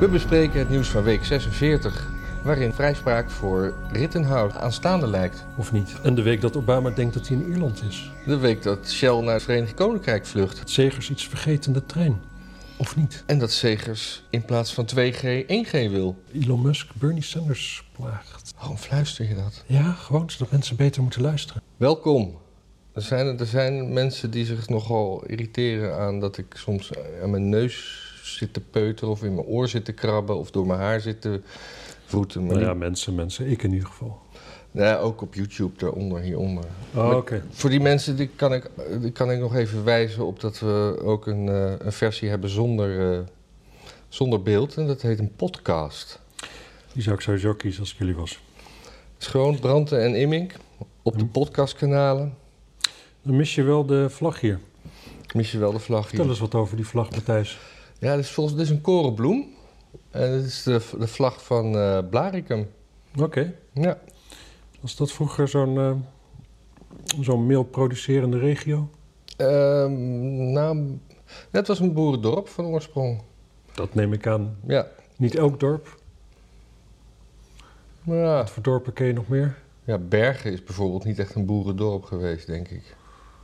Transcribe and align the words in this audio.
We 0.00 0.08
bespreken 0.10 0.58
het 0.58 0.68
nieuws 0.68 0.88
van 0.88 1.02
week 1.02 1.24
46, 1.24 2.08
waarin 2.44 2.72
vrijspraak 2.72 3.30
voor 3.30 3.74
Rittenhout 3.92 4.56
aanstaande 4.56 5.06
lijkt. 5.06 5.44
Of 5.58 5.72
niet? 5.72 6.00
En 6.02 6.14
de 6.14 6.22
week 6.22 6.40
dat 6.40 6.56
Obama 6.56 6.90
denkt 6.90 7.14
dat 7.14 7.28
hij 7.28 7.36
in 7.36 7.48
Ierland 7.48 7.82
is. 7.88 8.12
De 8.26 8.38
week 8.38 8.62
dat 8.62 8.90
Shell 8.90 9.20
naar 9.20 9.34
het 9.34 9.42
Verenigd 9.42 9.74
Koninkrijk 9.74 10.26
vlucht. 10.26 10.58
Dat 10.58 10.70
Zegers 10.70 11.10
iets 11.10 11.28
vergeet 11.28 11.66
in 11.66 11.72
de 11.72 11.86
trein. 11.86 12.20
Of 12.76 12.96
niet? 12.96 13.22
En 13.26 13.38
dat 13.38 13.50
Segers 13.50 14.22
in 14.30 14.44
plaats 14.44 14.74
van 14.74 14.88
2G 14.94 15.44
1G 15.46 15.70
wil. 15.70 16.22
Elon 16.32 16.62
Musk 16.62 16.88
Bernie 16.94 17.22
Sanders 17.22 17.84
plaagt. 17.92 18.52
Waarom 18.58 18.76
fluister 18.76 19.28
je 19.28 19.34
dat? 19.34 19.64
Ja, 19.66 19.92
gewoon 19.92 20.30
zodat 20.30 20.50
mensen 20.50 20.76
beter 20.76 21.02
moeten 21.02 21.22
luisteren. 21.22 21.62
Welkom. 21.76 22.38
Er 22.92 23.02
zijn, 23.02 23.38
er 23.38 23.46
zijn 23.46 23.92
mensen 23.92 24.30
die 24.30 24.44
zich 24.44 24.68
nogal 24.68 25.24
irriteren 25.26 25.98
aan 25.98 26.20
dat 26.20 26.38
ik 26.38 26.46
soms 26.54 26.90
aan 27.22 27.30
mijn 27.30 27.48
neus 27.48 28.08
zit 28.22 28.52
te 28.52 28.60
peuteren... 28.60 29.10
of 29.10 29.22
in 29.22 29.34
mijn 29.34 29.46
oor 29.46 29.68
zit 29.68 29.84
te 29.84 29.92
krabben 29.92 30.36
of 30.36 30.50
door 30.50 30.66
mijn 30.66 30.80
haar 30.80 31.00
zit 31.00 31.20
te 31.20 31.40
vroeten. 32.04 32.46
Maar 32.46 32.54
Nou 32.54 32.66
ja, 32.66 32.74
mensen, 32.74 33.14
mensen. 33.14 33.50
Ik 33.50 33.62
in 33.62 33.72
ieder 33.72 33.88
geval. 33.88 34.20
Ja, 34.70 34.96
ook 34.96 35.22
op 35.22 35.34
YouTube, 35.34 35.78
daaronder, 35.78 36.20
hieronder. 36.20 36.64
Oh, 36.94 37.16
oké. 37.16 37.42
Voor 37.50 37.70
die 37.70 37.80
mensen 37.80 38.16
die 38.16 38.28
kan, 38.36 38.54
ik, 38.54 38.70
die 39.00 39.10
kan 39.10 39.30
ik 39.30 39.38
nog 39.38 39.54
even 39.54 39.84
wijzen 39.84 40.26
op 40.26 40.40
dat 40.40 40.58
we 40.58 41.00
ook 41.04 41.26
een, 41.26 41.48
eh, 41.48 41.72
een 41.78 41.92
versie 41.92 42.28
hebben 42.28 42.50
zonder, 42.50 43.12
eh, 43.12 43.20
zonder 44.08 44.42
beeld. 44.42 44.76
En 44.76 44.86
dat 44.86 45.02
heet 45.02 45.18
een 45.18 45.34
podcast. 45.36 46.20
Die 46.92 47.02
zou 47.02 47.14
ik 47.14 47.20
sowieso 47.20 47.54
kiezen 47.54 47.80
als 47.80 47.92
ik 47.92 47.98
jullie 47.98 48.14
was. 48.14 48.40
Gewoon 49.18 49.58
Branten 49.58 50.02
en 50.02 50.14
Immink 50.14 50.54
op 51.02 51.18
de 51.18 51.26
podcastkanalen. 51.26 52.34
Dan 53.22 53.36
mis 53.36 53.54
je 53.54 53.62
wel 53.62 53.86
de 53.86 54.10
vlag 54.10 54.40
hier. 54.40 54.58
Mis 55.34 55.52
je 55.52 55.58
wel 55.58 55.72
de 55.72 55.78
vlag 55.78 56.06
Vertel 56.06 56.20
hier. 56.20 56.30
eens 56.30 56.40
wat 56.40 56.54
over 56.54 56.76
die 56.76 56.86
vlag, 56.86 57.10
Matthijs. 57.10 57.58
Ja, 58.00 58.16
dit 58.16 58.24
is, 58.24 58.30
volgens, 58.30 58.56
dit 58.56 58.64
is 58.64 58.70
een 58.70 58.80
korenbloem. 58.80 59.46
En 60.10 60.30
dit 60.30 60.44
is 60.44 60.62
de, 60.62 60.80
de 60.98 61.06
vlag 61.06 61.44
van 61.44 61.76
eh 61.76 61.98
Blaricum. 62.10 62.70
Oké. 63.18 63.54
Ja. 63.72 63.98
Was 64.80 64.96
dat 64.96 65.12
vroeger 65.12 65.48
zo'n 65.48 65.78
eh, 65.78 65.94
zo'n 67.20 67.46
meelproducerende 67.46 68.38
regio? 68.38 68.90
Ehm, 69.36 70.52
nou, 70.52 70.98
het 71.50 71.66
was 71.66 71.80
een 71.80 71.92
boerendorp 71.92 72.48
van 72.48 72.64
oorsprong. 72.64 73.22
Dat 73.74 73.94
neem 73.94 74.12
ik 74.12 74.26
aan. 74.26 74.56
Ja. 74.66 74.86
Niet 75.16 75.34
elk 75.34 75.60
dorp. 75.60 75.98
Maar 78.02 78.16
ja. 78.16 78.36
Wat 78.36 78.50
voor 78.50 78.62
dorpen 78.62 78.92
ken 78.92 79.06
je 79.06 79.12
nog 79.12 79.28
meer? 79.28 79.56
ja, 79.84 79.98
Bergen 79.98 80.52
is 80.52 80.64
bijvoorbeeld 80.64 81.04
niet 81.04 81.18
echt 81.18 81.34
een 81.34 81.46
boerendorp 81.46 82.04
geweest, 82.04 82.46
denk 82.46 82.68
ik. 82.68 82.96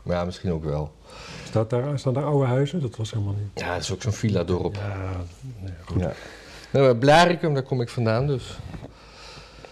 Ja, 0.06 0.24
misschien 0.24 0.52
ook 0.52 0.64
wel. 0.64 0.92
Staat 1.44 1.70
daar, 1.70 1.98
staan 1.98 2.14
daar 2.14 2.24
oude 2.24 2.46
huizen? 2.46 2.80
Dat 2.80 2.96
was 2.96 3.10
helemaal 3.10 3.34
niet. 3.34 3.64
Ja, 3.64 3.72
het 3.72 3.82
is 3.82 3.92
ook 3.92 4.02
zo'n 4.02 4.12
villa-dorp. 4.12 4.74
Ja, 4.74 5.10
nee, 5.60 5.72
goed. 5.84 6.00
Ja. 6.00 6.12
Nou, 6.72 6.84
maar 6.84 6.96
Blaricum, 6.96 7.54
daar 7.54 7.62
kom 7.62 7.80
ik 7.80 7.88
vandaan, 7.88 8.26
dus 8.26 8.58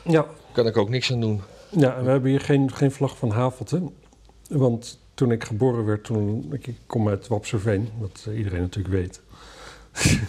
Ja, 0.03 0.27
kan 0.53 0.67
ik 0.67 0.77
ook 0.77 0.89
niks 0.89 1.13
aan 1.13 1.21
doen. 1.21 1.43
ja 1.71 1.97
en 1.97 2.05
we 2.05 2.11
hebben 2.11 2.31
hier 2.31 2.41
geen, 2.41 2.73
geen 2.73 2.91
vlag 2.93 3.17
van 3.17 3.31
Havelte. 3.31 3.83
Want 4.49 4.99
toen 5.15 5.31
ik 5.33 5.45
geboren 5.45 5.85
werd, 5.85 6.05
toen, 6.05 6.49
ik, 6.53 6.67
ik 6.67 6.77
kom 6.87 7.09
uit 7.09 7.29
Wapserveen, 7.29 7.89
wat 7.99 8.25
eh, 8.29 8.37
iedereen 8.39 8.61
natuurlijk 8.61 8.95
weet. 8.95 9.21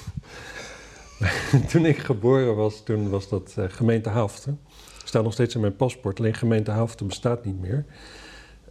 toen 1.71 1.85
ik 1.85 1.97
geboren 1.97 2.55
was, 2.55 2.83
toen 2.83 3.09
was 3.09 3.29
dat 3.29 3.53
eh, 3.57 3.65
gemeente 3.67 4.09
Havelte. 4.09 4.53
Staat 5.03 5.23
nog 5.23 5.33
steeds 5.33 5.55
in 5.55 5.61
mijn 5.61 5.75
paspoort, 5.75 6.19
alleen 6.19 6.33
gemeente 6.33 6.71
Havelte 6.71 7.05
bestaat 7.05 7.45
niet 7.45 7.61
meer. 7.61 7.85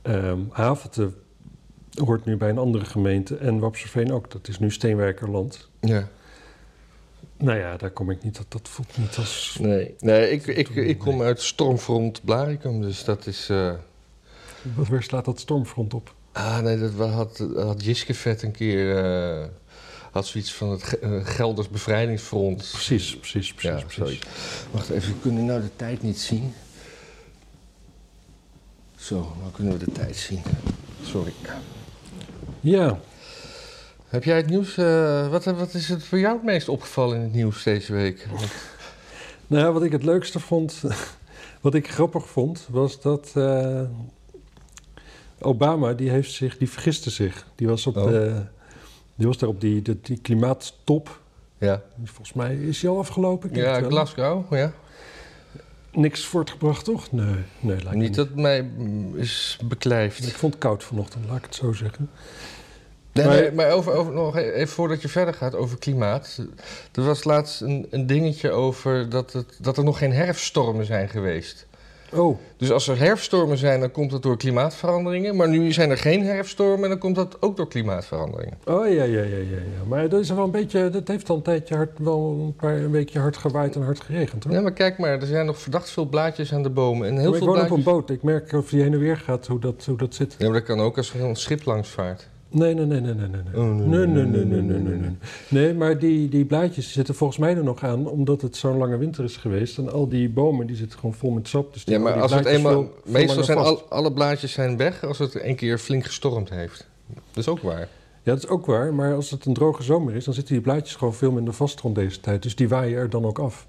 Ehm 0.02 0.38
Havelte 0.50 1.12
hoort 1.94 2.24
nu 2.24 2.36
bij 2.36 2.48
een 2.48 2.58
andere 2.58 2.84
gemeente 2.84 3.36
en 3.36 3.58
Wapserveen 3.58 4.12
ook. 4.12 4.30
Dat 4.30 4.48
is 4.48 4.58
nu 4.58 4.70
Steenwijkerland. 4.70 5.68
Ja. 5.80 6.08
Nou 7.36 7.58
ja, 7.58 7.76
daar 7.76 7.90
kom 7.90 8.10
ik 8.10 8.22
niet, 8.22 8.36
dat, 8.36 8.46
dat 8.48 8.68
voelt 8.68 8.96
niet 8.98 9.16
als... 9.16 9.56
Nee, 9.60 9.94
nee 9.98 10.30
ik, 10.30 10.46
ik, 10.46 10.68
ik 10.68 10.98
kom 10.98 11.22
uit 11.22 11.42
Stormfront 11.42 12.24
Blaricum, 12.24 12.80
dus 12.80 13.04
dat 13.04 13.26
is... 13.26 13.48
eh, 13.48 13.72
Wat, 14.74 14.88
waar 14.88 15.02
slaat 15.02 15.24
dat 15.24 15.40
stormfront 15.40 15.94
op? 15.94 16.14
Ah, 16.32 16.58
nee, 16.58 16.78
dat 16.78 17.10
had, 17.10 17.44
had 17.56 17.84
Jiske 17.84 18.14
Vet 18.14 18.42
een 18.42 18.50
keer... 18.52 19.04
eh, 19.04 19.46
had 20.10 20.26
zoiets 20.26 20.54
van 20.54 20.70
het 20.70 20.98
eh, 20.98 21.26
Gelders 21.26 21.68
Bevrijdingsfront. 21.68 22.68
Precies, 22.72 23.16
precies, 23.16 23.54
precies. 23.54 23.80
Ja, 23.80 23.86
precies. 23.96 24.20
Wacht 24.70 24.90
even, 24.90 25.20
kunnen 25.20 25.40
we 25.40 25.46
nou 25.46 25.60
de 25.62 25.76
tijd 25.76 26.02
niet 26.02 26.20
zien? 26.20 26.52
Zo, 28.96 29.34
nou 29.40 29.52
kunnen 29.52 29.78
we 29.78 29.84
de 29.84 29.92
tijd 29.92 30.16
zien. 30.16 30.42
Sorry. 31.02 31.32
Ja, 32.64 32.98
Heb 34.08 34.24
jij 34.24 34.36
het 34.36 34.46
nieuws... 34.46 34.76
eh, 34.76 35.28
wat, 35.28 35.44
wat 35.44 35.74
is 35.74 35.88
het 35.88 36.04
voor 36.04 36.18
jou 36.18 36.34
het 36.34 36.44
meest 36.44 36.68
opgevallen 36.68 37.16
in 37.16 37.22
het 37.22 37.32
nieuws 37.32 37.62
deze 37.62 37.92
week? 37.92 38.26
nou 39.46 39.72
wat 39.72 39.82
ik 39.82 39.92
het 39.92 40.02
leukste 40.02 40.40
vond, 40.40 40.82
wat 41.60 41.74
ik 41.74 41.90
grappig 41.90 42.28
vond, 42.28 42.66
was 42.70 43.00
dat 43.00 43.32
eh, 43.34 43.80
Obama, 45.40 45.92
die 45.92 46.10
heeft 46.10 46.32
zich, 46.32 46.58
die 46.58 46.70
vergiste 46.70 47.10
zich. 47.10 47.46
Die 47.54 47.66
was, 47.68 47.86
op 47.86 47.96
Oh. 47.96 48.06
de, 48.06 48.42
die 49.14 49.26
was 49.26 49.38
daar 49.38 49.48
op 49.48 49.60
die, 49.60 49.82
die, 49.82 49.98
die 50.02 50.18
klimaattop. 50.18 51.20
Ja, 51.58 51.82
Volgens 52.04 52.32
mij 52.32 52.56
is 52.56 52.80
die 52.80 52.88
al 52.90 52.98
afgelopen. 52.98 53.50
Ik 53.50 53.56
ja. 53.56 53.82
Glasgow, 53.82 54.54
ja. 54.54 54.72
Niks 55.92 56.24
voortgebracht, 56.24 56.84
toch? 56.84 57.12
Nee, 57.12 57.34
nee 57.60 57.76
lijkt 57.76 57.90
me 57.90 57.96
Niet 57.96 58.14
dat 58.14 58.34
mij 58.34 58.62
mm, 58.62 59.16
is 59.16 59.58
beklijft. 59.64 60.26
Ik 60.26 60.34
vond 60.34 60.52
het 60.54 60.62
koud 60.62 60.84
vanochtend, 60.84 61.24
laat 61.28 61.36
ik 61.36 61.44
het 61.44 61.54
zo 61.54 61.72
zeggen. 61.72 62.10
Nee, 63.14 63.26
Maar- 63.26 63.42
maar, 63.42 63.54
maar 63.54 63.70
over, 63.70 63.92
over, 63.92 64.12
nog 64.12 64.36
even 64.36 64.68
voordat 64.68 65.02
je 65.02 65.08
verder 65.08 65.34
gaat 65.34 65.54
over 65.54 65.78
klimaat. 65.78 66.38
Er 66.92 67.04
was 67.04 67.24
laatst 67.24 67.60
een, 67.60 67.86
een 67.90 68.06
dingetje 68.06 68.50
over 68.50 69.08
dat, 69.08 69.32
het, 69.32 69.56
dat 69.60 69.76
er 69.76 69.84
nog 69.84 69.98
geen 69.98 70.12
herfststormen 70.12 70.84
zijn 70.84 71.08
geweest. 71.08 71.66
Oh, 72.12 72.38
Dus 72.56 72.70
als 72.70 72.88
er 72.88 72.98
herfststormen 72.98 73.58
zijn, 73.58 73.80
dan 73.80 73.90
komt 73.90 74.10
dat 74.10 74.22
door 74.22 74.36
klimaatveranderingen. 74.36 75.36
Maar 75.36 75.48
nu 75.48 75.72
zijn 75.72 75.90
er 75.90 75.96
geen 75.96 76.24
herfststormen 76.24 76.82
en 76.82 76.88
dan 76.88 76.98
komt 76.98 77.14
dat 77.14 77.36
ook 77.42 77.56
door 77.56 77.68
klimaatveranderingen. 77.68 78.58
oh 78.64 78.86
ja, 78.88 78.92
ja, 78.92 79.04
ja, 79.04 79.22
ja, 79.22 79.36
ja. 79.46 79.84
Maar 79.88 80.08
dat 80.08 80.20
is 80.20 80.30
wel 80.30 80.44
een 80.44 80.50
beetje, 80.50 80.90
dat 80.90 81.08
heeft 81.08 81.28
al 81.30 81.36
een 81.36 81.42
tijdje 81.42 81.74
hard, 81.76 81.98
wel 81.98 82.38
een 82.44 82.54
paar 82.56 82.76
een 82.76 82.90
weekje 82.90 83.18
hard 83.18 83.36
gewaaid 83.36 83.74
en 83.74 83.82
hard 83.82 84.00
geregend, 84.00 84.44
hoor. 84.44 84.52
Ja, 84.52 84.60
maar 84.60 84.72
kijk 84.72 84.98
maar, 84.98 85.20
er 85.20 85.26
zijn 85.26 85.46
nog 85.46 85.58
verdacht 85.58 85.90
veel 85.90 86.06
blaadjes 86.06 86.52
aan 86.52 86.62
de 86.62 86.70
bomen. 86.70 87.08
En 87.08 87.14
heel 87.14 87.24
Maar 87.30 87.38
ik 87.38 87.44
veel 87.44 87.54
woon 87.54 87.64
op 87.64 87.70
een 87.70 87.82
boot. 87.82 88.10
Ik 88.10 88.22
merk 88.22 88.52
of 88.52 88.68
die 88.68 88.82
heen 88.82 88.92
en 88.92 88.98
weer 88.98 89.16
gaat 89.16 89.46
hoe 89.46 89.60
dat, 89.60 89.84
hoe 89.86 89.96
dat 89.96 90.14
zit. 90.14 90.34
Ja, 90.38 90.44
maar 90.44 90.54
dat 90.58 90.66
kan 90.66 90.80
ook 90.80 90.96
als 90.96 91.14
er 91.14 91.22
een 91.24 91.36
schip 91.36 91.64
langs 91.64 91.88
vaart. 91.88 92.28
Nee, 92.54 92.74
nee, 92.74 92.86
nee, 92.86 93.00
nee, 93.00 93.14
nee, 93.14 93.28
nee. 93.28 93.40
nee. 93.52 93.62
Oh, 93.62 93.74
Nee, 93.86 94.06
nee, 94.06 94.24
nee, 94.24 94.44
nee, 94.44 94.60
nee, 94.60 94.78
nee, 94.78 94.96
nee. 94.96 95.16
Nee, 95.48 95.74
maar 95.74 95.98
die, 95.98 96.28
die 96.28 96.44
blaadjes 96.44 96.92
zitten 96.92 97.14
volgens 97.14 97.38
mij 97.38 97.56
er 97.56 97.64
nog 97.64 97.82
aan, 97.84 98.06
omdat 98.08 98.42
het 98.42 98.56
zo'n 98.56 98.76
lange 98.76 98.96
winter 98.96 99.24
is 99.24 99.36
geweest. 99.36 99.78
En 99.78 99.92
al 99.92 100.08
die 100.08 100.28
bomen 100.28 100.66
die 100.66 100.76
zitten 100.76 100.98
gewoon 100.98 101.14
vol 101.14 101.30
met 101.30 101.48
sap. 101.48 101.72
Dus 101.72 101.84
die 101.84 101.94
Ja, 101.94 102.00
maar 102.00 102.12
die 102.12 102.22
als 102.22 102.34
het 102.34 102.44
eenmaal... 102.44 102.72
veel- 102.72 102.94
veel 103.04 103.12
meestal 103.12 103.44
zijn 103.44 103.58
al, 103.58 103.82
alle 103.88 104.12
blaadjes 104.12 104.52
zijn 104.52 104.76
weg 104.76 105.04
als 105.04 105.18
het 105.18 105.42
een 105.44 105.56
keer 105.56 105.78
flink 105.78 106.04
gestormd 106.04 106.50
heeft. 106.50 106.88
Dat 107.14 107.18
is 107.36 107.48
ook 107.48 107.60
waar. 107.60 107.88
Ja, 108.22 108.32
dat 108.32 108.38
is 108.38 108.48
ook 108.48 108.66
waar. 108.66 108.94
Maar 108.94 109.14
als 109.14 109.30
het 109.30 109.44
een 109.44 109.54
droge 109.54 109.82
zomer 109.82 110.14
is, 110.14 110.24
dan 110.24 110.34
zitten 110.34 110.54
die 110.54 110.62
blaadjes 110.62 110.94
gewoon 110.94 111.14
veel 111.14 111.32
minder 111.32 111.54
vast 111.54 111.80
rond 111.80 111.94
deze 111.94 112.20
tijd. 112.20 112.42
Dus 112.42 112.56
die 112.56 112.68
waaien 112.68 112.98
er 112.98 113.10
dan 113.10 113.24
ook 113.24 113.38
af. 113.38 113.66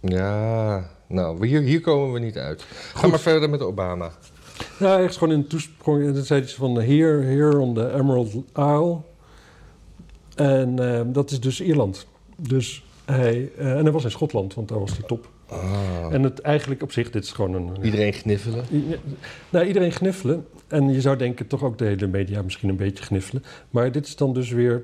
Ja, 0.00 0.90
nou, 1.08 1.46
hier, 1.46 1.60
hier 1.60 1.80
komen 1.80 2.12
we 2.12 2.18
niet 2.18 2.36
uit. 2.38 2.62
Ga 2.62 2.98
Goed. 3.00 3.10
maar 3.10 3.18
verder 3.20 3.50
met 3.50 3.62
Obama. 3.62 4.10
Ja, 4.78 4.98
echt 4.98 5.16
gewoon 5.16 5.34
in 5.34 5.40
de 5.40 5.46
toesprong. 5.46 6.04
En 6.06 6.14
dan 6.14 6.22
zei 6.24 6.40
hij 6.40 6.48
van 6.50 6.74
here, 6.80 7.22
here 7.22 7.58
on 7.58 7.74
the 7.74 7.92
Emerald 7.94 8.34
Isle. 8.56 8.96
En 10.34 10.78
eh, 10.94 11.00
dat 11.06 11.30
is 11.30 11.40
dus 11.40 11.60
Ierland. 11.60 12.06
Dus 12.36 12.84
hij, 13.04 13.50
eh, 13.58 13.70
en 13.76 13.82
hij 13.82 13.92
was 13.92 14.04
in 14.04 14.10
Schotland, 14.10 14.54
want 14.54 14.68
daar 14.68 14.78
was 14.78 14.94
die 14.96 15.06
top. 15.06 15.28
Ah. 15.46 16.06
En 16.10 16.22
het 16.22 16.40
eigenlijk 16.40 16.82
op 16.82 16.92
zich, 16.92 17.10
dit 17.10 17.24
is 17.24 17.32
gewoon 17.32 17.54
een... 17.54 17.70
Iedereen 17.82 18.12
gniffelen. 18.12 18.64
I- 18.72 18.96
Nou, 19.50 19.66
iedereen 19.66 19.92
gniffelen. 19.92 20.46
En 20.66 20.92
je 20.92 21.00
zou 21.00 21.16
denken 21.16 21.46
toch 21.46 21.62
ook 21.62 21.78
de 21.78 21.84
hele 21.84 22.06
media 22.06 22.42
misschien 22.42 22.68
een 22.68 22.76
beetje 22.76 23.04
gniffelen. 23.04 23.42
Maar 23.70 23.92
dit 23.92 24.06
is 24.06 24.16
dan 24.16 24.32
dus 24.34 24.50
weer 24.50 24.82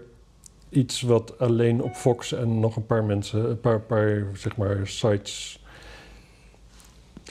iets 0.68 1.02
wat 1.02 1.38
alleen 1.38 1.82
op 1.82 1.94
Fox 1.94 2.32
en 2.32 2.60
nog 2.60 2.76
een 2.76 2.86
paar 2.86 3.04
mensen, 3.04 3.50
een 3.50 3.60
paar, 3.60 3.80
paar 3.80 4.26
zeg 4.34 4.56
maar, 4.56 4.80
sites 4.82 5.63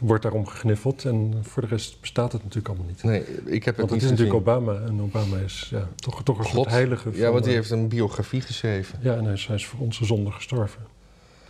wordt 0.02 0.24
daarom 0.24 0.48
gegniffeld. 0.48 1.06
En 1.06 1.40
voor 1.42 1.62
de 1.62 1.68
rest 1.68 2.02
bestaat 2.02 2.32
het 2.32 2.42
natuurlijk 2.44 2.68
allemaal 2.68 2.88
niet. 2.88 3.04
Nee, 3.04 3.22
ik 3.46 3.66
heb 3.66 3.78
het 3.78 3.90
Want 3.90 3.90
het 3.90 4.02
is 4.02 4.08
gezien. 4.10 4.26
natuurlijk 4.26 4.36
Obama. 4.50 4.80
En 4.88 5.02
Obama 5.02 5.38
is 5.38 5.68
ja, 5.72 5.88
toch, 5.96 6.24
toch 6.24 6.38
een 6.38 6.44
God. 6.46 6.54
soort 6.54 6.70
heilige. 6.70 7.10
Ja, 7.14 7.32
want 7.32 7.44
die 7.44 7.54
eh, 7.54 7.60
heeft 7.60 7.72
een 7.72 7.88
biografie 7.88 8.42
geschreven. 8.42 9.00
Ja, 9.02 9.16
en 9.16 9.24
hij 9.24 9.34
is, 9.34 9.48
hij 9.48 9.56
is 9.56 9.66
voor 9.66 9.80
onze 9.80 10.06
zonde 10.06 10.32
gestorven. 10.32 10.82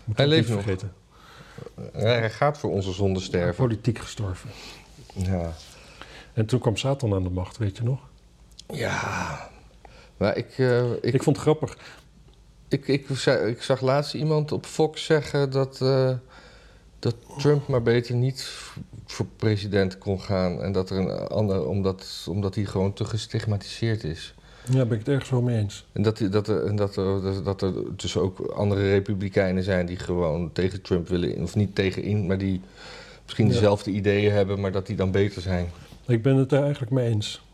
Moet 0.03 0.17
Hij 0.17 0.27
leeft 0.27 0.47
niet 0.47 0.55
nog. 0.55 0.63
vergeten. 0.65 0.93
Hij 1.93 2.29
gaat 2.29 2.57
voor 2.57 2.71
onze 2.71 2.91
zonde 2.91 3.19
sterven. 3.19 3.55
Politiek 3.55 3.99
gestorven. 3.99 4.49
Ja. 5.13 5.53
En 6.33 6.45
toen 6.45 6.59
kwam 6.59 6.77
Satan 6.77 7.13
aan 7.13 7.23
de 7.23 7.29
macht, 7.29 7.57
weet 7.57 7.77
je 7.77 7.83
nog? 7.83 7.99
Ja. 8.67 9.49
Maar 10.17 10.37
ik, 10.37 10.57
eh, 10.57 10.91
ik, 10.91 11.13
Ik 11.13 11.23
vond 11.23 11.35
het 11.35 11.45
grappig. 11.45 11.77
ik, 12.67 12.87
ik, 12.87 13.09
ik 13.47 13.61
zag 13.61 13.81
laatst 13.81 14.13
iemand 14.13 14.51
op 14.51 14.65
Fox 14.65 15.05
zeggen 15.05 15.49
dat, 15.51 15.81
eh, 15.81 16.11
dat 17.03 17.15
Trump 17.38 17.67
maar 17.67 17.81
beter 17.81 18.15
niet 18.15 18.41
voor 19.05 19.25
president 19.35 19.97
kon 19.97 20.21
gaan. 20.21 20.61
En 20.61 20.71
dat 20.71 20.89
er 20.89 20.97
een 20.97 21.27
ander, 21.27 21.67
omdat, 21.67 22.25
omdat 22.29 22.55
hij 22.55 22.65
gewoon 22.65 22.94
te 22.94 23.05
gestigmatiseerd 23.05 24.03
is. 24.03 24.33
Ja, 24.71 24.85
ben 24.85 24.91
ik 24.91 25.00
het 25.00 25.07
ergens 25.07 25.29
wel 25.29 25.41
mee 25.41 25.57
eens. 25.57 25.85
En 25.91 26.01
dat, 26.01 26.17
dat, 26.31 26.47
er, 26.47 26.65
en 26.65 26.75
dat, 26.75 26.94
dat 27.44 27.61
er 27.61 27.73
dus 27.97 28.17
ook 28.17 28.39
andere 28.39 28.89
republikeinen 28.89 29.63
zijn 29.63 29.85
die 29.85 29.97
gewoon 29.97 30.51
tegen 30.51 30.81
Trump 30.81 31.07
willen, 31.07 31.41
of 31.41 31.55
niet 31.55 31.75
tegenin, 31.75 32.25
maar 32.25 32.38
die 32.38 32.61
misschien 33.23 33.47
Ja. 33.47 33.51
dezelfde 33.53 33.91
ideeën 33.91 34.31
hebben, 34.31 34.59
maar 34.59 34.71
dat 34.71 34.88
die 34.88 34.95
dan 34.95 35.11
beter 35.11 35.41
zijn. 35.41 35.69
Ik 36.07 36.21
ben 36.21 36.35
het 36.35 36.50
daar 36.50 36.61
eigenlijk 36.63 36.91
mee 36.91 37.09
eens. 37.09 37.45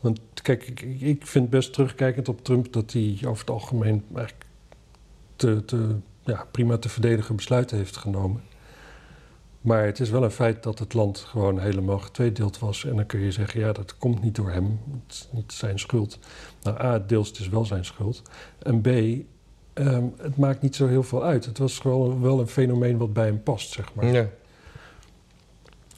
Want 0.00 0.20
kijk, 0.42 0.66
ik, 0.68 0.80
ik- 0.80 1.00
ik 1.00 1.26
vind 1.26 1.50
best 1.50 1.72
terugkijkend 1.72 2.28
op 2.28 2.44
Trump 2.44 2.72
dat 2.72 2.92
hij 2.92 3.18
over 3.24 3.40
het 3.40 3.50
algemeen 3.50 4.04
eigenlijk 4.14 4.46
te, 5.36 5.64
te, 5.64 5.96
ja, 6.24 6.46
prima 6.50 6.78
te 6.78 6.88
verdedigen 6.88 7.36
besluiten 7.36 7.76
heeft 7.76 7.96
genomen. 7.96 8.42
Maar 9.60 9.84
het 9.84 10.00
is 10.00 10.10
wel 10.10 10.22
een 10.22 10.30
feit 10.30 10.62
dat 10.62 10.78
het 10.78 10.94
land 10.94 11.18
gewoon 11.18 11.58
helemaal 11.58 11.98
getweedeeld 11.98 12.58
was. 12.58 12.84
En 12.84 12.96
dan 12.96 13.06
kun 13.06 13.20
je 13.20 13.32
zeggen, 13.32 13.60
ja, 13.60 13.72
dat 13.72 13.98
komt 13.98 14.22
niet 14.22 14.34
door 14.34 14.50
hem. 14.50 14.80
Het 15.06 15.14
is 15.14 15.28
niet 15.30 15.52
zijn 15.52 15.78
schuld. 15.78 16.18
Nou, 16.62 16.80
A, 16.80 16.98
deels 16.98 17.28
het 17.28 17.38
is 17.38 17.48
wel 17.48 17.64
zijn 17.64 17.84
schuld. 17.84 18.22
En 18.58 18.80
B, 18.80 18.86
ehm, 19.72 20.04
het 20.16 20.36
maakt 20.36 20.62
niet 20.62 20.76
zo 20.76 20.86
heel 20.86 21.02
veel 21.02 21.24
uit. 21.24 21.44
Het 21.44 21.58
was 21.58 21.78
gewoon 21.78 22.20
wel 22.20 22.40
een 22.40 22.48
fenomeen 22.48 22.96
wat 22.98 23.12
bij 23.12 23.26
hem 23.26 23.42
past, 23.42 23.72
zeg 23.72 23.94
maar. 23.94 24.06
Ja. 24.06 24.28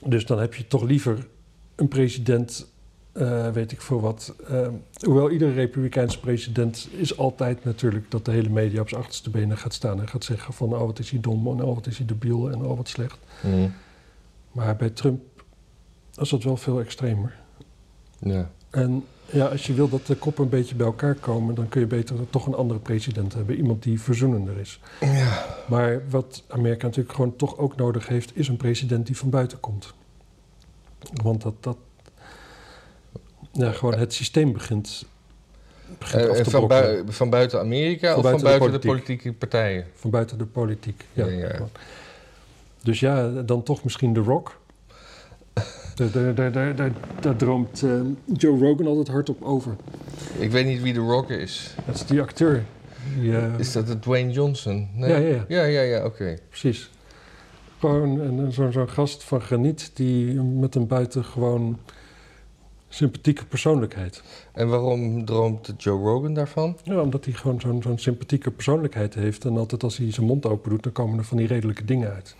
Dus 0.04 0.26
dan 0.26 0.38
heb 0.38 0.54
je 0.54 0.66
toch 0.66 0.82
liever 0.82 1.26
een 1.74 1.88
president, 1.88 2.70
eh, 3.12 3.48
weet 3.48 3.72
ik 3.72 3.80
veel 3.80 4.00
wat. 4.00 4.34
eh, 4.48 4.68
hoewel 5.04 5.30
iedere 5.30 5.52
republikeinse 5.52 6.20
president 6.20 6.88
is 6.90 7.18
altijd 7.18 7.64
natuurlijk 7.64 8.10
dat 8.10 8.24
de 8.24 8.30
hele 8.30 8.48
media 8.48 8.80
op 8.80 8.88
zijn 8.88 9.00
achterste 9.00 9.30
benen 9.30 9.56
gaat 9.58 9.74
staan 9.74 10.00
en 10.00 10.08
gaat 10.08 10.24
zeggen 10.24 10.54
van 10.54 10.74
oh 10.74 10.86
wat 10.86 10.98
is 10.98 11.10
hij 11.10 11.20
dom 11.20 11.46
en 11.46 11.64
oh 11.64 11.74
wat 11.74 11.86
is 11.86 11.96
hij 11.96 12.06
debiel 12.06 12.50
en 12.50 12.62
oh 12.64 12.76
wat 12.76 12.88
slecht. 12.88 13.18
Mhm. 13.42 13.68
Maar 14.52 14.76
bij 14.76 14.90
Trump 14.90 15.20
is 16.14 16.28
dat 16.28 16.42
wel 16.42 16.56
veel 16.56 16.80
extremer. 16.80 17.36
ja. 18.18 18.50
En 18.70 19.04
ja, 19.32 19.46
als 19.46 19.66
je 19.66 19.74
wil 19.74 19.88
dat 19.88 20.06
de 20.06 20.14
koppen 20.16 20.44
een 20.44 20.50
beetje 20.50 20.74
bij 20.74 20.86
elkaar 20.86 21.14
komen, 21.14 21.54
dan 21.54 21.68
kun 21.68 21.80
je 21.80 21.86
beter 21.86 22.30
toch 22.30 22.46
een 22.46 22.54
andere 22.54 22.80
president 22.80 23.34
hebben. 23.34 23.56
Iemand 23.56 23.82
die 23.82 24.00
verzoenender 24.00 24.58
is. 24.58 24.80
Ja. 25.00 25.46
Maar 25.68 26.02
wat 26.08 26.44
Amerika 26.48 26.86
natuurlijk 26.86 27.14
gewoon 27.14 27.36
toch 27.36 27.58
ook 27.58 27.76
nodig 27.76 28.08
heeft, 28.08 28.36
is 28.36 28.48
een 28.48 28.56
president 28.56 29.06
die 29.06 29.16
van 29.16 29.30
buiten 29.30 29.60
komt. 29.60 29.94
Want 31.22 31.42
dat, 31.42 31.54
dat 31.60 31.76
ja, 33.52 33.72
gewoon 33.72 33.94
het 33.98 34.12
systeem 34.12 34.52
begint, 34.52 35.04
begint 35.98 36.44
te 36.44 36.50
van, 36.50 36.68
bui- 36.68 37.02
van 37.08 37.30
buiten 37.30 37.60
Amerika 37.60 38.08
Van 38.08 38.16
of 38.16 38.22
buiten 38.22 38.30
van 38.46 38.52
de 38.52 38.58
buiten 38.58 38.80
de, 38.80 38.86
politiek. 38.86 39.06
politieke 39.16 39.32
partijen? 39.38 39.86
Van 39.94 40.10
buiten 40.10 40.38
de 40.38 40.46
politiek. 40.46 41.04
Ja, 41.12 41.26
Ja. 41.26 41.58
Dus 42.82 43.00
ja, 43.00 43.28
dan 43.42 43.62
toch 43.62 43.84
misschien 43.84 44.12
The 44.14 44.20
Rock. 44.20 44.58
Daar, 45.94 46.10
daar, 46.10 46.34
daar, 46.34 46.52
daar, 46.52 46.76
daar, 46.76 46.92
daar 47.20 47.36
droomt 47.36 47.82
eh, 47.82 47.90
Joe 48.36 48.58
Rogan 48.58 48.86
altijd 48.86 49.08
hardop 49.08 49.42
over. 49.42 49.76
Ik 50.38 50.50
weet 50.50 50.66
niet 50.66 50.82
wie 50.82 50.92
de 50.92 51.00
Rock 51.00 51.30
is. 51.30 51.74
Dat 51.86 51.94
is 51.94 52.06
die 52.06 52.20
acteur. 52.20 52.64
Die, 53.20 53.36
eh, 53.36 53.58
Is 53.58 53.72
dat 53.72 53.88
het 53.88 54.02
Dwayne 54.02 54.32
Johnson? 54.32 54.88
Nee. 54.94 55.10
Ja, 55.10 55.44
ja, 55.48 55.62
ja. 55.64 55.80
Ja, 55.80 56.04
oké. 56.04 56.36
Precies. 56.48 56.90
Gewoon 57.78 58.46
zo'n 58.52 58.72
zo'n 58.72 58.88
gast 58.88 59.22
van 59.24 59.40
graniet 59.40 59.90
die 59.94 60.40
met 60.42 60.74
een 60.74 60.86
buitengewoon 60.86 61.78
sympathieke 62.92 63.46
persoonlijkheid. 63.46 64.22
En 64.52 64.68
waarom 64.68 65.24
droomt 65.24 65.74
Joe 65.76 65.98
Rogan 66.02 66.34
daarvan? 66.34 66.76
Ja, 66.82 67.00
omdat 67.00 67.24
hij 67.24 67.34
gewoon 67.34 67.60
zo'n 67.60 67.82
zo'n 67.82 67.98
sympathieke 67.98 68.50
persoonlijkheid 68.50 69.14
heeft. 69.14 69.44
En 69.44 69.56
altijd 69.56 69.82
als 69.82 69.96
hij 69.96 70.12
zijn 70.12 70.26
mond 70.26 70.46
open 70.46 70.70
doet, 70.70 70.82
dan 70.82 70.92
komen 70.92 71.18
er 71.18 71.24
van 71.24 71.36
die 71.36 71.46
redelijke 71.46 71.84
dingen 71.84 72.12
uit. 72.12 72.36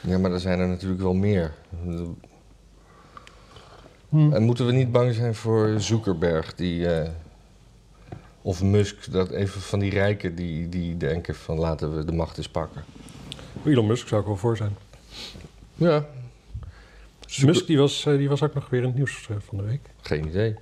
Ja, 0.00 0.18
maar 0.18 0.32
er 0.32 0.40
zijn 0.40 0.58
er 0.58 0.68
natuurlijk 0.68 1.00
wel 1.00 1.14
meer. 1.14 1.54
Hm. 4.08 4.32
En 4.32 4.42
moeten 4.42 4.66
we 4.66 4.72
niet 4.72 4.92
bang 4.92 5.14
zijn 5.14 5.34
voor 5.34 5.80
Zuckerberg, 5.80 6.54
die, 6.54 6.88
eh, 6.88 7.10
of 8.42 8.62
Musk, 8.62 9.12
dat 9.12 9.30
even 9.30 9.60
van 9.60 9.78
die 9.78 9.90
rijken 9.90 10.34
die, 10.34 10.68
die 10.68 10.96
denken 10.96 11.34
van 11.34 11.58
laten 11.58 11.96
we 11.96 12.04
de 12.04 12.12
macht 12.12 12.38
eens 12.38 12.48
pakken. 12.48 12.84
Elon 13.64 13.86
Musk 13.86 14.08
zou 14.08 14.20
ik 14.20 14.26
wel 14.26 14.36
voor 14.36 14.56
zijn. 14.56 14.76
Ja, 15.74 16.06
Musk 17.36 17.66
die 17.66 17.78
was, 17.78 18.06
eh, 18.06 18.16
die 18.16 18.28
was 18.28 18.42
ook 18.42 18.54
nog 18.54 18.68
weer 18.68 18.80
in 18.80 18.86
het 18.86 18.96
nieuws 18.96 19.26
eh, 19.30 19.36
van 19.40 19.58
de 19.58 19.64
week. 19.64 19.80
geen 20.00 20.26
idee. 20.28 20.54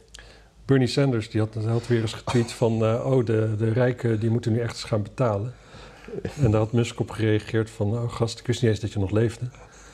Bernie 0.65 0.87
Sanders 0.87 1.31
die 1.31 1.41
had, 1.41 1.55
had 1.65 1.87
weer 1.87 2.01
eens 2.01 2.13
getweet 2.13 2.53
van... 2.53 2.85
eh, 2.85 3.07
oh, 3.13 3.25
de, 3.25 3.55
de 3.59 3.73
rijken 3.73 4.21
die 4.21 4.31
moeten 4.31 4.53
nu 4.53 4.61
echt 4.61 4.73
eens 4.73 4.85
gaan 4.85 5.03
betalen. 5.03 5.55
En 6.43 6.51
daar 6.51 6.61
had 6.61 6.73
Musk 6.73 7.01
op 7.01 7.11
gereageerd 7.11 7.71
van... 7.71 7.93
oh 7.99 8.13
gast, 8.13 8.39
ik 8.39 8.47
wist 8.47 8.63
niet 8.63 8.71
eens 8.71 8.81
dat 8.81 8.93
je 8.93 8.99
nog 8.99 9.11
leefde. 9.11 9.47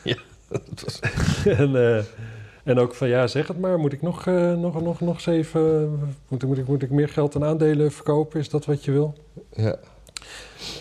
Dat 0.49 0.83
was- 0.85 1.01
en, 1.59 2.05
en 2.65 2.79
ook 2.79 2.95
van 2.95 3.09
ja, 3.09 3.27
zeg 3.27 3.49
het 3.49 3.59
maar. 3.59 3.79
Moet 3.79 3.93
ik 3.93 4.03
nog, 4.03 4.27
eh, 4.27 4.55
nog, 4.55 4.83
nog, 4.83 5.01
nog 5.01 5.15
eens 5.15 5.27
even. 5.27 5.91
Moet, 6.29 6.43
ik- 6.43 6.49
moet, 6.49 6.59
ik, 6.59 6.67
moet 6.67 6.83
ik 6.83 6.91
meer 6.91 7.09
geld 7.09 7.37
aan 7.37 7.45
aandelen 7.45 7.93
verkopen? 7.93 8.41
Is 8.41 8.49
dat 8.49 8.65
wat 8.65 8.85
je 8.85 8.91
wil? 8.93 9.15
ja. 9.57 9.77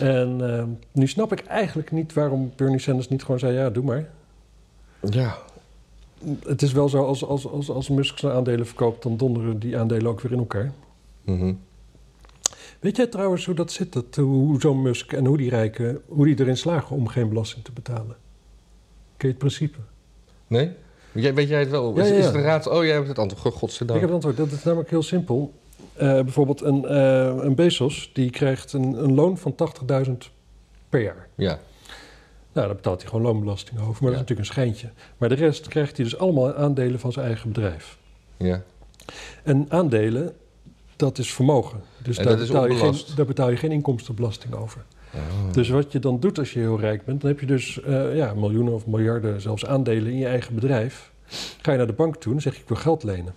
En 0.00 0.78
nu 0.92 1.06
snap 1.06 1.32
ik 1.32 1.40
eigenlijk 1.46 1.90
niet 1.90 2.12
waarom 2.12 2.52
Bernie 2.56 2.78
Sanders 2.78 3.08
niet 3.08 3.22
gewoon 3.22 3.38
zei: 3.38 3.52
ja, 3.54 3.70
doe 3.70 3.84
maar. 3.84 4.08
ja, 5.10 5.36
Het 6.46 6.62
is 6.62 6.72
wel 6.72 6.88
zo, 6.88 7.04
als, 7.04 7.24
als, 7.24 7.48
als, 7.48 7.70
als 7.70 7.88
Musk 7.88 8.18
zijn 8.18 8.32
aandelen 8.32 8.66
verkoopt, 8.66 9.02
dan 9.02 9.16
donderen 9.16 9.58
die 9.58 9.78
aandelen 9.78 10.06
ook 10.06 10.20
weer 10.20 10.32
in 10.32 10.38
elkaar. 10.38 10.72
Mhm. 11.24 11.54
Weet 12.80 12.96
jij 12.96 13.06
trouwens 13.06 13.44
hoe 13.44 13.54
dat 13.54 13.72
zit? 13.72 13.92
Dat, 13.92 14.14
hoe 14.14 14.60
zo'n 14.60 14.82
Musk 14.82 15.12
en 15.12 15.24
hoe 15.24 15.36
die 15.36 15.50
rijken, 15.50 16.00
hoe 16.06 16.24
die 16.24 16.40
erin 16.40 16.56
slagen 16.56 16.96
om 16.96 17.08
geen 17.08 17.28
belasting 17.28 17.64
te 17.64 17.72
betalen? 17.72 18.16
Ken 19.16 19.28
je 19.28 19.28
het 19.28 19.38
principe? 19.38 19.78
Nee? 20.46 20.70
Jij, 21.12 21.34
weet 21.34 21.48
jij 21.48 21.60
het 21.60 21.70
wel? 21.70 21.96
Ja, 21.96 22.02
is, 22.02 22.08
ja, 22.08 22.14
is 22.14 22.20
ja. 22.20 22.26
het 22.26 22.34
een 22.34 22.42
raad? 22.42 22.66
Oh, 22.66 22.84
jij 22.84 22.94
hebt 22.94 23.08
het 23.08 23.18
antwoord. 23.18 23.54
Ik 23.54 23.60
Godzijdank. 23.60 24.00
heb 24.00 24.08
het 24.08 24.24
antwoord. 24.24 24.36
Dat 24.36 24.58
is 24.58 24.64
namelijk 24.64 24.90
heel 24.90 25.02
simpel. 25.02 25.52
Eh, 25.92 26.08
bijvoorbeeld 26.08 26.60
een, 26.60 26.84
eh, 26.84 27.44
een 27.44 27.54
Bezos, 27.54 28.10
die 28.12 28.30
krijgt 28.30 28.72
een, 28.72 29.04
een 29.04 29.14
loon 29.14 29.38
van 29.38 29.54
80.000 29.54 30.30
per 30.88 31.02
jaar. 31.02 31.28
Ja, 31.34 31.58
Nou, 32.52 32.66
daar 32.66 32.76
betaalt 32.76 33.00
hij 33.00 33.10
gewoon 33.10 33.24
loonbelasting 33.24 33.80
over, 33.80 34.02
maar 34.02 34.12
dat 34.12 34.12
is 34.12 34.28
natuurlijk 34.28 34.38
een 34.38 34.54
schijntje. 34.54 34.90
Maar 35.16 35.28
de 35.28 35.34
rest 35.34 35.68
krijgt 35.68 35.96
hij 35.96 36.04
dus 36.04 36.18
allemaal 36.18 36.54
aandelen 36.54 37.00
van 37.00 37.12
zijn 37.12 37.26
eigen 37.26 37.52
bedrijf. 37.52 37.98
ja. 38.36 38.62
En 39.42 39.66
aandelen, 39.68 40.32
dat 40.96 41.18
is 41.18 41.32
vermogen. 41.32 41.80
Dus 42.02 42.16
daar, 42.16 42.36
betaal 42.36 42.68
je 42.68 42.74
geen, 42.74 42.94
daar 43.16 43.26
betaal 43.26 43.50
je 43.50 43.56
geen 43.56 43.72
inkomstenbelasting 43.72 44.54
over. 44.54 44.84
Oh. 45.14 45.52
Dus 45.52 45.68
wat 45.68 45.92
je 45.92 45.98
dan 45.98 46.20
doet 46.20 46.38
als 46.38 46.52
je 46.52 46.58
heel 46.58 46.80
rijk 46.80 47.04
bent, 47.04 47.20
dan 47.20 47.30
heb 47.30 47.40
je 47.40 47.46
dus 47.46 47.80
eh, 47.80 48.16
ja, 48.16 48.34
miljoenen 48.34 48.74
of 48.74 48.86
miljarden 48.86 49.40
zelfs 49.40 49.66
aandelen 49.66 50.12
in 50.12 50.18
je 50.18 50.26
eigen 50.26 50.54
bedrijf. 50.54 51.12
Ga 51.62 51.70
je 51.70 51.78
naar 51.78 51.86
de 51.86 51.92
bank 51.92 52.16
toe 52.16 52.34
en 52.34 52.40
zeg 52.40 52.54
je 52.54 52.60
ik 52.60 52.68
wil 52.68 52.76
geld 52.76 53.02
lenen. 53.02 53.34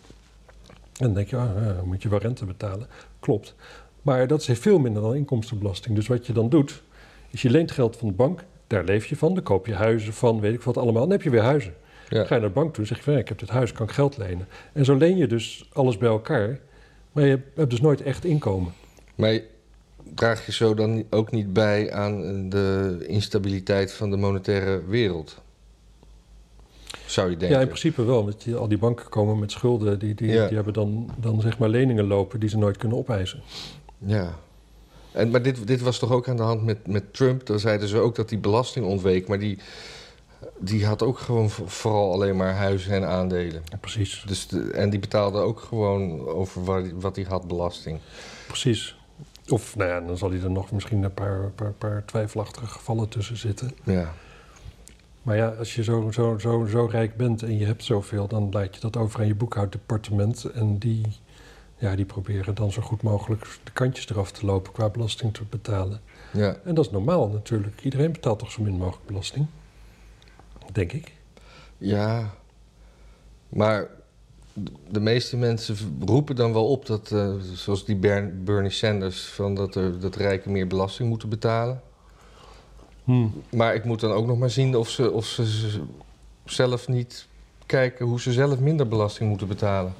En 0.67 1.05
dan 1.05 1.13
denk 1.13 1.29
je, 1.29 1.37
ah, 1.37 1.49
ja, 1.65 1.73
dan 1.73 1.87
moet 1.87 2.01
je 2.01 2.09
wel 2.09 2.19
rente 2.19 2.45
betalen. 2.45 2.87
Klopt. 3.19 3.55
Maar 4.01 4.27
dat 4.27 4.47
is 4.47 4.59
veel 4.59 4.79
minder 4.79 5.01
dan 5.01 5.15
inkomstenbelasting. 5.15 5.95
Dus 5.95 6.07
wat 6.07 6.25
je 6.25 6.33
dan 6.33 6.49
doet, 6.49 6.83
is 7.29 7.41
je 7.41 7.49
leent 7.49 7.71
geld 7.71 7.97
van 7.97 8.07
de 8.07 8.13
bank, 8.13 8.43
daar 8.67 8.83
leef 8.83 9.05
je 9.05 9.15
van, 9.15 9.33
daar 9.33 9.43
koop 9.43 9.65
je 9.67 9.73
huizen 9.73 10.13
van, 10.13 10.39
weet 10.39 10.53
ik 10.53 10.61
wat 10.61 10.77
allemaal. 10.77 11.01
Dan 11.01 11.11
heb 11.11 11.21
je 11.21 11.29
weer 11.29 11.41
huizen. 11.41 11.73
Ja. 12.09 12.25
Ga 12.25 12.35
je 12.35 12.41
naar 12.41 12.49
de 12.49 12.55
bank 12.55 12.73
toe 12.73 12.81
en 12.83 12.87
zeg 12.87 12.97
je 12.97 13.03
van 13.03 13.13
ja, 13.13 13.19
ik 13.19 13.27
heb 13.27 13.39
dit 13.39 13.49
huis, 13.49 13.71
kan 13.71 13.85
ik 13.85 13.91
geld 13.91 14.17
lenen. 14.17 14.47
En 14.73 14.85
zo 14.85 14.95
leen 14.95 15.17
je 15.17 15.27
dus 15.27 15.69
alles 15.73 15.97
bij 15.97 16.09
elkaar, 16.09 16.59
maar 17.11 17.25
je 17.25 17.39
hebt 17.55 17.69
dus 17.69 17.81
nooit 17.81 18.01
echt 18.01 18.25
inkomen. 18.25 18.73
Maar 19.15 19.39
draag 20.13 20.45
je 20.45 20.51
zo 20.51 20.73
dan 20.73 21.03
ook 21.09 21.31
niet 21.31 21.53
bij 21.53 21.91
aan 21.93 22.49
de 22.49 22.97
instabiliteit 23.07 23.93
van 23.93 24.09
de 24.09 24.17
monetaire 24.17 24.81
wereld? 24.87 25.41
Zou 27.05 27.29
je 27.29 27.37
denken? 27.37 27.55
Ja, 27.55 27.61
in 27.61 27.67
principe 27.67 28.03
wel. 28.05 28.25
Want 28.25 28.55
al 28.55 28.67
die 28.67 28.77
banken 28.77 29.09
komen 29.09 29.39
met 29.39 29.51
schulden, 29.51 29.99
die, 29.99 30.15
die, 30.15 30.31
Ja. 30.31 30.45
die 30.47 30.55
hebben 30.55 30.73
dan, 30.73 31.09
dan 31.19 31.41
zeg 31.41 31.57
maar 31.57 31.69
leningen 31.69 32.07
lopen 32.07 32.39
die 32.39 32.49
ze 32.49 32.57
nooit 32.57 32.77
kunnen 32.77 32.97
opeisen. 32.97 33.41
Ja. 33.97 34.35
En, 35.15 35.29
maar 35.29 35.41
dit, 35.41 35.67
dit 35.67 35.81
was 35.81 35.99
toch 35.99 36.11
ook 36.11 36.27
aan 36.29 36.35
de 36.35 36.43
hand 36.43 36.63
met, 36.63 36.87
met 36.87 37.13
Trump? 37.13 37.45
Daar 37.45 37.59
zeiden 37.59 37.87
ze 37.87 37.97
ook 37.97 38.15
dat 38.15 38.29
hij 38.29 38.39
belasting 38.39 38.85
ontweek. 38.85 39.27
Maar 39.27 39.39
die, 39.39 39.57
die 40.59 40.85
had 40.85 41.03
ook 41.03 41.19
gewoon 41.19 41.49
vooral 41.49 42.11
alleen 42.13 42.35
maar 42.35 42.53
huizen 42.53 42.93
en 42.93 43.07
aandelen. 43.07 43.61
Ja, 43.65 43.77
precies. 43.77 44.23
Dus 44.27 44.47
de- 44.47 44.71
en 44.71 44.89
die 44.89 44.99
betaalde 44.99 45.39
ook 45.39 45.59
gewoon 45.59 46.27
over 46.27 46.63
wat 46.99 47.15
hij 47.15 47.25
had 47.29 47.47
belasting. 47.47 47.99
Precies. 48.47 48.95
Of 49.47 49.75
nou 49.75 49.89
ja, 49.89 49.99
dan 50.01 50.17
zal 50.17 50.29
hij 50.31 50.41
er 50.41 50.51
nog 50.51 50.71
misschien 50.71 51.03
een 51.03 51.13
paar, 51.13 51.51
paar, 51.55 51.73
paar 51.73 52.03
twijfelachtige 52.05 52.65
gevallen 52.67 53.09
tussen 53.09 53.37
zitten. 53.37 53.71
Ja. 53.83 54.13
Maar 55.21 55.35
ja, 55.35 55.47
als 55.47 55.75
je 55.75 55.83
zo, 55.83 56.11
zo, 56.11 56.37
zo, 56.39 56.65
zo 56.69 56.85
rijk 56.91 57.17
bent 57.17 57.43
en 57.43 57.57
je 57.57 57.65
hebt 57.65 57.83
zoveel, 57.83 58.27
dan 58.27 58.49
laat 58.51 58.75
je 58.75 58.81
dat 58.81 58.97
over 58.97 59.19
aan 59.19 59.27
je 59.27 59.35
boekhouddepartement. 59.35 60.43
En 60.43 60.77
die, 60.77 61.01
ja, 61.77 61.95
die 61.95 62.05
proberen 62.05 62.55
dan 62.55 62.71
zo 62.71 62.81
goed 62.81 63.01
mogelijk 63.01 63.47
de 63.63 63.71
kantjes 63.71 64.09
eraf 64.09 64.31
te 64.31 64.45
lopen 64.45 64.71
qua 64.71 64.89
belasting 64.89 65.33
te 65.33 65.43
betalen. 65.49 66.01
ja. 66.31 66.55
En 66.63 66.75
dat 66.75 66.85
is 66.85 66.91
normaal 66.91 67.27
natuurlijk. 67.27 67.81
Iedereen 67.83 68.11
betaalt 68.11 68.39
toch 68.39 68.51
zo 68.51 68.61
min 68.61 68.73
mogelijk 68.77 69.05
belasting? 69.05 69.45
Denk 70.71 70.91
ik. 70.93 71.11
Ja. 71.77 72.33
Maar 73.49 73.87
de 74.89 74.99
meeste 74.99 75.37
mensen 75.37 75.75
roepen 76.05 76.35
dan 76.35 76.53
wel 76.53 76.67
op 76.69 76.85
dat, 76.85 77.11
eh, 77.11 77.33
zoals 77.53 77.85
die 77.85 77.95
Ber- 77.95 78.43
Bernie 78.43 78.69
Sanders, 78.71 79.25
van 79.25 79.55
dat, 79.55 79.75
er, 79.75 79.99
dat 79.99 80.15
rijken 80.15 80.51
meer 80.51 80.67
belasting 80.67 81.09
moeten 81.09 81.29
betalen. 81.29 81.81
Maar 83.49 83.75
ik 83.75 83.83
moet 83.85 83.99
dan 83.99 84.11
ook 84.11 84.25
nog 84.27 84.37
maar 84.37 84.49
zien 84.49 84.75
of 84.75 84.89
ze, 84.89 85.11
of 85.11 85.25
ze 85.25 85.81
zelf 86.45 86.87
niet 86.87 87.27
kijken 87.65 88.05
hoe 88.05 88.21
ze 88.21 88.31
zelf 88.31 88.59
minder 88.59 88.87
belasting 88.87 89.29
moeten 89.29 89.47
betalen. 89.47 89.93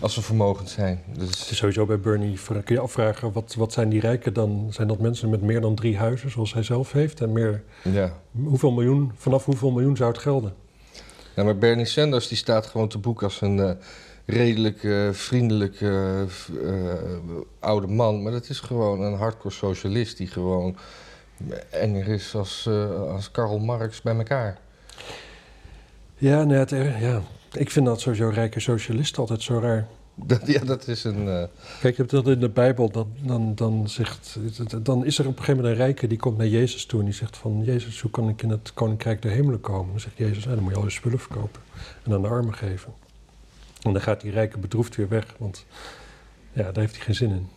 Als 0.00 0.14
ze 0.14 0.22
vermogend 0.22 0.68
zijn. 0.68 1.02
Het 1.10 1.18
Dus, 1.20 1.50
is 1.50 1.56
sowieso 1.56 1.86
bij 1.86 2.00
Bernie, 2.00 2.38
kun 2.64 2.74
je 2.74 2.80
afvragen, 2.80 3.32
wat, 3.32 3.54
wat 3.54 3.72
zijn 3.72 3.88
die 3.88 4.00
rijken 4.00 4.32
dan? 4.34 4.66
Zijn 4.70 4.88
dat 4.88 4.98
mensen 4.98 5.30
met 5.30 5.42
meer 5.42 5.60
dan 5.60 5.74
drie 5.74 5.96
huizen, 5.98 6.30
zoals 6.30 6.52
hij 6.54 6.62
zelf 6.62 6.92
heeft? 6.92 7.20
En 7.20 7.32
meer, 7.32 7.62
ja. 7.82 8.12
hoeveel 8.44 8.70
miljoen, 8.72 9.12
vanaf 9.16 9.44
hoeveel 9.44 9.70
miljoen 9.70 9.96
zou 9.96 10.10
het 10.12 10.20
gelden? 10.20 10.54
Nou, 11.34 11.46
maar 11.48 11.58
Bernie 11.58 11.84
Sanders 11.84 12.28
die 12.28 12.36
staat 12.36 12.66
gewoon 12.66 12.88
te 12.88 12.98
boek 12.98 13.22
als 13.22 13.40
een 13.40 13.58
eh, 13.60 13.70
redelijk 14.26 14.84
eh, 14.84 15.08
vriendelijke 15.10 16.26
eh, 16.64 16.72
oude 17.58 17.86
man. 17.86 18.22
Maar 18.22 18.32
dat 18.32 18.48
is 18.48 18.60
gewoon 18.60 19.00
een 19.02 19.14
hardcore 19.18 19.54
socialist 19.54 20.16
die 20.16 20.26
gewoon 20.26 20.76
enger 21.70 22.08
is 22.08 22.34
als, 22.34 22.68
als 23.08 23.30
Karl 23.30 23.58
Marx 23.58 24.02
bij 24.02 24.16
elkaar. 24.16 24.58
Ja, 26.16 26.44
er- 26.48 27.00
ja, 27.00 27.22
ik 27.52 27.70
vind 27.70 27.86
dat 27.86 28.00
sowieso 28.00 28.28
rijke 28.28 28.60
socialisten 28.60 29.18
altijd 29.20 29.42
zo 29.42 29.58
raar. 29.58 29.86
Dat, 30.14 30.46
ja, 30.46 30.64
dat 30.64 30.88
is 30.88 31.04
een... 31.04 31.28
eh, 31.28 31.44
Kijk, 31.80 31.96
je 31.96 32.02
hebt 32.02 32.10
dat 32.10 32.28
in 32.28 32.40
de 32.40 32.48
Bijbel, 32.48 32.90
dan, 32.90 33.12
dan, 33.22 33.54
dan, 33.54 33.88
zegt, 33.88 34.36
dan 34.82 35.04
is 35.04 35.18
er 35.18 35.26
op 35.26 35.30
een 35.30 35.38
gegeven 35.38 35.56
moment 35.62 35.78
een 35.78 35.84
rijke 35.84 36.06
die 36.06 36.18
komt 36.18 36.36
naar 36.36 36.46
Jezus 36.46 36.86
toe 36.86 36.98
en 36.98 37.04
die 37.04 37.14
zegt 37.14 37.36
van, 37.36 37.62
Jezus, 37.64 38.00
hoe 38.00 38.10
kan 38.10 38.28
ik 38.28 38.42
in 38.42 38.50
het 38.50 38.74
koninkrijk 38.74 39.22
der 39.22 39.30
hemelen 39.30 39.60
komen? 39.60 39.90
Dan 39.90 40.00
zegt 40.00 40.16
Jezus, 40.16 40.46
ah, 40.46 40.54
dan 40.54 40.62
moet 40.62 40.72
je 40.72 40.78
al 40.78 40.84
je 40.84 40.90
spullen 40.90 41.18
verkopen 41.18 41.60
en 42.02 42.12
aan 42.12 42.22
de 42.22 42.28
armen 42.28 42.54
geven. 42.54 42.92
En 43.82 43.92
dan 43.92 44.02
gaat 44.02 44.20
die 44.20 44.30
rijke 44.30 44.58
bedroefd 44.58 44.96
weer 44.96 45.08
weg, 45.08 45.34
want 45.38 45.64
ja, 46.52 46.62
daar 46.62 46.78
heeft 46.82 46.94
hij 46.96 47.04
geen 47.04 47.14
zin 47.14 47.30
in. 47.30 47.48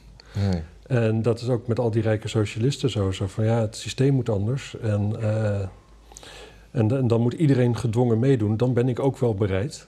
nee. 0.49 0.61
En 0.87 1.21
dat 1.21 1.41
is 1.41 1.47
ook 1.47 1.67
met 1.67 1.79
al 1.79 1.91
die 1.91 2.01
rijke 2.01 2.27
socialisten 2.27 2.89
zo. 2.89 3.11
Zo 3.11 3.27
van 3.27 3.45
ja, 3.45 3.59
het 3.61 3.75
systeem 3.75 4.13
moet 4.13 4.29
anders. 4.29 4.75
En, 4.81 5.15
eh, 5.21 5.67
en, 6.73 6.97
en 6.97 7.07
dan 7.07 7.21
moet 7.21 7.33
iedereen 7.33 7.77
gedwongen 7.77 8.19
meedoen. 8.19 8.57
Dan 8.57 8.73
ben 8.73 8.89
ik 8.89 8.99
ook 8.99 9.17
wel 9.17 9.33
bereid. 9.35 9.87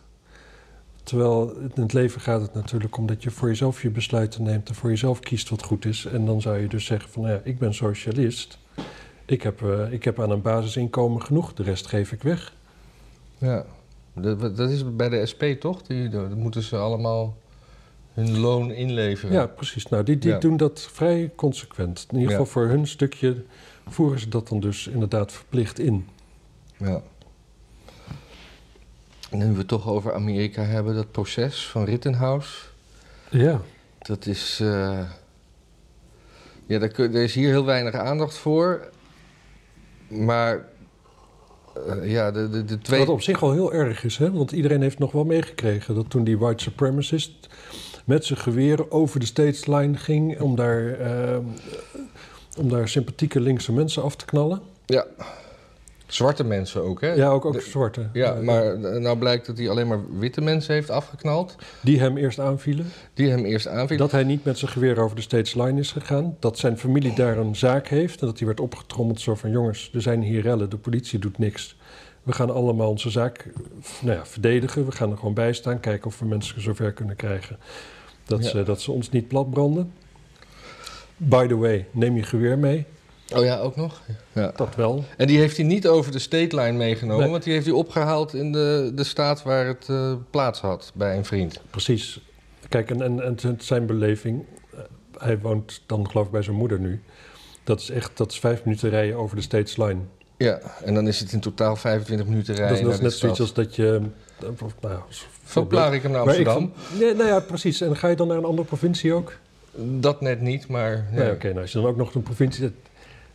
Terwijl 1.03 1.55
in 1.75 1.81
het 1.81 1.93
leven 1.93 2.21
gaat 2.21 2.41
het 2.41 2.53
natuurlijk 2.53 2.97
om 2.97 3.05
dat 3.05 3.23
je 3.23 3.31
voor 3.31 3.47
jezelf 3.47 3.81
je 3.81 3.89
besluiten 3.89 4.43
neemt. 4.43 4.69
En 4.69 4.75
voor 4.75 4.89
jezelf 4.89 5.19
kiest 5.19 5.49
wat 5.49 5.63
goed 5.63 5.85
is. 5.85 6.05
En 6.05 6.25
dan 6.25 6.41
zou 6.41 6.57
je 6.57 6.67
dus 6.67 6.85
zeggen 6.85 7.09
van 7.09 7.21
nou 7.21 7.33
ja, 7.33 7.41
ik 7.43 7.59
ben 7.59 7.73
socialist. 7.73 8.57
Ik 9.25 9.41
heb, 9.41 9.61
eh, 9.63 9.91
ik 9.91 10.03
heb 10.03 10.21
aan 10.21 10.29
een 10.29 10.41
basisinkomen 10.41 11.21
genoeg. 11.21 11.53
De 11.53 11.63
rest 11.63 11.87
geef 11.87 12.11
ik 12.11 12.23
weg. 12.23 12.53
Ja, 13.37 13.65
dat, 14.13 14.57
dat 14.57 14.69
is 14.69 14.95
bij 14.95 15.09
de 15.09 15.25
SP 15.31 15.43
toch? 15.59 15.81
Die, 15.81 16.09
moeten 16.35 16.63
ze 16.63 16.77
allemaal 16.77 17.37
hun 18.13 18.39
loon 18.39 18.71
inleveren. 18.71 19.33
Ja, 19.35 19.45
precies. 19.47 19.87
Nou, 19.87 20.03
die, 20.03 20.17
die 20.17 20.31
Ja. 20.31 20.39
doen 20.39 20.57
dat 20.57 20.89
vrij 20.91 21.31
consequent. 21.35 22.05
In 22.09 22.17
ieder 22.17 22.31
Ja. 22.31 22.37
geval 22.37 22.51
voor 22.51 22.69
hun 22.69 22.87
stukje 22.87 23.43
voeren 23.87 24.19
ze 24.19 24.29
dat 24.29 24.47
dan 24.47 24.59
dus 24.59 24.87
inderdaad 24.87 25.31
verplicht 25.31 25.79
in. 25.79 26.05
Ja. 26.77 27.01
En 29.29 29.37
nu 29.37 29.51
we 29.51 29.57
het 29.57 29.67
toch 29.67 29.87
over 29.87 30.13
Amerika 30.13 30.61
hebben, 30.63 30.95
dat 30.95 31.11
proces 31.11 31.67
van 31.67 31.83
Rittenhouse. 31.83 32.65
Ja. 33.29 33.61
Dat 33.99 34.25
is. 34.25 34.59
eh, 34.61 34.99
ja, 36.65 36.79
daar, 36.79 36.89
kun- 36.89 37.13
er 37.15 37.23
is 37.23 37.33
hier 37.33 37.49
heel 37.49 37.65
weinig 37.65 37.93
aandacht 37.93 38.37
voor. 38.37 38.89
Maar. 40.07 40.65
eh, 41.87 42.11
ja, 42.11 42.31
de, 42.31 42.49
de, 42.49 42.65
de 42.65 42.77
twee. 42.77 42.99
Wat 42.99 43.09
op 43.09 43.21
zich 43.21 43.43
al 43.43 43.51
heel 43.51 43.73
erg 43.73 44.03
is, 44.03 44.17
hè? 44.17 44.31
want 44.31 44.51
iedereen 44.51 44.81
heeft 44.81 44.99
nog 44.99 45.11
wel 45.11 45.23
meegekregen 45.25 45.95
dat 45.95 46.09
toen 46.09 46.23
die 46.23 46.37
white 46.37 46.63
supremacist 46.63 47.31
met 48.05 48.25
zijn 48.25 48.39
geweer 48.39 48.91
over 48.91 49.19
de 49.19 49.25
states 49.25 49.65
line 49.65 49.97
ging 49.97 50.39
om 50.41 50.55
daar, 50.55 50.87
eh, 50.99 51.37
om 52.57 52.69
daar 52.69 52.87
sympathieke 52.89 53.39
linkse 53.39 53.73
mensen 53.73 54.03
af 54.03 54.15
te 54.15 54.25
knallen. 54.25 54.61
Ja. 54.85 55.05
Zwarte 56.07 56.43
mensen 56.43 56.81
ook, 56.83 57.01
hè? 57.01 57.13
Ja, 57.13 57.27
ook, 57.29 57.45
ook 57.45 57.53
De- 57.53 57.61
zwarte. 57.61 58.09
Ja, 58.13 58.33
Eh, 58.33 58.39
maar 58.41 58.79
nou 58.99 59.17
blijkt 59.17 59.45
dat 59.45 59.57
hij 59.57 59.69
alleen 59.69 59.87
maar 59.87 59.99
witte 60.19 60.41
mensen 60.41 60.73
heeft 60.73 60.89
afgeknald. 60.89 61.55
Die 61.81 61.99
hem 61.99 62.17
eerst 62.17 62.39
aanvielen. 62.39 62.85
Die 63.13 63.29
hem 63.29 63.45
eerst 63.45 63.67
aanvielen. 63.67 63.97
Dat 63.97 64.11
hij 64.11 64.23
niet 64.23 64.43
met 64.43 64.57
zijn 64.57 64.71
geweer 64.71 64.99
over 64.99 65.15
de 65.15 65.21
states 65.21 65.53
line 65.55 65.79
is 65.79 65.91
gegaan. 65.91 66.35
Dat 66.39 66.57
zijn 66.57 66.77
familie 66.77 67.13
daar 67.15 67.37
een 67.37 67.55
zaak 67.55 67.87
heeft. 67.87 68.21
En 68.21 68.27
dat 68.27 68.37
hij 68.37 68.47
werd 68.47 68.59
opgetrommeld 68.59 69.19
zo 69.21 69.35
van... 69.35 69.51
jongens, 69.51 69.89
er 69.93 70.01
zijn 70.01 70.21
hier 70.21 70.41
rellen, 70.41 70.69
de 70.69 70.77
politie 70.77 71.19
doet 71.19 71.37
niks. 71.37 71.77
We 72.23 72.31
gaan 72.33 72.49
allemaal 72.53 72.89
onze 72.89 73.09
zaak 73.09 73.37
eh, 73.37 73.53
nou 74.01 74.17
ja, 74.17 74.25
verdedigen. 74.25 74.85
We 74.85 74.91
gaan 74.91 75.11
er 75.11 75.17
gewoon 75.17 75.33
bij 75.33 75.53
staan. 75.53 75.79
Kijken 75.79 76.07
of 76.07 76.19
we 76.19 76.25
mensen 76.25 76.61
zover 76.61 76.91
kunnen 76.93 77.15
krijgen... 77.15 77.57
dat, 78.25 78.43
Ja. 78.43 78.49
ze, 78.49 78.63
dat 78.63 78.81
ze 78.81 78.91
ons 78.91 79.09
niet 79.09 79.27
platbranden. 79.27 79.91
By 81.17 81.47
the 81.47 81.57
way, 81.57 81.85
neem 81.91 82.15
je 82.15 82.23
geweer 82.23 82.57
mee. 82.57 82.85
Oh 83.33 83.43
ja, 83.43 83.57
ook 83.59 83.75
nog? 83.75 84.01
Ja. 84.33 84.51
Dat 84.55 84.75
wel. 84.75 85.03
En 85.17 85.27
die 85.27 85.37
heeft 85.39 85.57
hij 85.57 85.65
niet 85.65 85.87
over 85.87 86.11
de 86.11 86.19
state 86.19 86.55
line 86.55 86.71
meegenomen, 86.71 87.21
Nee. 87.23 87.31
want 87.31 87.43
die 87.43 87.53
heeft 87.53 87.65
hij 87.65 87.75
opgehaald 87.75 88.33
in 88.33 88.51
de, 88.51 88.91
de 88.95 89.03
staat 89.03 89.43
waar 89.43 89.65
het 89.67 89.85
eh, 89.89 90.13
plaats 90.29 90.59
had 90.61 90.91
bij 90.95 91.17
een 91.17 91.25
vriend. 91.25 91.61
Precies. 91.69 92.19
Kijk, 92.69 92.89
en, 92.91 93.01
en, 93.23 93.37
zijn 93.59 93.85
beleving... 93.85 94.43
eh, 94.73 94.79
hij 95.17 95.39
woont 95.39 95.81
dan 95.85 96.09
geloof 96.09 96.25
ik 96.25 96.31
bij 96.31 96.41
zijn 96.41 96.55
moeder 96.55 96.79
nu. 96.79 97.01
Dat 97.63 97.79
is 97.79 97.89
echt 97.89 98.11
dat 98.17 98.31
is 98.31 98.39
vijf 98.39 98.63
minuten 98.63 98.89
rijden 98.89 99.15
over 99.17 99.35
de 99.35 99.41
states 99.41 99.77
line. 99.77 99.99
Ja, 100.37 100.59
en 100.83 100.93
dan 100.93 101.07
is 101.07 101.19
het 101.19 101.31
in 101.31 101.39
totaal 101.39 101.75
25 101.75 102.27
minuten 102.27 102.55
rijden. 102.55 102.73
Dat 102.73 102.77
is, 102.77 102.83
dat 102.83 102.93
is 102.93 102.99
naar 102.99 103.09
net 103.09 103.19
zoiets 103.19 103.39
als 103.39 103.53
dat 103.53 103.75
je... 103.75 104.01
eh, 104.39 104.47
of, 104.63 104.75
nou, 104.81 104.99
Van 105.43 105.67
Plarikum 105.67 106.11
naar 106.11 106.21
ik 106.21 106.27
Amsterdam. 106.27 106.71
nee, 106.99 107.13
nou 107.13 107.27
ja, 107.29 107.39
precies. 107.39 107.81
En 107.81 107.97
ga 107.97 108.07
je 108.07 108.15
dan 108.15 108.27
naar 108.27 108.37
een 108.37 108.45
andere 108.45 108.67
provincie 108.67 109.13
ook? 109.13 109.33
Dat 109.77 110.21
net 110.21 110.41
niet, 110.41 110.67
maar. 110.67 110.91
Ja. 111.11 111.17
Nee, 111.19 111.31
oké. 111.31 111.47
nou, 111.47 111.61
als 111.61 111.71
je 111.71 111.77
dan 111.79 111.87
ook 111.87 111.97
nog 111.97 112.15
een 112.15 112.23
provincie... 112.23 112.71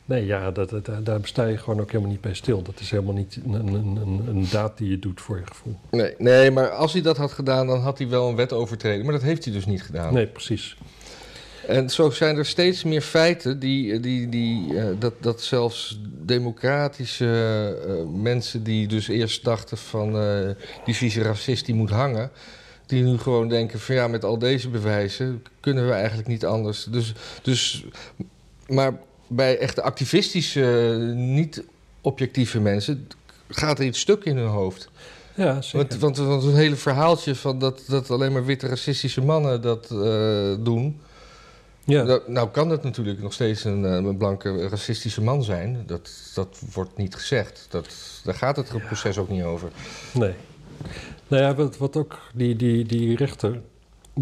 nee, 0.04 0.26
ja, 0.26 0.50
dat, 0.50 0.70
dat, 0.70 1.06
daar 1.06 1.18
sta 1.22 1.46
je 1.46 1.58
gewoon 1.58 1.80
ook 1.80 1.90
helemaal 1.90 2.12
niet 2.12 2.20
bij 2.20 2.34
stil. 2.34 2.62
Dat 2.62 2.80
is 2.80 2.90
helemaal 2.90 3.14
niet 3.14 3.38
een, 3.44 3.54
een, 3.54 3.74
een, 3.74 4.22
een 4.28 4.46
daad 4.50 4.78
die 4.78 4.90
je 4.90 4.98
doet 4.98 5.20
voor 5.20 5.38
je 5.38 5.46
gevoel. 5.46 5.76
nee, 5.90 6.14
nee, 6.18 6.50
maar 6.50 6.70
als 6.70 6.92
hij 6.92 7.02
dat 7.02 7.16
had 7.16 7.32
gedaan, 7.32 7.66
dan 7.66 7.80
had 7.80 7.98
hij 7.98 8.08
wel 8.08 8.28
een 8.28 8.36
wet 8.36 8.52
overtreden. 8.52 9.04
Maar 9.04 9.14
dat 9.14 9.22
heeft 9.22 9.44
hij 9.44 9.52
dus 9.52 9.66
niet 9.66 9.82
gedaan. 9.82 10.14
Nee, 10.14 10.26
precies. 10.26 10.76
En 11.66 11.90
zo 11.90 12.10
zijn 12.10 12.36
er 12.36 12.46
steeds 12.46 12.84
meer 12.84 13.00
feiten 13.00 13.58
die, 13.58 14.00
die, 14.00 14.28
die, 14.28 14.78
eh, 14.78 14.86
dat, 14.98 15.14
dat 15.20 15.42
zelfs 15.42 16.00
democratische 16.08 17.26
eh, 17.86 18.20
mensen 18.22 18.62
die 18.62 18.86
dus 18.86 19.08
eerst 19.08 19.44
dachten 19.44 19.78
van 19.78 20.16
eh, 20.18 20.50
die 20.84 20.94
vieze 20.94 21.22
racist 21.22 21.66
die 21.66 21.74
moet 21.74 21.90
hangen, 21.90 22.30
die 22.86 23.02
nu 23.02 23.18
gewoon 23.18 23.48
denken 23.48 23.80
van 23.80 23.94
ja, 23.94 24.08
met 24.08 24.24
al 24.24 24.38
deze 24.38 24.68
bewijzen 24.68 25.42
kunnen 25.60 25.86
we 25.86 25.92
eigenlijk 25.92 26.28
niet 26.28 26.44
anders. 26.44 26.84
Dus, 26.84 27.14
dus 27.42 27.84
maar 28.66 28.98
bij 29.30 29.58
echte 29.58 29.82
activistische, 29.82 30.60
niet 31.14 31.64
objectieve 32.00 32.60
mensen 32.60 33.08
gaat 33.48 33.78
er 33.78 33.84
iets 33.84 34.00
stuk 34.00 34.24
in 34.24 34.36
hun 34.36 34.48
hoofd. 34.48 34.90
Ja, 35.34 35.62
zeker. 35.62 35.78
Want, 35.78 36.16
want, 36.16 36.28
want 36.28 36.42
een 36.42 36.54
hele 36.54 36.76
verhaaltje 36.76 37.34
van 37.34 37.58
dat, 37.58 37.82
dat 37.86 38.10
alleen 38.10 38.32
maar 38.32 38.44
witte 38.44 38.66
racistische 38.66 39.20
mannen 39.20 39.62
dat 39.62 39.90
eh, 39.90 40.54
doen. 40.60 41.00
ja. 41.84 42.02
Nou, 42.02 42.20
nou 42.26 42.48
kan 42.48 42.70
het 42.70 42.82
natuurlijk 42.82 43.22
nog 43.22 43.32
steeds 43.32 43.64
een, 43.64 43.84
eh, 43.84 43.92
een 43.92 44.16
blanke 44.16 44.68
racistische 44.68 45.22
man 45.22 45.42
zijn. 45.42 45.82
Dat, 45.86 46.10
dat 46.34 46.60
wordt 46.72 46.96
niet 46.96 47.14
gezegd. 47.14 47.66
Dat, 47.70 47.88
daar 48.24 48.34
gaat 48.34 48.56
het 48.56 48.86
proces 48.86 49.18
ook 49.18 49.28
niet 49.28 49.42
over. 49.42 49.70
Nee. 50.12 50.34
Nou 51.28 51.42
ja, 51.42 51.54
wat, 51.54 51.76
wat 51.76 51.96
ook 51.96 52.18
die, 52.34 52.56
die, 52.56 52.84
die 52.84 53.16
rechter, 53.16 53.60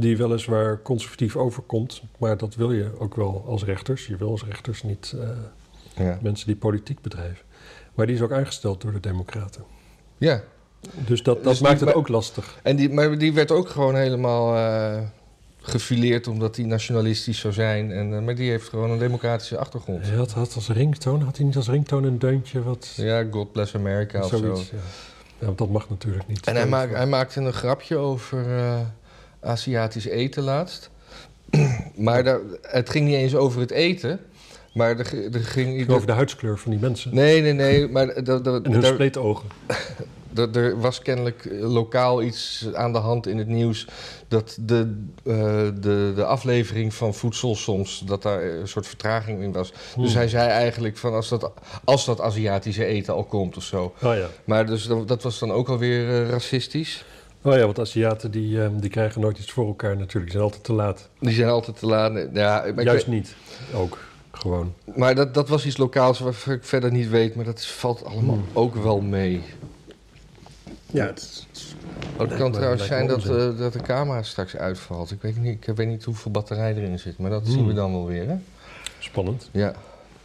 die 0.00 0.16
weliswaar 0.16 0.82
conservatief 0.82 1.36
overkomt, 1.36 2.02
maar 2.18 2.36
dat 2.36 2.54
wil 2.54 2.72
je 2.72 2.90
ook 2.98 3.14
wel 3.14 3.44
als 3.46 3.64
rechters. 3.64 4.06
Je 4.06 4.16
wil 4.16 4.30
als 4.30 4.44
rechters 4.44 4.82
niet 4.82 5.14
eh, 5.20 5.28
Ja, 6.06 6.18
mensen 6.22 6.46
die 6.46 6.56
politiek 6.56 7.00
bedrijven. 7.00 7.44
Maar 7.94 8.06
die 8.06 8.14
is 8.14 8.22
ook 8.22 8.32
aangesteld 8.32 8.80
door 8.80 8.92
de 8.92 9.00
Democraten. 9.00 9.62
ja. 10.18 10.42
Dus 10.94 11.22
dat, 11.22 11.34
dat 11.34 11.44
Dus 11.52 11.60
maakt 11.60 11.78
die- 11.78 11.84
het 11.86 11.94
maar- 11.94 12.04
ook 12.04 12.08
lastig. 12.08 12.58
En 12.62 12.76
die, 12.76 12.90
maar 12.90 13.18
die 13.18 13.32
werd 13.32 13.50
ook 13.50 13.68
gewoon 13.68 13.94
helemaal 13.96 14.56
eh, 14.56 15.02
gefileerd 15.60 16.26
omdat 16.26 16.56
hij 16.56 16.64
nationalistisch 16.64 17.38
zou 17.38 17.52
zijn. 17.52 17.92
En, 17.92 18.14
eh, 18.14 18.20
maar 18.20 18.34
die 18.34 18.50
heeft 18.50 18.68
gewoon 18.68 18.90
een 18.90 18.98
democratische 18.98 19.58
achtergrond. 19.58 20.06
Hij 20.06 20.16
had, 20.16 20.32
had 20.32 20.54
als 20.54 20.68
ringtoon, 20.68 21.22
had 21.22 21.36
hij 21.36 21.46
niet 21.46 21.56
als 21.56 21.68
ringtoon 21.68 22.04
een 22.04 22.18
deuntje 22.18 22.62
wat... 22.62 22.92
Ja, 22.96 23.24
God 23.30 23.52
bless 23.52 23.74
America 23.74 24.18
of 24.22 24.28
zo. 24.28 24.36
zoiets, 24.36 24.70
ja. 24.70 24.76
ja, 25.38 25.46
want 25.46 25.58
dat 25.58 25.68
mag 25.70 25.88
natuurlijk 25.90 26.26
niet. 26.28 26.46
En 26.46 26.56
hij, 26.56 26.66
maak, 26.66 26.90
hij 26.90 27.06
maakte 27.06 27.40
een 27.40 27.52
grapje 27.52 27.96
over 27.96 28.46
Aziatisch 29.40 30.06
eten 30.06 30.42
laatst. 30.42 30.90
maar 31.96 32.24
daar, 32.24 32.40
het 32.62 32.90
ging 32.90 33.06
niet 33.06 33.14
eens 33.16 33.34
over 33.34 33.60
het 33.60 33.70
eten. 33.70 34.20
Maar 34.74 34.98
er, 34.98 35.34
er 35.34 35.40
ging... 35.44 35.88
Over 35.90 36.06
de 36.06 36.12
huidskleur 36.12 36.58
van 36.58 36.70
die 36.70 36.80
mensen. 36.80 37.14
Nee, 37.14 37.40
nee, 37.42 37.52
nee. 37.52 37.88
Maar 37.88 38.08
En 38.08 38.72
hun 38.72 38.82
spleetogen. 38.82 39.48
er- 40.52 40.80
was 40.80 41.02
kennelijk 41.02 41.44
eh, 41.44 41.60
lokaal 41.72 42.22
iets 42.22 42.68
aan 42.72 42.92
de 42.92 42.98
hand 42.98 43.26
in 43.26 43.38
het 43.38 43.46
nieuws... 43.46 43.86
dat 44.28 44.56
de, 44.60 45.02
eh, 45.24 45.34
de, 45.80 46.12
de 46.14 46.24
aflevering 46.24 46.94
van 46.94 47.14
voedsel 47.14 47.56
soms... 47.56 48.02
dat 48.06 48.22
daar 48.22 48.42
een 48.44 48.68
soort 48.68 48.86
vertraging 48.86 49.42
in 49.42 49.52
was. 49.52 49.70
Dus 49.72 49.78
Hmm. 49.94 50.16
hij 50.16 50.28
zei 50.28 50.48
eigenlijk 50.48 50.96
van 50.96 51.14
als 51.14 51.28
dat, 51.28 51.52
als 51.84 52.04
dat 52.04 52.20
Aziatische 52.20 52.84
eten 52.84 53.14
al 53.14 53.24
komt 53.24 53.56
of 53.56 53.62
zo. 53.64 53.94
Oh 54.02 54.14
ja. 54.14 54.26
Maar 54.44 54.66
dus, 54.66 54.86
dat 54.86 55.08
dat 55.08 55.22
was 55.22 55.38
dan 55.38 55.52
ook 55.52 55.68
alweer 55.68 56.08
eh, 56.22 56.30
racistisch. 56.30 57.04
Oh 57.42 57.54
ja, 57.54 57.64
want 57.64 57.78
Aziaten 57.80 58.30
die, 58.30 58.62
eh, 58.62 58.68
die 58.76 58.90
krijgen 58.90 59.20
nooit 59.20 59.38
iets 59.38 59.52
voor 59.52 59.66
elkaar 59.66 59.96
natuurlijk. 59.96 60.24
Die 60.24 60.30
zijn 60.32 60.42
altijd 60.42 60.64
te 60.64 60.72
laat. 60.72 61.08
Die 61.20 61.32
zijn 61.34 61.48
altijd 61.48 61.78
te 61.78 61.86
laat. 61.86 62.12
Ja, 62.32 62.64
maar 62.74 62.84
Juist 62.84 63.06
weet- 63.06 63.14
niet. 63.14 63.34
Ook. 63.74 63.98
Gewoon. 64.32 64.74
Maar 64.96 65.14
dat, 65.14 65.34
dat 65.34 65.48
was 65.48 65.66
iets 65.66 65.76
lokaals 65.76 66.18
wat 66.18 66.34
ik 66.48 66.64
verder 66.64 66.92
niet 66.92 67.08
weet, 67.08 67.34
maar 67.34 67.44
dat 67.44 67.64
valt 67.66 68.04
allemaal 68.04 68.34
Hmm. 68.34 68.44
ook 68.52 68.74
wel 68.74 69.00
mee. 69.00 69.42
Ja, 70.86 71.04
het 71.06 71.46
Oh, 72.18 72.36
kan 72.38 72.52
trouwens 72.52 72.86
zijn 72.86 73.06
dat, 73.06 73.24
eh, 73.24 73.58
dat 73.58 73.72
de 73.72 73.80
camera 73.82 74.22
straks 74.22 74.56
uitvalt. 74.56 75.10
Ik 75.10 75.22
weet, 75.22 75.36
niet, 75.42 75.66
ik 75.66 75.76
weet 75.76 75.88
niet 75.88 76.04
hoeveel 76.04 76.30
batterij 76.30 76.74
erin 76.74 76.98
zit, 76.98 77.18
maar 77.18 77.30
dat 77.30 77.42
Hmm. 77.42 77.52
zien 77.52 77.66
we 77.66 77.72
dan 77.72 77.92
wel 77.92 78.06
weer. 78.06 78.28
Hè? 78.28 78.34
spannend. 78.98 79.48
Ja, 79.52 79.68
een 79.68 79.74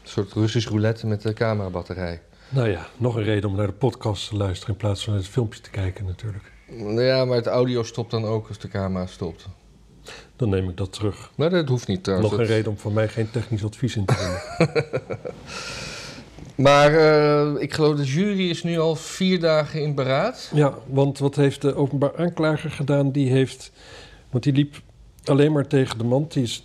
soort 0.04 0.34
Russisch 0.34 0.68
roulette 0.70 1.08
met 1.08 1.22
de 1.22 1.34
camerabatterij. 1.34 2.22
Nou 2.50 2.70
ja, 2.70 2.88
nog 2.98 3.16
een 3.16 3.24
reden 3.24 3.50
om 3.50 3.56
naar 3.56 3.68
de 3.68 3.74
podcast 3.74 4.30
te 4.30 4.36
luisteren 4.36 4.74
in 4.74 4.80
plaats 4.80 5.04
van 5.04 5.14
het 5.14 5.28
filmpje 5.28 5.62
te 5.62 5.70
kijken 5.70 6.06
natuurlijk. 6.06 6.52
Nou 6.68 7.02
Ja, 7.02 7.26
maar 7.26 7.36
het 7.38 7.48
audio 7.48 7.84
stopt 7.84 8.12
dan 8.12 8.26
ook 8.26 8.48
als 8.48 8.60
de 8.60 8.68
camera 8.68 9.06
stopt. 9.06 9.46
Dan 10.36 10.50
neem 10.50 10.70
ik 10.70 10.78
dat 10.78 10.94
terug. 10.94 11.32
Maar 11.36 11.50
dat 11.50 11.68
hoeft 11.68 11.88
niet 11.88 12.04
trouwens. 12.04 12.32
nog 12.32 12.40
een 12.40 12.46
Dat- 12.48 12.56
reden 12.56 12.72
om 12.72 12.78
van 12.78 12.94
mij 12.94 13.08
geen 13.08 13.32
technisch 13.32 13.64
advies 13.64 13.96
in 13.96 14.06
te 14.06 14.16
winnen. 14.18 14.86
Maar 16.56 16.94
eh, 16.94 17.62
ik 17.62 17.74
geloof 17.74 17.96
de 17.98 18.04
jury 18.04 18.50
is 18.50 18.64
nu 18.64 18.80
al 18.80 18.96
vier 18.96 19.40
dagen 19.40 19.82
in 19.82 19.96
beraad. 19.96 20.52
ja, 20.54 20.74
want 20.88 21.20
wat 21.20 21.36
heeft 21.36 21.62
de 21.62 21.76
openbaar 21.76 22.16
aanklager 22.18 22.72
gedaan? 22.72 23.12
Die 23.12 23.30
heeft, 23.32 23.72
want 24.30 24.44
die 24.44 24.54
liep 24.54 24.82
alleen 25.26 25.52
maar 25.52 25.68
tegen 25.68 25.98
de 25.98 26.04
man. 26.04 26.26
Die, 26.30 26.44
is, 26.44 26.64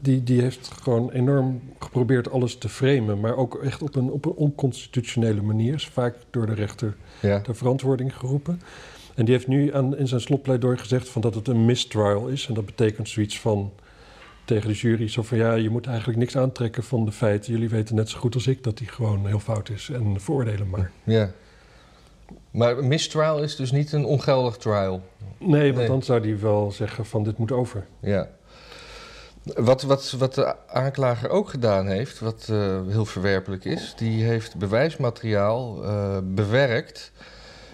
die, 0.00 0.22
die, 0.22 0.40
heeft 0.40 0.70
gewoon 0.82 1.10
enorm 1.10 1.60
geprobeerd 1.78 2.30
alles 2.30 2.58
te 2.58 2.68
framen. 2.68 3.20
Maar 3.20 3.36
ook 3.36 3.54
echt 3.54 3.82
op 3.82 3.94
een, 3.94 4.10
op 4.10 4.24
een 4.24 4.32
onconstitutionele 4.34 5.42
manier. 5.42 5.74
Is 5.74 5.86
vaak 5.86 6.16
door 6.30 6.46
de 6.46 6.54
rechter 6.54 6.96
Ja. 7.20 7.40
ter 7.40 7.56
verantwoording 7.56 8.16
geroepen. 8.16 8.60
En 9.14 9.24
die 9.24 9.34
heeft 9.34 9.46
nu 9.46 9.74
aan, 9.74 9.96
in 9.96 10.08
zijn 10.08 10.20
slotpleidooi 10.20 10.76
gezegd 10.76 11.08
van 11.08 11.22
dat 11.22 11.34
het 11.34 11.48
een 11.48 11.64
mistrial 11.64 12.26
is. 12.26 12.46
En 12.46 12.54
dat 12.54 12.66
betekent 12.66 13.08
zoiets 13.08 13.40
van 13.40 13.72
tegen 14.44 14.68
de 14.68 14.74
jury 14.74 15.08
zo 15.08 15.22
van 15.22 15.38
ja, 15.38 15.54
je 15.54 15.70
moet 15.70 15.86
eigenlijk 15.86 16.18
niks 16.18 16.36
aantrekken 16.36 16.82
van 16.82 17.04
de 17.04 17.12
feiten. 17.12 17.52
Jullie 17.52 17.68
weten 17.68 17.94
net 17.94 18.08
zo 18.08 18.18
goed 18.18 18.34
als 18.34 18.46
ik 18.46 18.62
dat 18.62 18.78
die 18.78 18.88
gewoon 18.88 19.26
heel 19.26 19.38
fout 19.40 19.68
is 19.68 19.88
en 19.88 20.20
veroordelen 20.20 20.68
maar. 20.68 20.90
ja. 21.04 21.30
Maar 22.50 22.84
mistrial 22.84 23.42
is 23.42 23.56
dus 23.56 23.70
niet 23.72 23.92
een 23.92 24.04
ongeldig 24.04 24.56
trial. 24.56 25.02
Nee, 25.38 25.62
want 25.66 25.76
Nee. 25.76 25.86
dan 25.86 26.02
zou 26.02 26.20
die 26.20 26.36
wel 26.36 26.72
zeggen 26.72 27.06
van 27.06 27.22
dit 27.24 27.38
moet 27.38 27.52
over. 27.52 27.86
Ja. 28.00 28.28
Wat, 29.42 29.82
wat, 29.82 30.10
wat 30.18 30.34
de 30.34 30.54
aanklager 30.68 31.28
ook 31.28 31.48
gedaan 31.48 31.86
heeft, 31.86 32.18
wat 32.18 32.46
eh, 32.50 32.80
heel 32.88 33.04
verwerpelijk 33.04 33.64
is, 33.64 33.94
die 33.96 34.24
heeft 34.24 34.56
bewijsmateriaal 34.56 35.84
eh, 35.84 36.16
bewerkt 36.22 37.12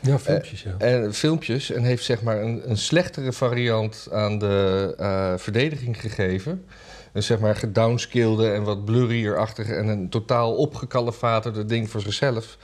Ja, 0.00 0.18
filmpjes 0.18 0.62
ja. 0.62 0.74
en 0.78 1.14
filmpjes 1.14 1.70
en 1.70 1.82
heeft 1.82 2.04
zeg 2.04 2.22
maar 2.22 2.42
een, 2.42 2.70
een 2.70 2.76
slechtere 2.76 3.32
variant 3.32 4.08
aan 4.12 4.38
de 4.38 4.94
eh, 4.98 5.32
verdediging 5.36 6.00
gegeven. 6.00 6.64
Een 7.12 7.22
zeg 7.22 7.38
maar 7.38 7.56
gedownscalede 7.56 8.50
en 8.50 8.62
wat 8.62 8.84
blurrier-achtig 8.84 9.68
en 9.68 9.88
een 9.88 10.08
totaal 10.08 10.54
opgekalefaterde 10.54 11.64
ding 11.64 11.90
voor 11.90 12.00
zichzelf. 12.00 12.58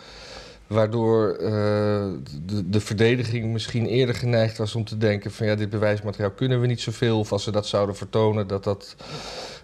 Waardoor 0.73 1.33
eh, 1.33 1.51
de, 2.45 2.69
de 2.71 2.81
verdediging 2.81 3.53
misschien 3.53 3.87
eerder 3.87 4.15
geneigd 4.15 4.59
was 4.59 4.75
om 4.75 4.85
te 4.85 4.97
denken 4.97 5.31
van 5.31 5.47
ja, 5.47 5.55
dit 5.55 5.71
bewijsmateriaal 5.71 6.31
kunnen 6.31 6.61
we 6.61 6.67
niet 6.67 6.81
zoveel. 6.81 7.19
Of 7.19 7.33
als 7.33 7.43
ze 7.43 7.51
dat 7.51 7.67
zouden 7.67 7.97
vertonen, 7.97 8.47
dat 8.47 8.65
dat 8.65 8.97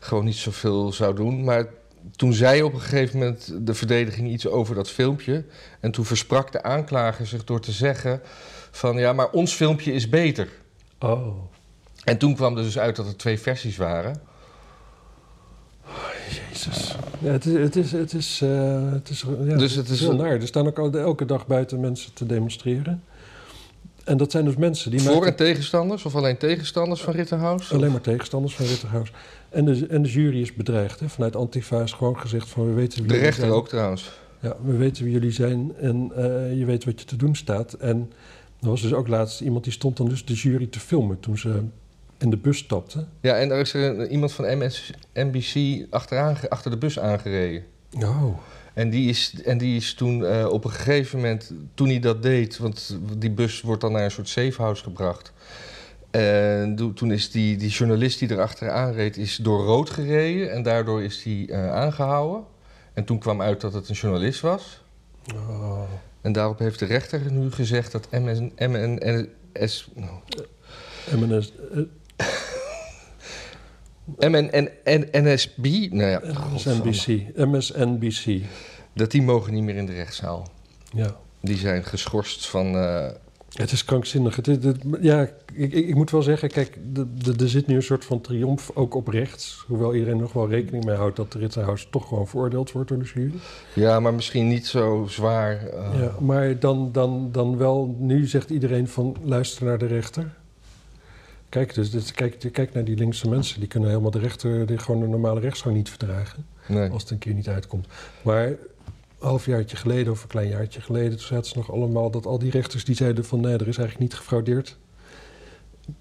gewoon 0.01 0.25
niet 0.25 0.37
zoveel 0.37 0.93
zou 0.93 1.15
doen. 1.15 1.45
Maar 1.45 1.67
toen 2.17 2.33
zei 2.33 2.63
op 2.63 2.75
een 2.75 2.81
gegeven 2.81 3.19
moment 3.19 3.55
de 3.67 3.75
verdediging 3.75 4.29
iets 4.29 4.47
over 4.47 4.75
dat 4.75 4.91
filmpje. 4.91 5.45
En 5.81 5.91
toen 5.91 6.05
versprak 6.05 6.53
de 6.53 6.63
aanklager 6.63 7.27
zich 7.27 7.45
door 7.45 7.61
te 7.61 7.73
zeggen 7.73 8.21
van 8.71 8.97
ja, 8.97 9.13
maar 9.13 9.31
ons 9.31 9.55
filmpje 9.55 9.93
is 9.93 10.09
beter. 10.09 10.49
Oh, 10.99 11.37
En 12.05 12.19
toen 12.19 12.35
kwam 12.35 12.57
er 12.57 12.63
dus 12.63 12.79
uit 12.79 12.97
dat 12.97 13.07
er 13.07 13.17
twee 13.17 13.39
versies 13.39 13.77
waren. 13.77 14.21
Jezus. 16.65 16.97
Ja, 17.19 17.31
het 17.33 17.47
is, 17.47 17.55
het 17.55 17.77
is, 17.77 17.93
het 17.93 18.13
is, 18.13 18.41
eh, 18.43 18.93
het 18.93 19.09
is, 19.11 19.25
ja, 19.45 19.57
Dus 19.57 19.75
het 19.75 19.89
is 19.89 20.01
heel 20.01 20.11
een- 20.11 20.17
naar. 20.17 20.31
Er 20.41 20.47
staan 20.47 20.67
ook 20.79 20.95
elke 20.95 21.25
dag 21.25 21.47
buiten 21.47 21.81
mensen 21.81 22.13
te 22.13 22.27
demonstreren. 22.27 23.03
En 24.05 24.17
dat 24.17 24.31
zijn 24.31 24.45
dus 24.45 24.57
mensen 24.57 24.91
die 24.91 25.01
Voor 25.01 25.13
maken- 25.13 25.29
en 25.29 25.37
tegenstanders 25.37 26.05
of 26.05 26.15
alleen 26.17 26.37
tegenstanders 26.37 27.01
van 27.01 27.13
Rittenhouse? 27.15 27.75
Alleen 27.75 27.91
maar 27.91 28.01
tegenstanders 28.01 28.55
van 28.55 28.67
Ritterhuis. 28.67 29.13
En 29.49 29.65
de, 29.65 29.87
en 29.87 30.03
de 30.03 30.09
jury 30.11 30.41
is 30.41 30.55
bedreigd. 30.55 31.01
Hè? 31.01 31.09
Vanuit 31.09 31.37
Antifa 31.37 31.83
is 31.83 31.93
gewoon 31.93 32.19
gezegd 32.19 32.49
van 32.49 32.67
we 32.67 32.73
weten 32.73 32.99
wie 33.03 33.09
De 33.13 33.17
rechter 33.19 33.41
zijn. 33.45 33.51
ook 33.53 33.69
trouwens. 33.69 34.11
Ja, 34.41 34.57
we 34.65 34.77
weten 34.77 35.05
wie 35.05 35.13
jullie 35.13 35.31
zijn 35.31 35.73
en 35.81 36.11
eh, 36.17 36.59
je 36.59 36.65
weet 36.65 36.85
wat 36.85 37.01
je 37.01 37.07
te 37.07 37.17
doen 37.17 37.35
staat. 37.37 37.73
En 37.73 38.11
er 38.61 38.69
was 38.69 38.83
dus 38.83 38.93
ook 38.93 39.09
laatst 39.09 39.41
iemand 39.41 39.65
die 39.65 39.73
stond 39.73 39.97
dan 39.97 40.09
dus 40.09 40.25
de 40.25 40.35
jury 40.35 40.67
te 40.67 40.81
filmen 40.81 41.21
toen 41.21 41.39
ze 41.39 41.61
in 42.19 42.31
de 42.31 42.37
bus 42.37 42.59
stapten. 42.59 43.09
Ja, 43.21 43.37
en 43.37 43.51
er 43.51 43.59
is 43.61 43.75
er 43.75 44.09
iemand 44.09 44.33
van 44.33 44.59
MS, 44.59 44.93
NBC 45.15 45.87
achteraan, 45.91 46.37
achter 46.49 46.71
de 46.71 46.77
bus 46.77 46.99
aangereden. 46.99 47.65
Oh, 48.01 48.39
En 48.75 48.91
die 48.91 49.09
is, 49.09 49.35
en 49.45 49.59
die 49.59 49.77
is 49.77 49.95
toen 49.95 50.27
eh, 50.27 50.47
op 50.51 50.65
een 50.65 50.71
gegeven 50.71 51.19
moment, 51.19 51.53
toen 51.75 51.89
hij 51.89 51.99
dat 52.01 52.23
deed, 52.23 52.59
want 52.59 52.99
die 53.19 53.31
bus 53.31 53.61
wordt 53.61 53.81
dan 53.81 53.93
naar 53.93 54.05
een 54.05 54.11
soort 54.11 54.29
safehouse 54.29 54.83
gebracht. 54.83 55.33
En 56.11 56.93
toen 56.95 57.13
is 57.13 57.31
die, 57.31 57.57
die 57.57 57.71
journalist 57.71 58.19
die 58.19 58.31
erachteraan 58.31 58.93
reed, 58.93 59.17
is 59.17 59.37
door 59.37 59.65
rood 59.65 59.91
gereden 59.91 60.53
en 60.53 60.63
daardoor 60.63 61.03
is 61.03 61.23
die 61.23 61.53
eh, 61.53 61.73
aangehouden. 61.73 62.45
En 62.93 63.05
toen 63.05 63.19
kwam 63.19 63.43
uit 63.43 63.61
dat 63.61 63.73
het 63.73 63.89
een 63.89 63.95
journalist 63.95 64.41
was. 64.41 64.83
oh. 65.35 65.81
En 66.21 66.33
daarop 66.33 66.59
heeft 66.59 66.79
de 66.79 66.85
rechter 66.85 67.33
nu 67.33 67.51
gezegd 67.51 67.93
dat 67.93 68.09
MN, 68.11 68.53
MNS, 68.59 69.91
nou, 69.95 70.19
MNS, 71.17 71.53
MN, 74.19 74.69
NSB, 75.13 75.65
nou 75.91 76.11
ja, 76.11 76.21
MSNBC, 76.55 77.37
MSNBC. 77.37 78.43
dat 78.93 79.11
die 79.11 79.23
mogen 79.23 79.53
niet 79.53 79.63
meer 79.63 79.77
in 79.77 79.87
de 79.87 79.93
rechtszaal. 79.93 80.49
Ja. 80.95 81.17
Die 81.41 81.57
zijn 81.57 81.85
geschorst 81.85 82.47
van. 82.49 82.75
eh, 82.75 83.09
Het 83.53 83.73
is 83.73 83.85
krankzinnig. 83.85 84.37
Het 84.37 84.47
ja, 85.01 85.21
ik, 85.23 85.33
ik, 85.55 85.73
ik 85.89 85.95
moet 85.95 86.11
wel 86.11 86.23
zeggen, 86.23 86.49
kijk, 86.49 86.79
er 87.41 87.49
zit 87.49 87.67
nu 87.67 87.75
een 87.75 87.83
soort 87.83 88.05
van 88.05 88.21
triomf 88.21 88.71
ook 88.75 88.95
op 88.95 89.09
rechts. 89.09 89.65
Hoewel 89.67 89.95
iedereen 89.95 90.17
nog 90.17 90.33
wel 90.33 90.49
rekening 90.49 90.85
mee 90.85 90.97
houdt 90.97 91.17
dat 91.17 91.33
de 91.33 91.39
toch 91.91 92.09
gewoon 92.09 92.29
veroordeeld 92.29 92.73
wordt 92.73 92.89
door 92.89 92.99
de 92.99 93.11
jury. 93.15 93.33
ja, 93.75 94.01
maar 94.01 94.15
misschien 94.15 94.49
niet 94.49 94.67
zo 94.67 95.07
zwaar. 95.09 95.67
eh, 95.67 96.01
Ja, 96.01 96.13
maar 96.21 96.59
dan, 96.59 96.93
dan, 96.93 97.29
dan 97.33 97.57
wel, 97.57 97.97
nu 97.99 98.27
zegt 98.27 98.51
iedereen 98.51 98.89
van 98.89 99.17
luister 99.23 99.65
naar 99.67 99.79
de 99.79 99.87
rechter. 99.87 100.35
Kijk, 101.49 101.75
dus, 101.75 101.91
dus 101.91 102.13
kijk, 102.13 102.49
kijk 102.53 102.73
naar 102.73 102.85
die 102.85 102.97
linkse 102.97 103.29
mensen. 103.29 103.61
Die 103.61 103.69
kunnen 103.69 103.89
helemaal 103.89 104.11
de 104.11 104.19
rechter, 104.19 104.67
die 104.67 104.79
gewoon 104.79 105.01
de 105.01 105.07
normale 105.07 105.41
rechtsgang 105.41 105.77
niet 105.77 105.89
verdragen. 105.89 106.47
Nee. 106.67 106.91
Als 106.91 107.03
het 107.03 107.11
een 107.11 107.19
keer 107.19 107.35
niet 107.35 107.49
uitkomt. 107.49 107.87
Maar 108.23 108.47
een 108.47 108.57
halfjaartje 109.19 109.77
geleden 109.77 110.13
of 110.13 110.23
een 110.23 110.29
klein 110.29 110.49
jaartje 110.49 110.81
geleden... 110.81 111.11
toen 111.11 111.27
zaten 111.27 111.51
ze 111.51 111.57
nog 111.57 111.73
allemaal 111.73 112.11
dat 112.11 112.27
al 112.27 112.39
die 112.39 112.51
rechters 112.51 112.85
die 112.85 112.95
zeiden 112.95 113.25
van... 113.25 113.41
nee, 113.41 113.53
er 113.53 113.69
is 113.69 113.79
eigenlijk 113.79 113.99
niet 113.99 114.15
gefraudeerd. 114.15 114.77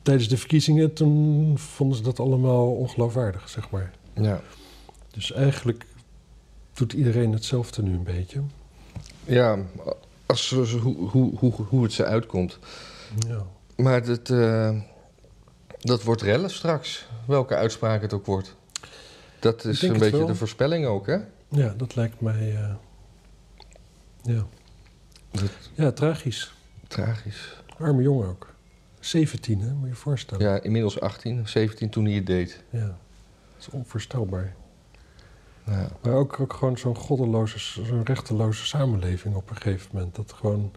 Tijdens 0.02 0.28
de 0.28 0.38
verkiezingen, 0.38 0.94
toen 0.94 1.58
vonden 1.58 1.98
ze 1.98 2.04
dat 2.04 2.20
allemaal 2.20 2.76
ongeloofwaardig, 2.76 3.50
zeg 3.50 3.70
maar. 3.70 3.92
Ja. 4.14 4.42
Dus 5.12 5.32
eigenlijk 5.32 5.86
doet 6.74 6.94
iedereen 6.94 7.34
hetzelfde 7.34 7.82
nu 7.84 7.94
een 7.94 8.04
beetje. 8.04 8.42
ja, 9.26 9.58
als, 10.26 10.50
hoe, 10.50 10.96
hoe, 10.96 11.38
hoe, 11.38 11.52
hoe 11.52 11.84
het 11.84 11.94
ze 11.94 12.06
uitkomt. 12.06 12.60
Ja. 13.28 13.46
Maar 13.76 14.06
dat, 14.06 14.30
eh, 14.30 14.70
dat 15.88 16.04
wordt 16.04 16.22
rellen 16.22 16.50
straks, 16.50 17.08
welke 17.26 17.56
uitspraak 17.56 18.02
het 18.02 18.14
ook 18.14 18.26
wordt. 18.26 18.56
Dat 19.40 19.66
is 19.66 19.82
een 19.82 19.98
beetje 20.00 20.26
de 20.26 20.36
voorspelling 20.36 20.86
ook, 20.86 21.06
hè? 21.08 21.18
Ja, 21.50 21.74
dat 21.78 21.96
lijkt 21.96 22.22
mij. 22.22 22.56
eh, 22.56 22.74
ja. 24.22 24.46
Dat- 25.32 25.50
ja, 25.74 25.92
tragisch. 25.92 26.54
Tragisch. 26.88 27.62
Arme 27.78 28.02
jongen 28.02 28.28
ook. 28.28 28.54
17, 29.00 29.60
hè? 29.60 29.72
Moet 29.74 29.82
je 29.84 29.88
je 29.90 29.96
voorstellen. 29.96 30.46
Ja, 30.46 30.62
inmiddels 30.62 31.00
18, 31.00 31.48
17 31.48 31.90
toen 31.90 32.06
hij 32.06 32.14
het 32.14 32.26
deed. 32.26 32.64
Ja. 32.70 32.86
Dat 32.86 32.96
is 33.60 33.70
onvoorstelbaar. 33.70 34.56
Ja. 35.66 35.88
Maar 36.02 36.14
ook, 36.14 36.40
ook 36.40 36.54
gewoon 36.54 36.78
zo'n 36.78 36.96
goddeloze, 36.96 37.60
zo'n 37.60 38.04
rechteloze 38.06 38.66
samenleving 38.66 39.36
op 39.36 39.50
een 39.50 39.56
gegeven 39.56 39.90
moment. 39.94 40.16
Dat 40.16 40.34
gewoon, 40.34 40.72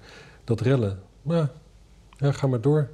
dat 0.44 0.60
rellen. 0.60 1.02
Nou, 1.22 1.46
ja, 2.16 2.32
ga 2.32 2.46
maar 2.46 2.60
door. 2.60 2.90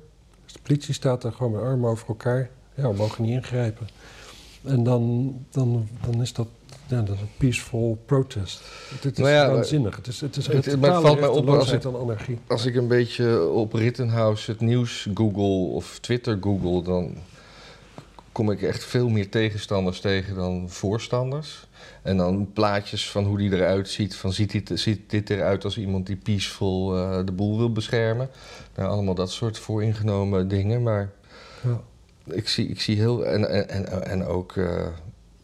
Als 0.46 0.52
de 0.52 0.58
politie 0.62 0.94
staat 0.94 1.22
daar 1.22 1.32
gewoon 1.32 1.52
met 1.52 1.60
armen 1.60 1.90
over 1.90 2.08
elkaar. 2.08 2.50
Ja, 2.74 2.90
we 2.90 2.96
mogen 2.96 3.24
niet 3.24 3.32
ingrijpen. 3.32 3.86
En 4.64 4.82
dan, 4.82 5.34
dan, 5.50 5.88
dan 6.04 6.22
is 6.22 6.32
dat, 6.32 6.46
ja, 6.86 7.02
dat 7.02 7.14
is 7.14 7.20
een 7.20 7.28
peaceful 7.38 7.98
protest. 8.06 8.60
Het, 9.00 9.18
is 9.18 9.28
ja, 9.28 9.50
waanzinnig. 9.50 9.96
Het 9.96 10.06
is, 10.06 10.20
het 10.20 10.36
is 10.36 10.76
maar 10.76 11.00
valt 11.00 11.20
mij 11.20 11.28
op 11.28 11.48
als 11.48 11.72
ik- 11.72 11.84
anarchie. 11.84 12.38
Als 12.46 12.64
ik 12.66 12.74
een 12.74 12.88
beetje 12.88 13.48
op 13.48 13.72
Rittenhouse 13.72 14.50
het 14.50 14.60
nieuws 14.60 15.08
google 15.14 15.74
of 15.74 15.98
Twitter 16.00 16.38
google, 16.40 16.82
dan 16.82 17.14
kom 18.36 18.50
ik 18.50 18.62
echt 18.62 18.84
veel 18.84 19.08
meer 19.08 19.28
tegenstanders 19.28 20.00
tegen 20.00 20.34
dan 20.34 20.70
voorstanders. 20.70 21.66
En 22.02 22.16
dan 22.16 22.52
plaatjes 22.52 23.10
van 23.10 23.24
hoe 23.24 23.38
die 23.38 23.52
eruit 23.52 23.88
ziet. 23.88 24.16
Van 24.16 24.32
ziet 24.32 24.50
dit, 24.50 24.80
ziet 24.80 25.10
dit 25.10 25.30
eruit 25.30 25.64
als 25.64 25.78
iemand 25.78 26.06
die 26.06 26.16
peaceful 26.16 26.96
eh, 26.96 27.24
de 27.24 27.32
boel 27.32 27.58
wil 27.58 27.72
beschermen. 27.72 28.28
Nou, 28.74 28.88
allemaal 28.88 29.14
dat 29.14 29.30
soort 29.30 29.58
vooringenomen 29.58 30.48
dingen. 30.48 30.82
Maar 30.82 31.12
Ja. 31.62 31.80
ik 32.24 32.48
zie, 32.48 32.68
ik 32.68 32.80
zie 32.80 32.96
heel... 32.96 33.26
En, 33.26 33.50
en, 33.50 33.68
en, 33.68 34.06
en 34.06 34.24
ook 34.24 34.56
eh, 34.56 34.86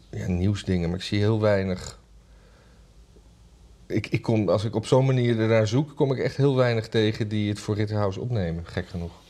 ja, 0.09 0.27
nieuwsdingen. 0.27 0.89
Maar 0.89 0.97
ik 0.97 1.05
zie 1.05 1.19
heel 1.19 1.41
weinig... 1.41 1.99
ik, 3.85 4.07
ik 4.07 4.21
kom, 4.21 4.49
als 4.49 4.63
ik 4.63 4.75
op 4.75 4.85
zo'n 4.85 5.05
manier 5.05 5.39
ernaar 5.39 5.67
zoek, 5.67 5.95
kom 5.95 6.11
ik 6.11 6.19
echt 6.19 6.37
heel 6.37 6.55
weinig 6.55 6.87
tegen 6.89 7.27
die 7.27 7.49
het 7.49 7.59
voor 7.59 7.75
Ritterhouse 7.75 8.19
opnemen. 8.19 8.65
Gek 8.65 8.87
genoeg. 8.87 9.22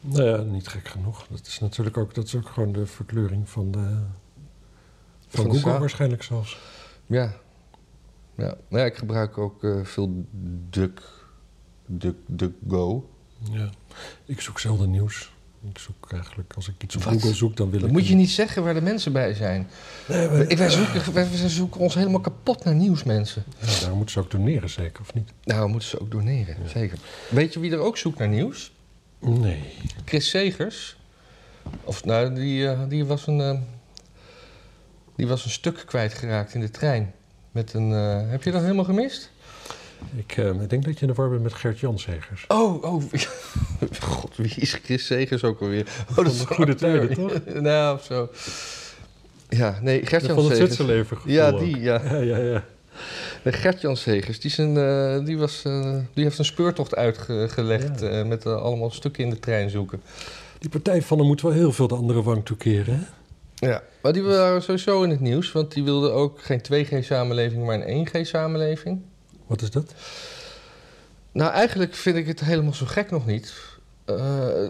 Nou 0.00 0.22
ja, 0.24 0.36
niet 0.36 0.68
gek 0.68 0.88
genoeg. 0.88 1.26
Dat 1.30 1.46
is 1.46 1.58
natuurlijk 1.58 1.96
ook, 1.96 2.14
dat 2.14 2.24
is 2.24 2.34
ook 2.34 2.48
gewoon 2.48 2.72
de 2.72 2.86
verkleuring 2.86 3.48
van, 3.48 3.70
de, 3.70 3.96
van, 5.28 5.44
Google 5.44 5.58
zaak. 5.60 5.78
waarschijnlijk 5.78 6.22
zelfs. 6.22 6.58
Ja. 7.06 7.34
Ja, 8.34 8.44
nou 8.68 8.82
ja 8.82 8.84
ik 8.84 8.96
gebruik 8.96 9.38
ook 9.38 9.64
eh, 9.64 9.84
veel 9.84 10.24
Duck, 10.70 11.00
Duck, 11.86 12.16
DuckGo. 12.26 13.10
Ja. 13.50 13.70
Ik 14.24 14.40
zoek 14.40 14.58
zelden 14.60 14.90
nieuws. 14.90 15.32
Ik 15.70 15.78
zoek 15.78 16.12
eigenlijk, 16.12 16.52
als 16.54 16.68
ik 16.68 16.82
iets 16.82 16.96
op 16.96 17.02
Wat? 17.02 17.12
Google 17.12 17.34
zoek, 17.34 17.56
dan 17.56 17.70
wil 17.70 17.78
Dat 17.80 17.88
ik... 17.88 17.94
moet 17.94 18.06
je 18.06 18.14
niet 18.14 18.30
zeggen 18.30 18.62
waar 18.64 18.74
de 18.74 18.80
mensen 18.80 19.12
bij 19.12 19.34
zijn. 19.34 19.68
Nee, 20.08 20.28
maar, 20.28 20.40
Ik- 20.40 20.58
Wij 20.58 20.70
zoeken, 20.70 21.12
wij, 21.12 21.28
wij 21.30 21.48
zoeken 21.48 21.80
ons 21.80 21.94
helemaal 21.94 22.20
kapot 22.20 22.64
naar 22.64 22.74
nieuws, 22.74 23.02
mensen. 23.04 23.44
ja, 23.60 23.80
daar 23.80 23.94
moeten 23.94 24.10
ze 24.14 24.20
ook 24.20 24.30
doneren, 24.30 24.70
zeker, 24.70 25.00
of 25.00 25.14
niet? 25.14 25.32
Nou, 25.44 25.68
moeten 25.68 25.88
ze 25.88 26.00
ook 26.00 26.10
doneren, 26.10 26.68
zeker. 26.68 26.98
Weet 27.30 27.52
je 27.52 27.60
wie 27.60 27.72
er 27.72 27.78
ook 27.78 27.96
zoekt 27.96 28.18
naar 28.18 28.28
nieuws? 28.28 28.72
Nee. 29.20 29.62
Chris 30.04 30.30
Segers. 30.30 30.96
Of 31.84 32.04
nou, 32.04 32.34
die, 32.34 32.68
eh, 32.68 32.80
die, 32.88 33.04
was 33.04 33.26
een, 33.26 33.40
eh, 33.40 33.58
die 35.16 35.26
was 35.26 35.44
een 35.44 35.50
stuk 35.50 35.82
kwijtgeraakt 35.86 36.54
in 36.54 36.60
de 36.60 36.70
trein. 36.70 37.14
Met 37.52 37.74
een, 37.74 37.92
eh, 37.92 38.30
heb 38.30 38.42
je 38.42 38.50
dat 38.50 38.62
helemaal 38.62 38.84
gemist? 38.84 39.30
Ik, 40.16 40.36
ik 40.36 40.70
denk 40.70 40.84
dat 40.84 40.94
je 40.94 41.00
in 41.00 41.06
de 41.06 41.12
war 41.12 41.30
bent 41.30 41.42
met 41.42 41.54
Gert 41.54 41.78
Janshegers. 41.78 42.44
Oh, 42.48 42.84
oh. 42.84 43.02
God, 44.00 44.36
wie 44.36 44.54
is 44.56 44.72
Chris 44.72 45.06
Segers 45.06 45.44
ook 45.44 45.60
alweer? 45.60 45.86
Oh, 46.10 46.16
dat 46.16 46.26
is 46.26 46.40
een 46.40 46.46
goede 46.46 46.74
tijden, 46.74 47.14
toch? 47.14 47.44
nou, 47.54 47.96
of 47.96 48.04
zo. 48.04 48.30
Ja, 49.48 49.78
nee, 49.82 50.06
Gert-Jan 50.06 50.34
Van 50.34 50.44
het 50.44 50.56
Segers. 50.56 51.06
Gevoel 51.08 51.32
Ja, 51.32 51.52
die, 51.52 51.80
ja. 51.80 52.02
Ja, 52.04 52.16
ja, 52.16 52.36
ja. 52.36 52.64
Nee, 53.44 53.52
Gert-Jan 53.54 53.96
Segers, 53.96 54.40
die, 54.40 54.50
is 54.50 54.58
een, 54.58 54.76
eh, 54.76 55.24
die, 55.24 55.38
was, 55.38 55.62
eh, 55.64 55.96
die 56.14 56.24
heeft 56.24 56.38
een 56.38 56.44
speurtocht 56.44 56.96
uitgelegd 56.96 58.00
Ja. 58.00 58.08
eh, 58.08 58.24
met 58.26 58.46
allemaal 58.46 58.90
stukken 58.90 59.24
in 59.24 59.30
de 59.30 59.38
trein 59.38 59.70
zoeken. 59.70 60.02
Die 60.58 60.70
partij 60.70 61.02
van 61.02 61.18
hem 61.18 61.26
moet 61.26 61.40
wel 61.40 61.52
heel 61.52 61.72
veel 61.72 61.88
de 61.88 61.94
andere 61.94 62.22
wang 62.22 62.44
toekeren, 62.44 62.94
hè? 62.94 63.04
Ja, 63.68 63.82
maar 64.02 64.12
die 64.12 64.22
waren 64.22 64.62
sowieso 64.62 65.02
in 65.02 65.10
het 65.10 65.20
nieuws, 65.20 65.52
want 65.52 65.72
die 65.72 65.84
wilden 65.84 66.12
ook 66.14 66.42
geen 66.42 66.60
2G-samenleving, 66.62 67.64
maar 67.66 67.74
een 67.74 68.06
1G-samenleving. 68.06 69.00
Wat 69.46 69.62
is 69.62 69.70
dat? 69.70 69.94
Nou, 71.32 71.52
eigenlijk 71.52 71.94
vind 71.94 72.16
ik 72.16 72.26
het 72.26 72.40
helemaal 72.40 72.74
zo 72.74 72.86
gek 72.86 73.10
nog 73.10 73.26
niet. 73.26 73.54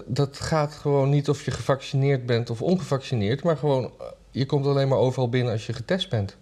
Dat 0.07 0.41
gaat 0.41 0.75
gewoon 0.75 1.09
niet 1.11 1.29
of 1.29 1.45
je 1.45 1.51
gevaccineerd 1.51 2.27
bent 2.27 2.51
of 2.51 2.63
ongevaccineerd, 2.63 3.43
maar 3.43 3.57
gewoon 3.57 3.91
je 4.31 4.47
komt 4.47 4.67
alleen 4.67 4.89
maar 4.89 4.99
overal 4.99 5.29
binnen 5.29 5.53
als 5.53 5.67
je 5.67 5.73
getest 5.73 6.09
bent. 6.09 6.37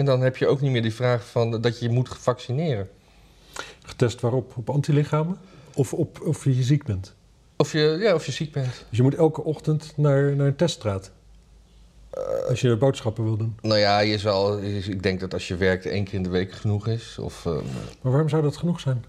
En 0.00 0.06
dan 0.06 0.20
heb 0.20 0.36
je 0.36 0.46
ook 0.46 0.60
niet 0.60 0.70
meer 0.70 0.82
die 0.82 0.94
vraag 0.94 1.26
van 1.26 1.60
dat 1.60 1.78
je 1.78 1.88
je 1.88 1.94
moet 1.94 2.08
vaccineren. 2.08 2.88
Getest 3.82 4.20
waarop? 4.20 4.56
Op 4.56 4.70
antilichamen? 4.70 5.38
Of 5.74 5.92
op 5.92 6.20
of 6.20 6.44
je 6.44 6.62
ziek 6.62 6.84
bent? 6.84 7.14
Of 7.56 7.72
je, 7.72 7.96
ja, 8.00 8.14
of 8.14 8.26
je 8.26 8.32
ziek 8.32 8.52
bent. 8.52 8.84
Dus 8.88 8.96
je 8.98 9.02
moet 9.02 9.14
elke 9.14 9.42
ochtend 9.44 9.92
naar, 9.96 10.36
naar 10.36 10.46
een 10.46 10.56
teststraat. 10.56 11.10
Als 12.48 12.60
je 12.60 12.76
boodschappen 12.76 13.24
wil 13.24 13.36
doen. 13.36 13.56
Nou 13.60 13.78
ja, 13.78 13.98
je 13.98 14.18
zal, 14.18 14.62
ik 14.62 15.02
denk 15.02 15.20
dat 15.20 15.32
als 15.32 15.48
je 15.48 15.56
werkt 15.56 15.86
één 15.86 16.04
keer 16.04 16.14
in 16.14 16.22
de 16.22 16.28
week 16.28 16.52
genoeg 16.52 16.86
is. 16.86 17.18
Of 17.18 17.46
eh, 17.46 17.52
Maar 18.00 18.12
waarom 18.12 18.28
zou 18.28 18.42
dat 18.42 18.56
genoeg 18.56 18.80
zijn? 18.80 19.04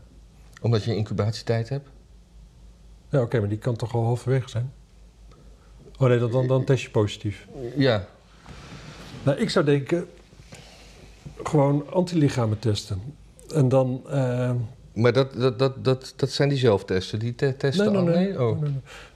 omdat 0.61 0.83
je 0.83 0.95
incubatietijd 0.95 1.69
hebt. 1.69 1.89
Ja, 3.09 3.21
oké, 3.21 3.39
maar 3.39 3.49
die 3.49 3.57
kan 3.57 3.75
toch 3.75 3.93
al 3.93 4.03
halverwege 4.03 4.49
zijn? 4.49 4.73
Oh 5.97 6.07
nee, 6.07 6.19
dan, 6.19 6.31
dan, 6.31 6.47
dan 6.47 6.63
test 6.63 6.83
je 6.83 6.89
positief. 6.89 7.47
Ja, 7.75 8.07
Nou, 9.23 9.37
ik 9.37 9.49
zou 9.49 9.65
denken... 9.65 10.07
Gewoon 11.43 11.91
antilichamen 11.91 12.59
testen. 12.59 13.01
En 13.53 13.69
dan... 13.69 14.01
eh, 14.09 14.51
maar 14.93 15.13
dat, 15.13 15.33
dat, 15.33 15.59
dat, 15.59 15.83
dat, 15.83 16.13
dat 16.15 16.29
zijn 16.31 16.49
die 16.49 16.57
zelftesten. 16.57 17.19
Die 17.19 17.35
te- 17.35 17.57
testen 17.57 17.91
nee, 17.93 18.01
nee, 18.03 18.15
nee. 18.27 18.41
Oh. 18.47 18.61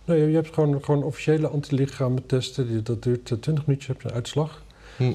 nee, 0.05 0.29
je 0.29 0.35
hebt 0.35 0.53
gewoon, 0.53 0.83
gewoon 0.83 1.03
officiële 1.03 1.47
antilichamen 1.47 2.25
testen. 2.25 2.67
Die- 2.67 2.81
Dat 2.81 3.03
duurt 3.03 3.31
eh, 3.31 3.38
20 3.38 3.65
minuutjes, 3.65 3.88
heb 3.93 4.01
je 4.01 4.07
een 4.09 4.13
uitslag. 4.15 4.63
Hm. 4.97 5.11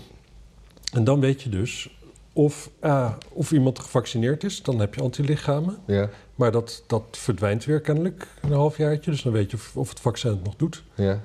En 0.92 1.04
dan 1.04 1.20
weet 1.20 1.42
je 1.42 1.48
dus 1.48 1.98
of, 2.32 2.70
A, 2.84 3.18
of 3.28 3.52
iemand 3.52 3.78
gevaccineerd 3.78 4.44
is. 4.44 4.62
Dan 4.62 4.78
heb 4.80 4.94
je 4.94 5.02
antilichamen. 5.02 5.76
Ja, 5.86 6.08
Maar 6.34 6.52
dat, 6.52 6.82
dat 6.86 7.02
verdwijnt 7.10 7.64
weer 7.64 7.80
kennelijk 7.80 8.26
een 8.42 8.52
halfjaartje. 8.52 9.10
Dus 9.10 9.22
dan 9.22 9.32
weet 9.32 9.50
je 9.50 9.56
of, 9.56 9.76
of 9.76 9.88
het 9.88 10.00
vaccin 10.00 10.30
het 10.30 10.44
nog 10.44 10.56
doet. 10.56 10.82
ja. 10.94 11.20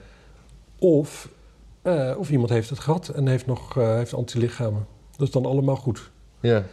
Of, 0.79 1.29
eh, 1.81 2.13
of 2.17 2.29
iemand 2.29 2.49
heeft 2.49 2.69
het 2.69 2.79
gehad 2.79 3.07
en 3.07 3.27
heeft 3.27 3.45
nog 3.45 3.77
eh, 3.77 3.95
heeft 3.95 4.13
antilichamen. 4.13 4.85
Dat 5.17 5.27
is 5.27 5.33
dan 5.33 5.45
allemaal 5.45 5.75
goed. 5.75 6.11
ja. 6.39 6.63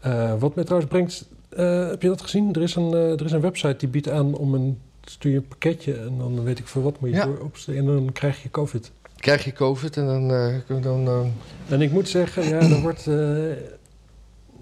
Eh, 0.00 0.38
wat 0.38 0.54
mij 0.54 0.64
trouwens 0.64 0.90
brengt... 0.92 1.28
eh, 1.48 1.88
heb 1.88 2.02
je 2.02 2.08
dat 2.08 2.22
gezien? 2.22 2.52
Er 2.54 2.62
is, 2.62 2.74
een, 2.74 2.92
eh, 2.94 3.10
er 3.12 3.24
is 3.24 3.32
een 3.32 3.40
website 3.40 3.76
die 3.76 3.88
biedt 3.88 4.08
aan 4.10 4.34
om 4.34 4.54
een... 4.54 4.80
Stuur 5.04 5.30
je 5.32 5.36
een 5.36 5.48
pakketje 5.48 5.94
en 5.94 6.18
dan 6.18 6.42
weet 6.42 6.58
ik 6.58 6.66
voor 6.66 6.82
wat 6.82 7.00
moet 7.00 7.10
je 7.10 7.16
Ja. 7.16 7.24
door 7.24 7.38
opsturen. 7.38 7.80
En 7.80 7.86
dan 7.86 8.12
krijg 8.12 8.42
je 8.42 8.50
covid. 8.50 8.92
Krijg 9.16 9.44
je 9.44 9.52
COVID 9.52 9.96
en 9.96 10.06
dan 10.06 11.04
dan... 11.04 11.32
En 11.68 11.80
ik 11.80 11.92
moet 11.92 12.08
zeggen, 12.08 12.44
ja, 12.44 12.68
dat 12.68 12.80
wordt... 12.80 13.06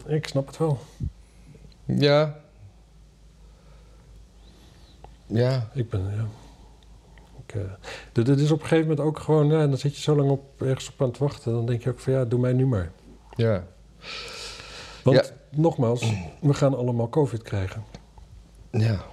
ik 0.06 0.26
snap 0.28 0.46
het 0.46 0.56
wel. 0.56 0.78
ja. 1.84 2.36
Ja, 5.26 5.70
Ik 5.74 5.90
ben, 5.90 6.00
ja... 6.16 6.26
Ik, 7.46 7.60
dit, 8.12 8.26
dit 8.26 8.40
is 8.40 8.50
op 8.50 8.60
een 8.60 8.66
gegeven 8.66 8.88
moment 8.88 9.06
ook 9.06 9.18
gewoon... 9.18 9.46
Ja, 9.46 9.66
dan 9.66 9.78
zit 9.78 9.96
je 9.96 10.02
zo 10.02 10.16
lang 10.16 10.30
op, 10.30 10.62
ergens 10.62 10.88
op 10.88 11.02
aan 11.02 11.08
het 11.08 11.18
wachten. 11.18 11.52
Dan 11.52 11.66
denk 11.66 11.82
je 11.82 11.90
ook 11.90 11.98
van, 12.00 12.12
ja, 12.12 12.24
doe 12.24 12.40
mij 12.40 12.52
nu 12.52 12.66
maar. 12.66 12.90
Ja. 13.36 13.66
Want, 15.02 15.32
nogmaals, 15.50 16.12
we 16.40 16.54
gaan 16.54 16.76
allemaal 16.76 17.08
covid 17.08 17.42
krijgen. 17.42 17.84
Ja. 18.70 19.04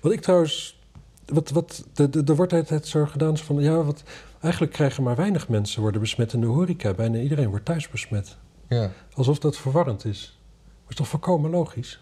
Wat 0.00 0.12
ik 0.12 0.20
trouwens... 0.20 0.80
Wat, 1.26 1.50
wat, 1.50 1.84
de- 1.92 2.08
de- 2.08 2.22
er 2.26 2.36
wordt 2.36 2.52
altijd 2.52 2.86
zo 2.86 3.06
gedaan 3.06 3.36
van... 3.38 3.60
Ja, 3.62 3.82
wat, 3.82 4.02
eigenlijk 4.40 4.72
krijgen 4.72 5.02
maar 5.02 5.16
weinig 5.16 5.48
mensen 5.48 5.82
worden 5.82 6.00
besmet 6.00 6.32
in 6.32 6.40
de 6.40 6.46
horeca. 6.46 6.92
Bijna 6.94 7.18
iedereen 7.18 7.48
wordt 7.48 7.64
thuis 7.64 7.88
besmet. 7.88 8.36
ja. 8.68 8.90
Alsof 9.14 9.38
dat 9.38 9.56
verwarrend 9.56 10.04
is. 10.04 10.38
Dat 10.82 10.90
is 10.90 10.96
toch 10.96 11.08
volkomen 11.08 11.50
logisch? 11.50 12.00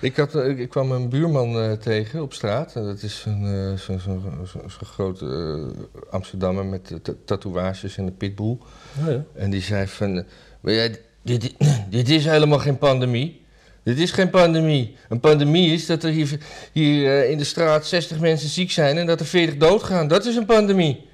Ik, 0.00 0.16
had, 0.16 0.34
eh, 0.34 0.58
ik 0.58 0.68
kwam 0.68 0.92
een 0.92 1.08
buurman 1.08 1.60
eh, 1.60 1.72
tegen 1.72 2.22
op 2.22 2.32
straat. 2.32 2.74
En 2.76 2.84
dat 2.84 3.02
is 3.02 3.24
een, 3.26 3.78
zo'n 3.78 3.98
zo, 4.00 4.20
zo, 4.68 4.78
grote 4.84 5.26
eh, 5.26 6.12
Amsterdammer 6.12 6.64
met 6.66 6.98
ta- 7.02 7.12
tatoeages 7.24 7.96
en 7.96 8.06
een 8.06 8.16
pitbull. 8.16 8.58
Ja, 9.04 9.10
ja. 9.10 9.24
En 9.34 9.50
die 9.50 9.62
zei 9.62 9.86
van... 9.86 10.24
"Maar 10.62 10.72
ja, 10.72 10.88
dit, 11.22 11.54
dit 11.90 12.08
is 12.08 12.24
helemaal 12.24 12.58
geen 12.58 12.78
pandemie. 12.78 13.40
Dit 13.82 13.98
is 13.98 14.10
geen 14.10 14.30
pandemie. 14.30 14.96
Een 15.08 15.20
pandemie 15.20 15.72
is 15.72 15.86
dat 15.86 16.02
er 16.02 16.10
hier, 16.10 16.38
hier 16.72 17.18
eh, 17.22 17.30
in 17.30 17.38
de 17.38 17.44
straat 17.44 17.86
60 17.86 18.18
mensen 18.20 18.48
ziek 18.48 18.70
zijn... 18.70 18.98
en 18.98 19.06
dat 19.06 19.20
er 19.20 19.26
40 19.26 19.56
doodgaan. 19.56 20.08
Dat 20.08 20.24
is 20.26 20.36
een 20.36 20.46
pandemie. 20.46 21.06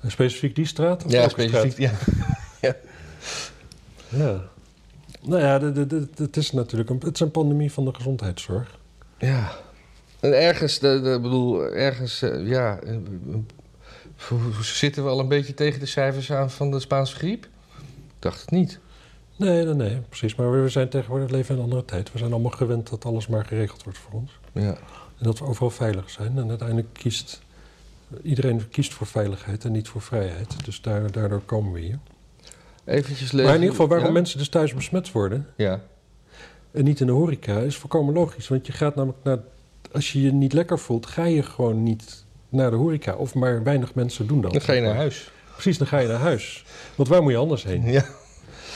En 0.00 0.10
specifiek 0.10 0.54
die 0.54 0.66
straat? 0.66 1.04
Ja, 1.08 1.28
specifiek. 1.28 1.78
Ja. 1.78 1.92
straat? 2.60 2.76
Ja. 4.08 4.40
Nou 5.22 5.42
ja, 5.42 5.58
de- 5.58 5.72
de- 5.72 5.86
de- 5.86 6.08
het 6.16 6.36
is 6.36 6.52
natuurlijk 6.52 6.90
een, 6.90 7.00
het 7.04 7.14
is 7.14 7.20
een 7.20 7.30
pandemie 7.30 7.72
van 7.72 7.84
de 7.84 7.94
gezondheidszorg. 7.94 8.78
ja. 9.18 9.52
En 10.20 10.32
ergens, 10.42 10.78
de, 10.78 11.00
de, 11.00 11.18
bedoel, 11.22 11.62
ergens, 11.64 12.22
eh, 12.22 12.48
ja... 12.48 12.78
eh, 12.86 12.94
zitten 14.60 15.04
we 15.04 15.10
al 15.10 15.20
een 15.20 15.28
beetje 15.28 15.54
tegen 15.54 15.80
de 15.80 15.86
cijfers 15.86 16.32
aan 16.32 16.50
van 16.50 16.70
de 16.70 16.80
Spaanse 16.80 17.14
griep? 17.16 17.46
Dacht 18.26 18.40
het 18.40 18.50
niet. 18.50 18.78
Nee, 19.36 19.64
nee, 19.64 19.74
nee, 19.74 20.00
precies. 20.08 20.34
Maar 20.34 20.62
we 20.62 20.68
zijn 20.68 20.88
tegenwoordig 20.88 21.30
leven 21.30 21.54
in 21.54 21.60
een 21.60 21.64
andere 21.64 21.84
tijd. 21.84 22.12
We 22.12 22.18
zijn 22.18 22.32
allemaal 22.32 22.50
gewend 22.50 22.90
dat 22.90 23.04
alles 23.04 23.26
maar 23.26 23.44
geregeld 23.44 23.82
wordt 23.82 23.98
voor 23.98 24.12
ons. 24.12 24.38
Ja. 24.52 24.76
En 25.18 25.24
dat 25.24 25.38
we 25.38 25.44
overal 25.44 25.70
veilig 25.70 26.10
zijn. 26.10 26.38
En 26.38 26.48
uiteindelijk 26.48 26.88
kiest 26.92 27.40
iedereen 28.22 28.68
kiest 28.68 28.94
voor 28.94 29.06
veiligheid 29.06 29.64
en 29.64 29.72
niet 29.72 29.88
voor 29.88 30.00
vrijheid. 30.00 30.64
Dus 30.64 30.80
daar, 30.80 31.12
daardoor 31.12 31.40
komen 31.40 31.72
we 31.72 31.80
hier. 31.80 31.98
Eventjes 32.84 33.32
lezen. 33.32 33.46
Maar 33.46 33.54
in 33.54 33.60
ieder 33.60 33.70
geval, 33.70 33.88
waarom 33.88 34.06
ja? 34.06 34.12
mensen 34.12 34.38
dus 34.38 34.48
thuis 34.48 34.74
besmet 34.74 35.12
worden 35.12 35.46
Ja, 35.56 35.80
en 36.70 36.84
niet 36.84 37.00
in 37.00 37.06
de 37.06 37.12
horeca, 37.12 37.58
is 37.58 37.76
volkomen 37.76 38.14
logisch. 38.14 38.48
Want 38.48 38.66
je 38.66 38.72
gaat 38.72 38.94
namelijk 38.94 39.24
naar. 39.24 39.38
Als 39.92 40.12
je 40.12 40.22
je 40.22 40.32
niet 40.32 40.52
lekker 40.52 40.78
voelt, 40.78 41.06
ga 41.06 41.24
je 41.24 41.42
gewoon 41.42 41.82
niet 41.82 42.24
naar 42.48 42.70
de 42.70 42.76
horeca. 42.76 43.14
Of 43.14 43.34
maar 43.34 43.62
weinig 43.62 43.94
mensen 43.94 44.26
doen 44.26 44.40
dat. 44.40 44.52
dan 44.52 44.60
ga 44.60 44.72
je 44.72 44.80
naar 44.80 44.94
huis. 44.94 45.30
Precies, 45.56 45.78
dan 45.78 45.86
ga 45.86 45.98
je 45.98 46.08
naar 46.08 46.18
huis. 46.20 46.64
Want 46.94 47.08
waar 47.08 47.22
moet 47.22 47.32
je 47.32 47.38
anders 47.38 47.62
heen? 47.64 47.84
Ja. 47.90 48.04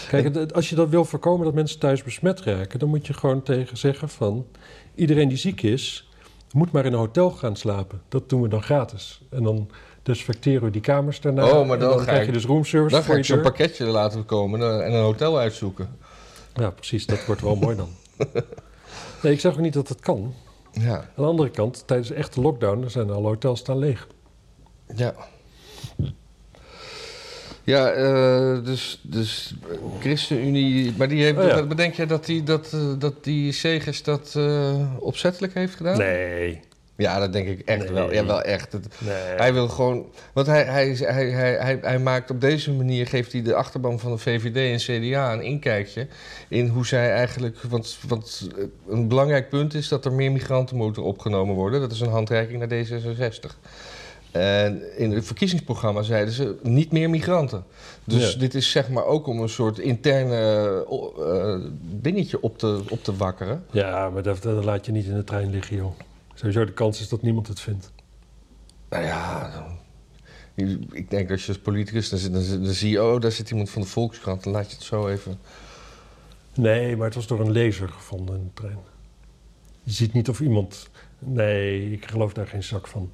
Kijk, 0.09 0.53
als 0.53 0.69
je 0.69 0.75
dat 0.75 0.89
wil 0.89 1.05
voorkomen 1.05 1.45
dat 1.45 1.55
mensen 1.55 1.79
thuis 1.79 2.03
besmet 2.03 2.41
raken, 2.41 2.79
dan 2.79 2.89
moet 2.89 3.07
je 3.07 3.13
gewoon 3.15 3.43
tegen 3.43 3.77
zeggen 3.77 4.09
van 4.09 4.47
iedereen 4.95 5.29
die 5.29 5.37
ziek 5.39 5.63
is, 5.63 6.09
moet 6.53 6.73
maar 6.73 6.85
in 6.87 6.93
een 6.93 6.99
hotel 6.99 7.31
gaan 7.31 7.57
slapen. 7.57 8.01
Dat 8.09 8.29
doen 8.29 8.43
we 8.43 8.49
dan 8.49 8.63
gratis. 8.63 9.21
En 9.31 9.43
dan 9.43 9.71
desinfecteren 10.03 10.63
we 10.65 10.71
die 10.71 10.81
kamers 10.81 11.21
daarna. 11.21 11.47
Oh, 11.59 11.69
maar 11.69 11.79
dan 11.79 12.01
krijg 12.03 12.21
ik- 12.21 12.27
je 12.27 12.33
dus 12.33 12.45
roomservice 12.45 12.95
Dan 12.95 13.05
ga 13.05 13.13
ik 13.13 13.19
je 13.19 13.25
zo'n 13.25 13.41
pakketje 13.43 13.85
laten 13.87 14.25
komen 14.27 14.61
eh, 14.61 14.87
en 14.87 14.93
een 14.95 15.03
hotel 15.03 15.39
uitzoeken. 15.39 15.97
Ja, 16.55 16.71
precies. 16.71 17.07
Dat 17.07 17.25
wordt 17.27 17.41
wel 17.41 17.57
mooi 17.57 17.77
dan. 17.77 17.89
Nee, 19.23 19.33
ik 19.33 19.41
zeg 19.41 19.53
ook 19.53 19.59
niet 19.59 19.73
dat 19.73 19.89
het 19.89 20.01
kan. 20.01 20.35
Ja. 20.73 20.95
Aan 20.97 21.07
de 21.17 21.23
andere 21.23 21.51
kant, 21.51 21.83
tijdens 21.87 22.09
de 22.09 22.15
echte 22.15 22.41
lockdown, 22.41 22.89
zijn 22.89 23.11
alle 23.11 23.27
hotels 23.27 23.59
staan 23.61 23.79
leeg. 23.79 24.07
Ja. 24.97 25.15
Ja, 27.65 27.91
eh, 27.91 28.65
dus, 28.65 29.01
dus 29.03 29.55
ChristenUnie... 30.01 30.93
Maar 30.97 31.09
die 31.09 31.23
heeft, 31.25 31.39
Oh 31.39 31.47
ja. 31.47 31.63
bedenk 31.67 31.95
jij 31.95 32.07
dat 32.07 32.25
die, 32.27 32.43
dat, 32.43 32.71
eh, 32.73 32.81
dat 32.99 33.25
die 33.25 33.53
Segers 33.53 34.03
dat 34.03 34.35
eh, 34.37 34.75
opzettelijk 34.99 35.55
heeft 35.55 35.75
gedaan? 35.75 35.99
Nee. 35.99 36.61
Ja, 36.97 37.19
dat 37.19 37.33
denk 37.33 37.49
ik 37.49 37.61
echt 37.61 37.79
Nee. 37.85 37.93
wel. 37.93 38.13
Ja, 38.13 38.27
wel 38.27 38.43
echt. 38.43 38.73
Het- 38.73 38.87
nee. 38.99 39.15
Hij 39.37 39.53
wil 39.53 39.69
gewoon... 39.69 40.07
Want 40.33 40.47
hij, 40.47 40.65
hij, 40.65 40.89
hij, 40.99 41.31
hij, 41.31 41.53
hij, 41.53 41.79
hij 41.83 41.99
maakt 41.99 42.31
op 42.31 42.41
deze 42.41 42.73
manier... 42.73 43.07
geeft 43.07 43.33
hij 43.33 43.43
de 43.43 43.55
achterban 43.55 44.01
van 44.01 44.11
de 44.13 44.19
VVD 44.19 44.57
en 44.57 45.01
CDA 45.11 45.33
een 45.33 45.43
inkijkje... 45.43 46.07
in 46.49 46.69
hoe 46.69 46.87
zij 46.87 47.11
eigenlijk... 47.13 47.59
Want, 47.69 47.99
want 48.09 48.49
een 48.89 49.09
belangrijk 49.09 49.49
punt 49.49 49.75
is 49.75 49.89
dat 49.89 50.05
er 50.05 50.13
meer 50.13 50.33
migranten 50.33 50.77
moeten 50.77 51.03
opgenomen 51.03 51.55
worden. 51.55 51.81
Dat 51.81 51.93
is 51.93 52.01
een 52.01 52.09
handreiking 52.09 52.59
naar 52.59 52.85
D66. 52.85 53.57
En 54.31 54.99
in 54.99 55.11
het 55.13 55.25
verkiezingsprogramma 55.27 56.03
zeiden 56.03 56.35
ze 56.35 56.57
niet 56.63 56.93
meer 56.93 57.11
migranten. 57.11 57.65
Dus 58.05 58.33
Ja. 58.33 58.39
dit 58.39 58.55
is 58.55 58.71
zeg 58.71 58.89
maar 58.89 59.05
ook 59.05 59.27
om 59.27 59.41
een 59.41 59.49
soort 59.49 59.79
interne 59.79 60.85
eh, 61.19 61.71
dingetje 61.81 62.41
op 62.41 62.59
te, 62.59 62.83
op 62.89 63.05
te 63.05 63.17
wakkeren. 63.17 63.65
Ja, 63.71 64.11
maar 64.11 64.23
dat, 64.23 64.43
dat 64.43 64.65
laat 64.65 64.87
je 64.87 64.93
niet 64.93 65.07
in 65.07 65.15
de 65.15 65.25
trein 65.25 65.51
liggen, 65.51 65.77
joh. 65.77 65.93
Sowieso 66.35 66.65
de 66.65 66.73
kans 66.73 67.01
is 67.01 67.09
dat 67.09 67.23
niemand 67.23 67.47
het 67.49 67.61
vindt. 67.61 67.93
Nou 68.89 69.05
ja, 69.05 69.51
ik 70.93 71.11
denk 71.11 71.31
als 71.31 71.43
je 71.43 71.49
als 71.49 71.59
politicus, 71.61 72.09
dan, 72.09 72.19
zit- 72.19 72.33
dan, 72.33 72.63
dan 72.65 72.73
zie 72.73 72.91
je, 72.91 73.03
oh, 73.05 73.21
daar 73.21 73.33
zit 73.33 73.51
iemand 73.51 73.71
van 73.71 73.83
de 73.83 73.89
Volkskrant, 73.89 74.45
dan 74.45 74.53
laat 74.53 74.71
je 74.71 74.77
het 74.77 74.85
zo 74.85 75.09
even. 75.09 75.39
Nee, 76.55 76.97
maar 76.97 77.07
het 77.07 77.15
was 77.15 77.27
door 77.27 77.41
een 77.41 77.51
lezer 77.53 77.89
gevonden 77.89 78.37
in 78.37 78.45
de 78.55 78.61
trein. 78.63 78.79
Je 79.83 79.93
ziet 79.93 80.13
niet 80.13 80.29
of 80.29 80.41
iemand... 80.41 80.89
Nee, 81.19 81.93
ik 81.93 82.07
geloof 82.07 82.33
daar 82.33 82.47
geen 82.47 82.63
zak 82.63 82.87
van. 82.87 83.13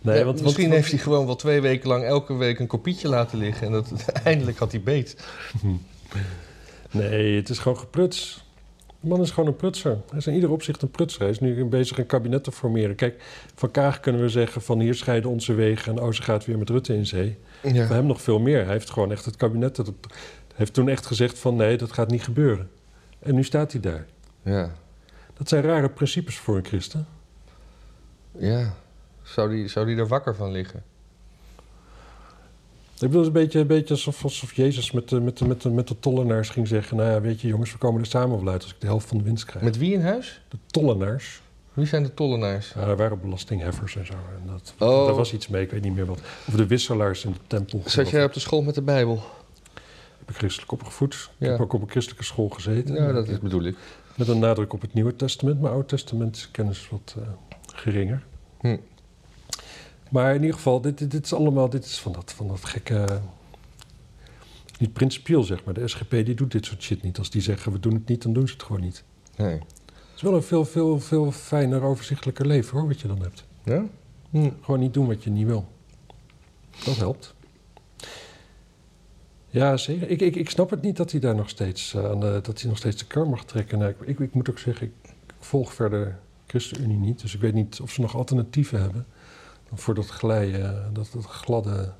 Nee, 0.00 0.18
Ja, 0.18 0.24
want, 0.24 0.42
misschien 0.42 0.68
want, 0.68 0.76
heeft 0.76 0.90
hij 0.90 1.00
gewoon 1.00 1.26
wel 1.26 1.36
twee 1.36 1.60
weken 1.60 1.88
lang 1.88 2.04
elke 2.04 2.34
week 2.34 2.58
een 2.58 2.66
kopietje 2.66 3.08
laten 3.08 3.38
liggen 3.38 3.66
en 3.66 3.72
dat, 3.72 3.92
eindelijk 4.24 4.58
had 4.58 4.72
hij 4.72 4.80
beet. 4.80 5.16
Nee, 6.90 7.36
het 7.36 7.48
is 7.48 7.58
gewoon 7.58 7.78
gepruts. 7.78 8.44
De 9.00 9.08
man 9.08 9.20
is 9.20 9.30
gewoon 9.30 9.48
een 9.48 9.56
prutser. 9.56 9.98
Hij 10.08 10.18
is 10.18 10.26
in 10.26 10.34
ieder 10.34 10.50
opzicht 10.50 10.82
een 10.82 10.90
prutser. 10.90 11.20
Hij 11.20 11.30
is 11.30 11.40
nu 11.40 11.64
bezig 11.64 11.98
een 11.98 12.06
kabinet 12.06 12.44
te 12.44 12.52
formeren. 12.52 12.94
Kijk, 12.94 13.22
van 13.54 13.70
Kaag 13.70 14.00
kunnen 14.00 14.20
we 14.20 14.28
zeggen 14.28 14.62
van 14.62 14.80
hier 14.80 14.94
scheiden 14.94 15.30
onze 15.30 15.54
wegen... 15.54 15.92
en 15.92 16.02
oh, 16.02 16.12
ze 16.12 16.22
gaat 16.22 16.44
weer 16.44 16.58
met 16.58 16.70
Rutte 16.70 16.94
in 16.94 17.06
zee. 17.06 17.38
Ja. 17.62 17.86
hem 17.86 18.06
nog 18.06 18.20
veel 18.22 18.38
meer. 18.38 18.64
Hij 18.64 18.72
heeft 18.72 18.90
gewoon 18.90 19.12
echt 19.12 19.24
het 19.24 19.36
kabinet... 19.36 19.76
Dat, 19.76 19.92
heeft 20.54 20.74
toen 20.74 20.88
echt 20.88 21.06
gezegd 21.06 21.38
van 21.38 21.56
nee, 21.56 21.76
dat 21.76 21.92
gaat 21.92 22.10
niet 22.10 22.22
gebeuren. 22.22 22.70
En 23.18 23.34
nu 23.34 23.44
staat 23.44 23.72
hij 23.72 23.80
daar. 23.80 24.06
ja, 24.42 24.72
Dat 25.34 25.48
zijn 25.48 25.62
rare 25.62 25.88
principes 25.90 26.36
voor 26.36 26.56
een 26.56 26.64
christen. 26.64 27.06
ja. 28.38 28.74
Zou 29.34 29.50
die, 29.50 29.68
zou 29.68 29.86
die 29.86 29.96
er 29.96 30.06
wakker 30.08 30.34
van 30.36 30.50
liggen? 30.50 30.82
Ik 33.00 33.04
bedoel, 33.06 33.22
het 33.24 33.30
is 33.30 33.36
een 33.36 33.42
beetje, 33.42 33.58
een 33.60 33.66
beetje 33.66 33.94
alsof, 33.94 34.24
alsof 34.24 34.52
Jezus 34.52 34.90
met 34.90 35.08
de, 35.08 35.20
met, 35.20 35.38
de, 35.38 35.46
met, 35.46 35.62
de, 35.62 35.70
met 35.70 35.88
de 35.88 35.98
tollenaars 36.00 36.48
ging 36.48 36.68
zeggen... 36.68 36.96
nou 36.96 37.10
ja, 37.10 37.20
weet 37.20 37.40
je 37.40 37.48
jongens, 37.48 37.72
we 37.72 37.78
komen 37.78 38.00
er 38.00 38.06
samen 38.06 38.44
wel 38.44 38.52
uit 38.52 38.62
als 38.62 38.72
ik 38.72 38.80
de 38.80 38.86
helft 38.86 39.08
van 39.08 39.18
de 39.18 39.24
winst 39.24 39.44
krijg. 39.44 39.64
Met 39.64 39.76
wie 39.78 39.92
in 39.92 40.00
huis? 40.02 40.40
De 40.48 40.56
tollenaars, 40.66 41.40
Wie 41.72 41.86
zijn 41.86 42.02
de 42.02 42.14
tollenaars? 42.14 42.72
ja, 42.74 42.80
er 42.80 42.96
waren 42.96 43.20
belastingheffers 43.20 43.96
en 43.96 44.06
zo. 44.06 44.12
En 44.12 44.46
dat, 44.46 44.74
Oh. 44.78 45.06
Daar 45.06 45.14
was 45.14 45.32
iets 45.32 45.48
mee, 45.48 45.62
ik 45.62 45.70
weet 45.70 45.82
niet 45.82 45.94
meer 45.94 46.06
wat. 46.06 46.20
Of 46.46 46.54
de 46.54 46.66
wisselaars 46.66 47.24
in 47.24 47.32
de 47.32 47.38
tempel. 47.46 47.82
Zat 47.84 48.10
jij 48.10 48.24
op 48.24 48.32
de 48.32 48.40
school 48.40 48.62
met 48.62 48.74
de 48.74 48.82
Bijbel? 48.82 49.14
Ik 50.20 50.26
ben 50.26 50.34
christelijk 50.34 50.72
opgevoed. 50.72 51.14
Ik 51.38 51.46
Ja. 51.46 51.50
heb 51.50 51.60
ook 51.60 51.72
op 51.72 51.82
een 51.82 51.90
christelijke 51.90 52.24
school 52.24 52.48
gezeten. 52.48 52.94
Ja, 52.94 53.12
dat 53.12 53.28
is, 53.28 53.38
bedoel 53.38 53.62
ik. 53.62 53.76
Met 54.16 54.28
een 54.28 54.38
nadruk 54.38 54.72
op 54.72 54.80
het 54.80 54.94
Nieuwe 54.94 55.16
Testament. 55.16 55.60
Mijn 55.60 55.72
Oude 55.72 55.86
Testament 55.88 56.36
is 56.36 56.50
kennis 56.50 56.88
wat 56.90 57.14
eh, 57.18 57.22
geringer. 57.74 58.22
Hm. 58.60 58.76
Maar 60.10 60.34
in 60.34 60.40
ieder 60.40 60.56
geval, 60.56 60.80
dit, 60.80 60.98
dit, 60.98 61.10
dit 61.10 61.24
is 61.24 61.32
allemaal 61.32 61.68
dit 61.68 61.84
is 61.84 61.98
van, 61.98 62.12
dat, 62.12 62.32
van 62.32 62.48
dat 62.48 62.64
gekke... 62.64 63.20
Niet 64.78 64.92
principieel, 64.92 65.42
zeg 65.42 65.64
maar. 65.64 65.74
De 65.74 65.88
SGP 65.88 66.10
die 66.10 66.34
doet 66.34 66.52
dit 66.52 66.64
soort 66.66 66.82
shit 66.82 67.02
niet. 67.02 67.18
Als 67.18 67.30
die 67.30 67.42
zeggen, 67.42 67.72
we 67.72 67.80
doen 67.80 67.94
het 67.94 68.08
niet, 68.08 68.22
dan 68.22 68.32
doen 68.32 68.46
ze 68.46 68.52
het 68.52 68.62
gewoon 68.62 68.80
niet. 68.80 69.04
Nee. 69.36 69.52
Het 69.52 70.16
is 70.16 70.22
wel 70.22 70.34
een 70.34 70.42
veel, 70.42 70.64
veel, 70.64 71.00
veel 71.00 71.32
fijner, 71.32 71.82
overzichtelijker 71.82 72.46
leven, 72.46 72.78
hoor, 72.78 72.88
wat 72.88 73.00
je 73.00 73.08
dan 73.08 73.22
hebt. 73.22 73.44
Ja? 73.64 73.84
Hm. 74.30 74.50
Gewoon 74.60 74.80
niet 74.80 74.94
doen 74.94 75.06
wat 75.06 75.24
je 75.24 75.30
niet 75.30 75.46
wil. 75.46 75.68
Dat 76.84 76.96
helpt. 76.96 77.34
Ja, 79.50 79.76
zeker. 79.76 80.10
Ik, 80.10 80.20
ik, 80.20 80.36
ik 80.36 80.50
snap 80.50 80.70
het 80.70 80.82
niet 80.82 80.96
dat 80.96 81.10
hij 81.10 81.20
daar 81.20 81.34
nog 81.34 81.48
steeds, 81.48 81.94
eh, 81.94 82.10
aan 82.10 82.20
de, 82.20 82.40
dat 82.42 82.60
hij 82.60 82.68
nog 82.68 82.78
steeds 82.78 82.96
de 82.96 83.06
kar 83.06 83.28
mag 83.28 83.44
trekken. 83.44 83.78
Nou, 83.78 83.90
ik, 83.90 84.08
ik, 84.08 84.18
ik 84.18 84.34
moet 84.34 84.50
ook 84.50 84.58
zeggen, 84.58 84.86
ik, 84.86 84.92
ik 85.26 85.34
volg 85.38 85.74
verder 85.74 86.18
ChristenUnie 86.46 86.98
niet. 86.98 87.20
Dus 87.20 87.34
ik 87.34 87.40
weet 87.40 87.54
niet 87.54 87.80
of 87.80 87.90
ze 87.90 88.00
nog 88.00 88.16
alternatieven 88.16 88.80
hebben. 88.80 89.06
Voor 89.74 89.94
dat 89.94 90.06
glijden, 90.06 90.90
dat, 90.92 91.08
dat 91.14 91.24
gladde... 91.24 91.92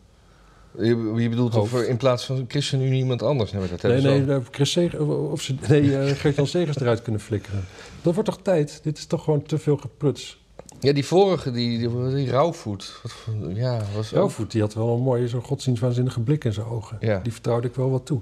Je, 0.79 1.13
je 1.17 1.29
bedoelt 1.29 1.55
of 1.55 1.71
Hoofd. 1.71 1.85
er 1.85 1.89
in 1.89 1.97
plaats 1.97 2.25
van 2.27 2.45
ChristenUnie 2.49 2.99
iemand 2.99 3.23
anders? 3.23 3.53
Nee, 3.53 3.69
dat 3.69 3.83
Nee, 3.83 4.01
nee, 4.01 4.31
al. 4.31 4.37
of 4.37 4.49
Chris 4.51 4.79
of 4.99 5.41
ze 5.43 5.55
nee, 5.69 5.99
eh, 5.99 6.15
Gert-Jan 6.21 6.47
Segers 6.47 6.77
eruit 6.81 7.03
kunnen 7.03 7.21
flikkeren. 7.21 7.65
Dat 8.03 8.15
wordt 8.15 8.29
toch 8.29 8.43
tijd? 8.43 8.81
Dit 8.83 8.99
is 8.99 9.07
toch 9.07 9.25
gewoon 9.25 9.43
te 9.43 9.59
veel 9.59 9.77
gepruts. 9.77 10.41
Ja, 10.81 10.93
die 10.93 11.05
vorige, 11.07 11.51
die, 11.51 11.79
die, 11.79 12.15
die 12.15 12.31
Rauwvoet. 12.31 13.01
Wat 13.03 13.13
ja, 13.55 13.81
was 13.95 14.07
ook- 14.07 14.13
Jouwvoet, 14.19 14.51
die 14.51 14.61
had 14.61 14.75
wel 14.75 14.95
een 14.95 15.01
mooie, 15.03 15.29
zo'n 15.29 15.43
godsdienstwaanzinnige 15.43 16.21
blik 16.21 16.45
in 16.45 16.53
zijn 16.53 16.67
ogen. 16.67 16.97
Ja. 17.01 17.19
Die 17.23 17.33
vertrouwde 17.33 17.69
ik 17.69 17.75
wel 17.75 17.91
wat 17.91 18.07
toe. 18.07 18.21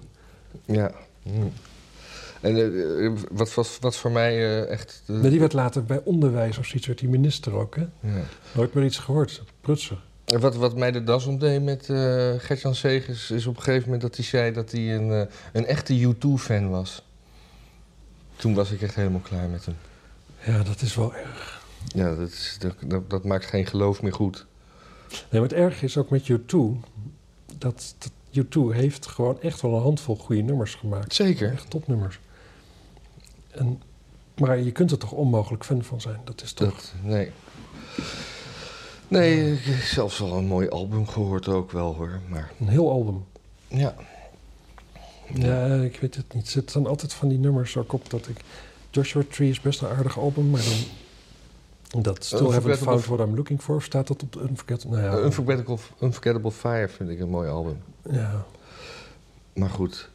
Ja. 0.65 0.91
Hm. 1.23 1.31
En 2.40 2.57
eh, 2.57 3.07
eh, 3.07 3.12
wat 3.31 3.55
was 3.55 3.79
wat 3.81 3.96
voor 3.96 4.11
mij 4.11 4.33
eh, 4.33 4.70
echt... 4.70 5.03
Maar 5.07 5.31
die 5.31 5.40
werd 5.40 5.53
later 5.53 5.85
bij 5.85 6.01
onderwijs 6.05 6.59
of 6.59 6.66
zoiets, 6.66 6.87
werd 6.87 6.99
die 6.99 7.09
minister 7.09 7.55
ook, 7.55 7.77
hè? 7.77 7.87
ja. 8.01 8.25
Nooit 8.53 8.75
meer 8.75 8.85
iets 8.85 8.99
gehoord. 8.99 9.42
Prutser. 9.61 10.05
En 10.25 10.40
Wat, 10.40 10.57
wat 10.57 10.77
mij 10.77 10.92
de 10.92 11.05
das 11.05 11.27
omdeed 11.27 11.62
met 11.62 11.85
Gert-Jan 12.38 12.75
Segers... 12.75 13.31
is 13.31 13.46
op 13.46 13.57
een 13.57 13.62
gegeven 13.62 13.85
moment 13.85 14.03
dat 14.03 14.16
hij 14.16 14.25
zei 14.25 14.53
dat 14.53 14.70
hij 14.70 14.94
een, 14.94 15.29
een 15.53 15.66
echte 15.66 16.14
U2-fan 16.14 16.70
was. 16.70 17.05
Toen 18.37 18.55
was 18.55 18.70
ik 18.70 18.83
echt 18.83 18.94
helemaal 18.94 19.20
klaar 19.20 19.49
met 19.49 19.64
hem. 19.64 19.77
Ja, 20.44 20.62
dat 20.62 20.81
is 20.81 20.94
wel 20.94 21.14
erg. 21.14 21.64
Ja, 21.87 22.14
dat, 22.14 22.29
is, 22.29 22.59
dat, 22.81 23.11
dat, 23.11 23.25
maakt 23.25 23.46
geen 23.46 23.66
geloof 23.66 24.03
meer 24.03 24.12
goed. 24.12 24.46
Nee, 25.11 25.40
maar 25.40 25.51
het 25.51 25.53
erg 25.53 25.83
is 25.83 25.96
ook 25.96 26.11
met 26.11 26.31
U2... 26.31 26.57
dat, 27.59 27.94
dat 27.99 28.11
U2 28.44 28.77
heeft 28.77 29.07
gewoon 29.07 29.40
echt 29.40 29.61
wel 29.61 29.75
een 29.75 29.83
handvol 29.83 30.16
goede 30.16 30.42
nummers 30.42 30.75
gemaakt. 30.75 31.14
Zeker. 31.14 31.53
Echt 31.53 31.70
topnummers. 31.70 32.18
En, 33.57 33.83
maar 34.37 34.59
je 34.59 34.73
kunt 34.73 34.90
er 34.90 34.99
toch 34.99 35.12
onmogelijk 35.12 35.64
fan 35.64 35.83
van 35.83 36.01
zijn? 36.01 36.21
Dat 36.25 36.42
is 36.42 36.53
toch... 36.53 36.69
Dat, 36.75 36.92
nee. 37.03 37.31
Nee, 39.09 39.53
ik 39.53 39.64
heb 39.64 39.81
zelfs 39.81 40.19
wel 40.19 40.33
een 40.33 40.47
mooi 40.47 40.69
album 40.69 41.07
gehoord 41.09 41.49
ook 41.49 41.71
wel 41.73 41.95
hoor. 41.95 42.21
Maar 42.29 42.53
Een 42.61 42.69
heel 42.69 42.90
album. 42.90 43.25
ja. 43.69 43.95
Ja, 45.35 45.75
ik 45.75 46.01
weet 46.01 46.14
het 46.14 46.35
niet. 46.35 46.45
Er 46.45 46.51
zitten 46.51 46.83
dan 46.83 46.90
altijd 46.90 47.12
van 47.12 47.29
die 47.29 47.38
nummers 47.38 47.77
ook 47.77 47.92
op 47.92 48.11
dat 48.11 48.29
ik... 48.29 48.37
Joshua 48.90 49.23
Tree 49.31 49.49
is 49.51 49.61
best 49.61 49.81
een 49.83 49.88
aardig 49.88 50.19
album, 50.19 50.51
maar 50.51 50.62
dan... 50.62 52.03
Dat 52.03 52.25
Still 52.25 52.51
Haven't 52.51 52.79
Found 52.79 53.07
What 53.07 53.19
I'm 53.29 53.35
Looking 53.35 53.62
For, 53.62 53.83
staat 53.83 54.07
dat 54.07 54.23
op 54.23 54.33
de 54.33 54.40
Unforgettable... 54.40 55.01
Nou 55.01 55.16
ja, 55.19 55.25
Unforgettable, 55.25 55.79
Unforgettable 56.01 56.51
Fire 56.51 56.88
vind 56.88 57.11
ik 57.11 57.21
een 57.21 57.29
mooi 57.29 57.49
album. 57.49 57.79
ja. 58.11 58.45
Maar 59.55 59.71
goed. 59.71 60.11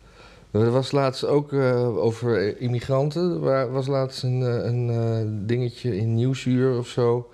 Er 0.52 0.72
was 0.72 0.92
laatst 0.92 1.26
ook 1.26 1.54
eh, 1.54 1.98
over 1.98 2.58
immigranten. 2.62 3.44
Er 3.44 3.72
was 3.72 3.88
laatst 3.88 4.24
een, 4.24 4.42
eh, 4.42 4.66
een 4.66 4.90
eh, 4.90 5.48
dingetje 5.48 5.98
in 5.98 6.14
Nieuwsuur 6.16 6.78
of 6.78 6.88
zo. 6.88 7.30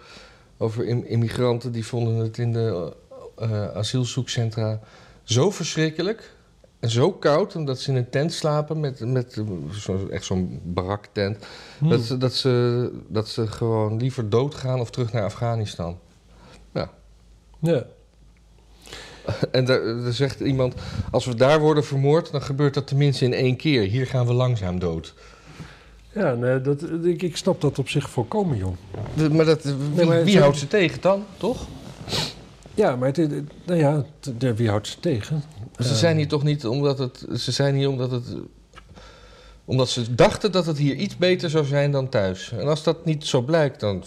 Over 0.58 0.86
im- 0.86 1.03
immigranten 1.06 1.71
die 1.71 1.86
vonden 1.86 2.15
het 2.15 2.38
in 2.38 2.53
de 2.53 2.93
asielzoekcentra 3.73 4.80
zo 5.23 5.51
verschrikkelijk. 5.51 6.36
En 6.80 6.89
zo 6.89 7.12
koud, 7.12 7.56
omdat 7.56 7.80
ze 7.80 7.91
in 7.91 7.97
een 7.97 8.10
tent 8.10 8.34
slapen 8.34 8.80
met, 8.80 8.99
met 9.06 9.43
zo, 9.71 10.08
echt 10.08 10.25
zo'n 10.25 10.60
baraktent. 10.63 11.45
Hm. 11.80 11.89
Dat, 11.89 12.01
ze, 12.01 12.17
dat, 12.17 12.34
ze, 12.34 12.91
dat 13.08 13.27
ze 13.27 13.47
gewoon 13.47 13.97
liever 13.97 14.30
doodgaan 14.30 14.80
of 14.80 14.89
terug 14.89 15.12
naar 15.13 15.23
Afghanistan. 15.23 15.97
ja. 17.60 17.86
En 19.52 19.66
daar, 19.66 19.82
daar 20.04 20.13
zegt 20.13 20.40
iemand, 20.40 20.74
als 21.12 21.26
we 21.26 21.36
daar 21.36 21.60
worden 21.60 21.84
vermoord, 21.86 22.32
dan 22.32 22.42
gebeurt 22.42 22.74
dat 22.74 22.88
tenminste 22.88 23.26
in 23.26 23.34
één 23.34 23.56
keer. 23.56 23.82
Hier 23.82 24.08
gaan 24.08 24.26
we 24.26 24.34
langzaam 24.34 24.80
dood. 24.80 25.13
Ja, 26.13 26.34
nee, 26.34 26.62
dat, 26.62 26.84
ik, 27.04 27.22
ik 27.22 27.38
snap 27.38 27.62
dat 27.62 27.80
op 27.80 27.90
zich 27.90 28.10
volkomen, 28.10 28.58
jong. 28.58 28.76
De- 29.13 29.30
Maar, 29.30 29.46
dat, 29.46 29.63
wie, 29.63 29.74
Nee, 29.96 30.06
maar 30.06 30.24
wie 30.24 30.34
zo- 30.34 30.40
houdt 30.40 30.58
ze 30.58 30.68
tegen 30.68 31.02
dan, 31.02 31.24
toch? 31.38 31.68
Ja, 32.74 32.96
maar 32.96 33.08
het, 33.08 33.18
nou 33.66 33.80
ja, 33.80 34.06
het- 34.40 34.58
wie 34.58 34.70
houdt 34.70 34.88
ze 34.88 35.00
tegen? 35.00 35.44
Ze 35.80 35.96
zijn 35.96 36.18
hier 36.18 36.28
toch 36.28 36.44
niet 36.44 36.66
omdat 36.66 36.98
het... 37.00 37.26
Ze 37.36 37.52
zijn 37.52 37.76
hier 37.76 37.90
omdat 37.90 38.12
het... 38.12 38.24
Omdat 39.66 39.90
ze 39.90 40.16
dachten 40.16 40.52
dat 40.52 40.66
het 40.66 40.78
hier 40.78 40.96
iets 40.96 41.18
beter 41.18 41.50
zou 41.50 41.66
zijn 41.66 41.92
dan 41.92 42.10
thuis. 42.10 42.52
En 42.52 42.68
als 42.68 42.84
dat 42.84 43.06
niet 43.06 43.26
zo 43.26 43.42
blijkt, 43.42 43.80
dan... 43.80 44.04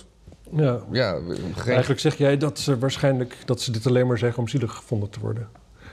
Ja, 0.52 0.80
Ja, 0.92 1.18
geen, 1.54 1.72
eigenlijk 1.72 2.00
zeg 2.00 2.16
jij 2.16 2.36
dat 2.36 2.58
ze 2.58 2.78
waarschijnlijk 2.78 3.36
dat 3.44 3.60
ze 3.60 3.72
dit 3.72 3.86
alleen 3.86 4.06
maar 4.06 4.18
zeggen 4.18 4.38
om 4.42 4.48
zielig 4.48 4.72
gevonden 4.74 5.10
te 5.10 5.20
worden. 5.20 5.48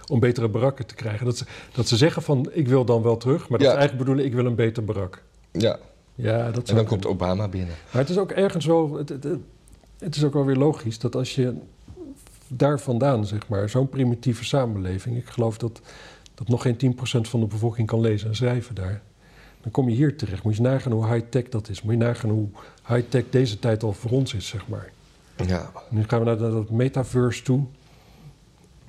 Om 0.08 0.20
betere 0.20 0.48
barakken 0.50 0.86
te 0.86 0.96
krijgen. 0.96 1.26
Dat 1.26 1.38
ze, 1.38 1.46
dat 1.74 1.88
ze 1.88 1.98
zeggen 1.98 2.22
van 2.22 2.50
ik 2.52 2.68
wil 2.68 2.86
dan 2.86 3.02
wel 3.02 3.18
terug, 3.18 3.50
maar 3.50 3.58
dat 3.60 3.68
Ja. 3.68 3.74
ze 3.74 3.78
eigenlijk 3.80 3.98
bedoelen 4.08 4.26
ik 4.26 4.34
wil 4.34 4.46
een 4.46 4.56
beter 4.56 4.84
barak. 4.84 5.24
ja. 5.52 5.78
Ja, 6.20 6.38
dat 6.38 6.48
En 6.48 6.54
dan 6.54 6.64
kunnen. 6.66 6.86
komt 6.86 7.06
Obama 7.06 7.48
binnen. 7.48 7.76
Maar 7.92 8.02
het 8.02 8.10
is 8.10 8.18
ook 8.18 8.32
ergens 8.32 8.66
wel. 8.66 8.94
Het, 8.98 9.10
het, 9.10 9.26
het 10.00 10.16
is 10.16 10.24
ook 10.24 10.34
wel 10.34 10.46
weer 10.46 10.56
logisch 10.56 11.00
dat 11.00 11.16
als 11.16 11.36
je 11.36 11.54
daar 12.48 12.80
vandaan, 12.80 13.26
zeg 13.26 13.48
maar. 13.48 13.70
Zo'n 13.70 13.90
primitieve 13.90 14.46
samenleving. 14.46 15.18
Ik 15.18 15.26
geloof 15.28 15.58
dat, 15.58 15.82
dat 16.34 16.48
nog 16.48 16.62
geen 16.62 16.96
10% 16.96 17.00
van 17.22 17.40
de 17.40 17.46
bevolking 17.46 17.88
kan 17.88 18.00
lezen 18.02 18.28
en 18.28 18.36
schrijven 18.36 18.76
daar. 18.76 19.02
Dan 19.62 19.72
kom 19.72 19.90
je 19.90 19.96
hier 19.96 20.18
terecht. 20.18 20.44
Moet 20.44 20.56
je 20.56 20.62
nagaan 20.62 20.92
hoe 20.92 21.08
high-tech 21.14 21.50
dat 21.50 21.70
is. 21.70 21.82
Moet 21.82 21.92
je 21.94 22.00
nagaan 22.00 22.30
hoe 22.30 22.48
high-tech 22.88 23.24
deze 23.30 23.60
tijd 23.60 23.84
al 23.84 23.94
voor 23.94 24.12
ons 24.12 24.34
is, 24.34 24.48
zeg 24.48 24.68
maar. 24.68 24.92
Ja. 25.48 25.72
Nu 25.90 26.04
gaan 26.08 26.20
we 26.20 26.26
naar 26.26 26.38
dat 26.38 26.70
metaverse 26.70 27.44
toe. 27.44 27.64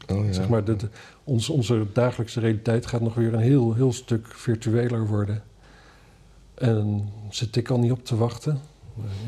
Oh, 0.08 0.24
ja. 0.26 0.32
Zeg 0.32 0.48
maar, 0.48 0.64
de, 0.64 0.76
de- 0.76 0.88
ons, 1.24 1.48
onze 1.48 1.86
dagelijkse 1.92 2.40
realiteit 2.40 2.86
gaat 2.86 3.00
nog 3.00 3.14
weer 3.14 3.34
een 3.34 3.40
heel, 3.40 3.74
heel 3.74 3.92
stuk 3.92 4.26
virtueler 4.26 5.06
worden. 5.06 5.42
En 6.54 7.08
zit 7.30 7.56
ik 7.56 7.70
al 7.70 7.78
niet 7.78 7.92
op 7.92 8.04
te 8.04 8.16
wachten. 8.16 8.60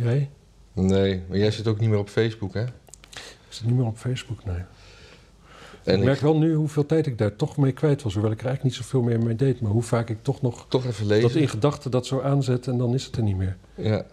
Jij? 0.02 0.30
Nee, 0.72 1.22
maar 1.28 1.38
jij 1.38 1.50
zit 1.50 1.66
ook 1.66 1.80
niet 1.80 1.88
meer 1.88 1.98
op 1.98 2.08
Facebook, 2.08 2.54
hè? 2.54 2.62
Ik 2.64 3.46
zit 3.48 3.66
niet 3.66 3.76
meer 3.76 3.86
op 3.86 3.96
Facebook, 3.96 4.44
nee. 4.44 4.62
En 5.84 5.98
ik 5.98 6.04
merk 6.04 6.20
wel 6.20 6.38
nu 6.38 6.54
hoeveel 6.54 6.86
tijd 6.86 7.06
ik 7.06 7.18
daar 7.18 7.36
toch 7.36 7.56
mee 7.56 7.72
kwijt 7.72 8.02
was. 8.02 8.12
Hoewel 8.12 8.30
ik 8.32 8.40
er 8.40 8.46
eigenlijk 8.46 8.76
niet 8.76 8.84
zoveel 8.84 9.02
meer 9.02 9.18
mee 9.22 9.36
deed. 9.36 9.60
Maar 9.60 9.70
hoe 9.70 9.82
vaak 9.82 10.08
ik 10.10 10.18
toch 10.22 10.42
nog 10.42 10.66
toch 10.68 10.86
even 10.86 11.08
dat 11.08 11.22
lezen. 11.22 11.40
in 11.40 11.48
gedachten 11.48 11.90
dat 11.90 12.06
zo 12.06 12.20
aanzet 12.20 12.66
en 12.66 12.78
dan 12.78 12.94
is 12.94 13.04
het 13.04 13.16
er 13.16 13.22
niet 13.22 13.36
meer. 13.36 13.56
Ja. 13.74 14.04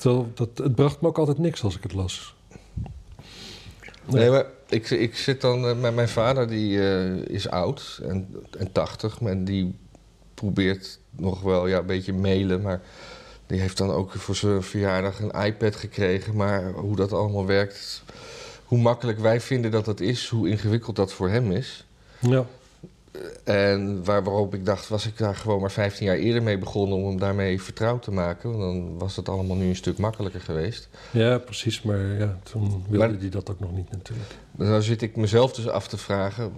Terwijl 0.00 0.30
dat, 0.34 0.48
het 0.54 0.74
bracht 0.74 1.00
me 1.00 1.08
ook 1.08 1.18
altijd 1.18 1.38
niks 1.38 1.62
als 1.62 1.76
ik 1.76 1.82
het 1.82 1.92
las. 1.92 2.34
Nee. 4.04 4.20
Nee, 4.20 4.30
maar 4.30 4.46
ik, 4.68 4.90
ik 4.90 5.16
zit 5.16 5.40
dan... 5.40 5.66
eh, 5.66 5.76
Mijn, 5.76 5.94
mijn 5.94 6.08
vader 6.08 6.48
die 6.48 6.88
eh, 6.88 7.16
is 7.16 7.48
oud 7.48 8.00
en, 8.02 8.36
en 8.58 8.72
80. 8.72 9.20
En 9.20 9.44
die 9.44 9.74
probeert 10.34 10.98
nog 11.10 11.40
wel 11.42 11.66
ja, 11.66 11.78
een 11.78 11.86
beetje 11.86 12.12
mailen. 12.12 12.62
Maar 12.62 12.80
die 13.46 13.60
heeft 13.60 13.76
dan 13.76 13.90
ook 13.90 14.12
voor 14.12 14.36
zijn 14.36 14.62
verjaardag 14.62 15.20
een 15.20 15.44
iPad 15.44 15.76
gekregen. 15.76 16.36
Maar 16.36 16.72
hoe 16.72 16.96
dat 16.96 17.12
allemaal 17.12 17.46
werkt... 17.46 18.02
Hoe 18.64 18.78
makkelijk 18.78 19.18
wij 19.18 19.40
vinden 19.40 19.70
dat 19.70 19.84
dat 19.84 20.00
is, 20.00 20.28
hoe 20.28 20.48
ingewikkeld 20.48 20.96
dat 20.96 21.12
voor 21.12 21.28
hem 21.28 21.52
is. 21.52 21.86
Ja, 22.18 22.46
En 23.44 24.04
waar, 24.04 24.24
waarop 24.24 24.54
ik 24.54 24.64
dacht, 24.66 24.88
was 24.88 25.06
ik 25.06 25.18
daar 25.18 25.34
gewoon 25.36 25.60
maar 25.60 25.70
15 25.70 26.06
jaar 26.06 26.16
eerder 26.16 26.42
mee 26.42 26.58
begonnen 26.58 26.98
om 26.98 27.06
hem 27.06 27.18
daarmee 27.18 27.62
vertrouwd 27.62 28.02
te 28.02 28.10
maken. 28.10 28.50
Want 28.50 28.60
dan 28.62 28.98
was 28.98 29.16
het 29.16 29.28
allemaal 29.28 29.56
nu 29.56 29.68
een 29.68 29.76
stuk 29.76 29.98
makkelijker 29.98 30.40
geweest. 30.40 30.88
ja 31.10 31.38
precies. 31.38 31.82
Maar 31.82 31.98
ja, 32.18 32.38
toen 32.42 32.84
wilde 32.88 33.06
Maar- 33.08 33.18
hij 33.20 33.28
dat 33.28 33.50
ook 33.50 33.60
nog 33.60 33.72
niet 33.72 33.90
natuurlijk. 33.90 34.28
Dan 34.52 34.82
zit 34.82 35.02
ik 35.02 35.16
mezelf 35.16 35.52
dus 35.52 35.68
af 35.68 35.88
te 35.88 35.96
vragen. 35.96 36.52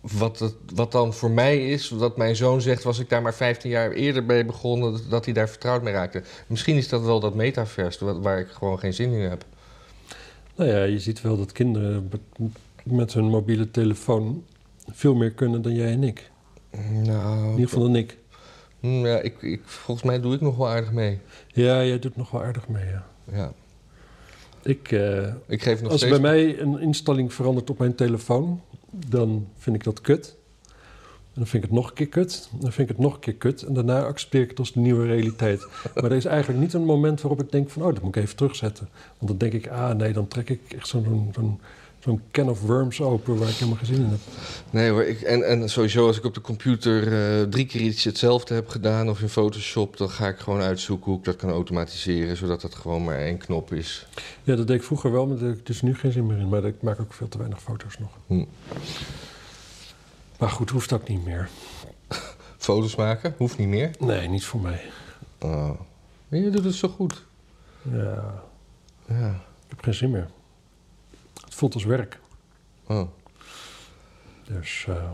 Wat, 0.00 0.38
het, 0.38 0.54
wat 0.74 0.92
dan 0.92 1.14
voor 1.14 1.30
mij 1.30 1.68
is, 1.70 1.88
dat 1.88 2.16
mijn 2.16 2.36
zoon 2.36 2.60
zegt, 2.60 2.82
was 2.82 2.98
ik 2.98 3.08
daar 3.08 3.22
maar 3.22 3.34
15 3.34 3.70
jaar 3.70 3.90
eerder 3.90 4.24
mee 4.24 4.44
begonnen, 4.44 5.00
dat 5.08 5.24
hij 5.24 5.34
daar 5.34 5.48
vertrouwd 5.48 5.82
mee 5.82 5.92
raakte. 5.92 6.22
Misschien 6.46 6.76
is 6.76 6.88
dat 6.88 7.02
wel 7.02 7.20
dat 7.20 7.34
metaverse 7.34 8.04
wa- 8.04 8.18
waar 8.20 8.38
ik 8.38 8.48
gewoon 8.48 8.78
geen 8.78 8.94
zin 8.94 9.12
in 9.12 9.30
heb. 9.30 9.44
Nou 10.56 10.70
ja, 10.70 10.82
je 10.82 10.98
ziet 10.98 11.20
wel 11.20 11.36
dat 11.36 11.52
kinderen 11.52 12.10
met 12.84 13.12
hun 13.12 13.24
mobiele 13.24 13.70
telefoon 13.70 14.44
veel 14.90 15.14
meer 15.14 15.30
kunnen 15.30 15.62
dan 15.62 15.74
jij 15.74 15.92
en 15.92 16.02
ik. 16.02 16.30
In 16.70 17.02
Nou, 17.02 17.50
ieder 17.50 17.68
geval 17.68 17.82
dan 17.82 17.96
ik. 17.96 18.18
hm, 18.80 19.06
ja, 19.06 19.18
ik, 19.18 19.42
ik, 19.42 19.60
volgens 19.64 20.06
mij 20.06 20.20
doe 20.20 20.34
ik 20.34 20.40
nog 20.40 20.56
wel 20.56 20.68
aardig 20.68 20.92
mee. 20.92 21.18
Ja, 21.48 21.84
jij 21.84 21.98
doet 21.98 22.16
nog 22.16 22.30
wel 22.30 22.42
aardig 22.42 22.68
mee, 22.68 22.84
ja. 22.86 23.06
Ja. 23.32 23.52
Ik, 24.62 24.92
eh, 24.92 25.34
Ik 25.46 25.62
geef 25.62 25.82
nog 25.82 25.90
als 25.92 26.00
steeds... 26.00 26.20
bij 26.20 26.30
mij 26.30 26.60
een 26.60 26.80
instelling 26.80 27.32
verandert 27.34 27.70
op 27.70 27.78
mijn 27.78 27.94
telefoon, 27.94 28.60
dan 28.90 29.46
vind 29.56 29.76
ik 29.76 29.84
dat 29.84 30.00
kut. 30.00 30.36
En 31.34 31.40
dan 31.40 31.46
vind 31.46 31.62
ik 31.64 31.70
het 31.70 31.78
nog 31.78 31.88
een 31.88 31.94
keer 31.94 32.08
kut. 32.08 32.48
Dan 32.52 32.72
vind 32.72 32.90
ik 32.90 32.96
het 32.96 33.04
nog 33.04 33.14
een 33.14 33.20
keer 33.20 33.34
kut. 33.34 33.62
En 33.62 33.74
daarna 33.74 34.02
accepteer 34.04 34.42
ik 34.42 34.50
het 34.50 34.58
als 34.58 34.72
de 34.72 34.80
nieuwe 34.80 35.06
realiteit. 35.06 35.66
Maar 35.94 36.04
er 36.04 36.12
is 36.12 36.24
eigenlijk 36.24 36.60
niet 36.60 36.72
een 36.72 36.84
moment 36.84 37.20
waarop 37.20 37.42
ik 37.42 37.52
denk 37.52 37.70
van... 37.70 37.82
oh, 37.82 37.92
dat 37.94 38.02
moet 38.02 38.16
ik 38.16 38.22
even 38.22 38.36
terugzetten. 38.36 38.88
Want 39.18 39.30
dan 39.30 39.38
denk 39.38 39.52
ik, 39.52 39.68
ah 39.72 39.96
nee, 39.96 40.12
dan 40.12 40.28
trek 40.28 40.48
ik 40.50 40.60
echt 40.76 40.88
zo'n 40.88 41.30
zo'n 41.34 41.60
zo'n 42.04 42.22
can 42.30 42.48
of 42.48 42.60
worms 42.60 43.00
open... 43.00 43.38
waar 43.38 43.48
ik 43.48 43.54
helemaal 43.54 43.76
geen 43.76 43.86
zin 43.86 44.04
in 44.04 44.10
heb. 44.10 44.18
Nee 44.70 44.90
hoor, 44.90 45.02
ik, 45.04 45.20
en, 45.20 45.48
en 45.48 45.68
sowieso 45.68 46.06
als 46.06 46.16
ik 46.16 46.24
op 46.24 46.34
de 46.34 46.40
computer 46.40 47.12
eh, 47.12 47.42
drie 47.48 47.66
keer 47.66 47.80
iets 47.80 48.04
hetzelfde 48.04 48.54
heb 48.54 48.68
gedaan 48.68 49.08
of 49.08 49.20
in 49.20 49.28
Photoshop, 49.28 49.96
dan 49.96 50.10
ga 50.10 50.28
ik 50.28 50.38
gewoon 50.38 50.60
uitzoeken 50.60 51.06
hoe 51.06 51.18
ik 51.18 51.24
dat 51.24 51.36
kan 51.36 51.50
automatiseren, 51.50 52.36
zodat 52.36 52.60
dat 52.60 52.74
gewoon 52.74 53.04
maar 53.04 53.18
één 53.18 53.38
knop 53.38 53.72
is. 53.72 54.06
Ja, 54.42 54.56
dat 54.56 54.66
deed 54.66 54.76
ik 54.76 54.82
vroeger 54.82 55.12
wel, 55.12 55.26
maar 55.26 55.36
daar 55.38 55.48
heb 55.48 55.58
ik 55.58 55.66
dus 55.66 55.82
nu 55.82 55.94
geen 55.94 56.12
zin 56.12 56.26
meer 56.26 56.38
in. 56.38 56.48
Maar 56.48 56.64
ik 56.64 56.82
maak 56.82 57.00
ook 57.00 57.12
veel 57.12 57.28
te 57.28 57.38
weinig 57.38 57.62
foto's 57.62 57.98
nog. 57.98 58.10
Hm. 58.26 58.44
Maar 60.38 60.50
goed, 60.50 60.70
hoeft 60.70 60.92
ook 60.92 61.08
niet 61.08 61.24
meer. 61.24 61.48
Foto's 62.58 62.94
maken, 62.96 63.34
hoeft 63.36 63.58
niet 63.58 63.68
meer. 63.68 63.90
Nee, 63.98 64.28
niet 64.28 64.44
voor 64.44 64.60
mij. 64.60 64.80
Oh. 65.38 65.70
Je 66.28 66.50
doet 66.50 66.64
het 66.64 66.74
zo 66.74 66.88
goed. 66.88 67.24
Ja, 67.82 68.42
Ja. 69.06 69.28
ik 69.64 69.68
heb 69.68 69.82
geen 69.82 69.94
zin 69.94 70.10
meer. 70.10 70.28
Het 71.52 71.60
voelt 71.60 71.74
als 71.74 71.84
werk. 71.84 72.18
Oh. 72.86 73.02
Dus 74.46 74.84
eh, 74.88 75.10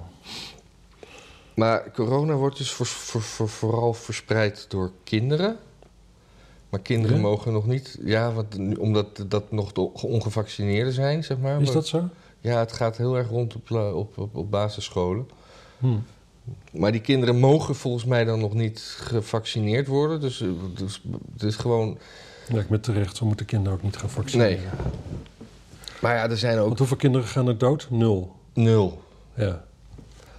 Maar 1.54 1.90
corona 1.92 2.34
wordt 2.34 2.56
dus 2.58 2.70
voor, 2.70 2.86
voor, 2.86 3.22
voor- 3.22 3.48
vooral 3.48 3.94
verspreid 3.94 4.66
door 4.68 4.92
kinderen. 5.04 5.56
Maar 6.68 6.80
kinderen 6.80 7.16
Ja? 7.16 7.22
mogen 7.22 7.52
nog 7.52 7.66
niet, 7.66 7.98
ja, 8.04 8.32
want, 8.32 8.78
omdat 8.78 9.24
dat 9.28 9.52
nog 9.52 9.72
de 9.72 9.80
ongevaccineerden 9.92 10.92
zijn, 10.92 11.24
zeg 11.24 11.38
maar. 11.38 11.60
is 11.60 11.70
dat 11.72 11.86
zo? 11.86 12.08
Ja, 12.40 12.58
het 12.58 12.72
gaat 12.72 12.96
heel 12.96 13.16
erg 13.16 13.28
rond 13.28 13.54
op, 13.54 13.68
la- 13.68 13.92
op, 13.92 14.18
op, 14.18 14.36
op 14.36 14.50
basisscholen. 14.50 15.28
Hm. 15.78 15.96
Maar 16.72 16.92
die 16.92 17.00
kinderen 17.00 17.38
mogen 17.38 17.74
volgens 17.74 18.04
mij 18.04 18.24
dan 18.24 18.38
nog 18.40 18.54
niet 18.54 18.80
gevaccineerd 18.98 19.86
worden. 19.86 20.20
Dus, 20.20 20.40
eh, 20.40 20.48
dus 20.74 21.02
het 21.32 21.42
is 21.42 21.56
gewoon. 21.56 21.98
Ja, 22.48 22.60
ik 22.60 22.68
ben 22.68 22.80
terecht. 22.80 23.16
Zo 23.16 23.26
moeten 23.26 23.46
kinderen 23.46 23.78
ook 23.78 23.84
niet 23.84 23.96
gaan 23.96 24.10
vaccineren. 24.10 24.56
Nee. 24.58 24.66
Maar 26.00 26.14
ja, 26.14 26.30
er 26.30 26.38
zijn 26.38 26.58
ook 26.58 26.66
Want 26.66 26.78
hoeveel 26.78 26.96
kinderen 26.96 27.26
gaan 27.26 27.48
er 27.48 27.58
dood? 27.58 27.86
Nul. 27.90 28.36
nul. 28.54 29.02
Ja. 29.34 29.64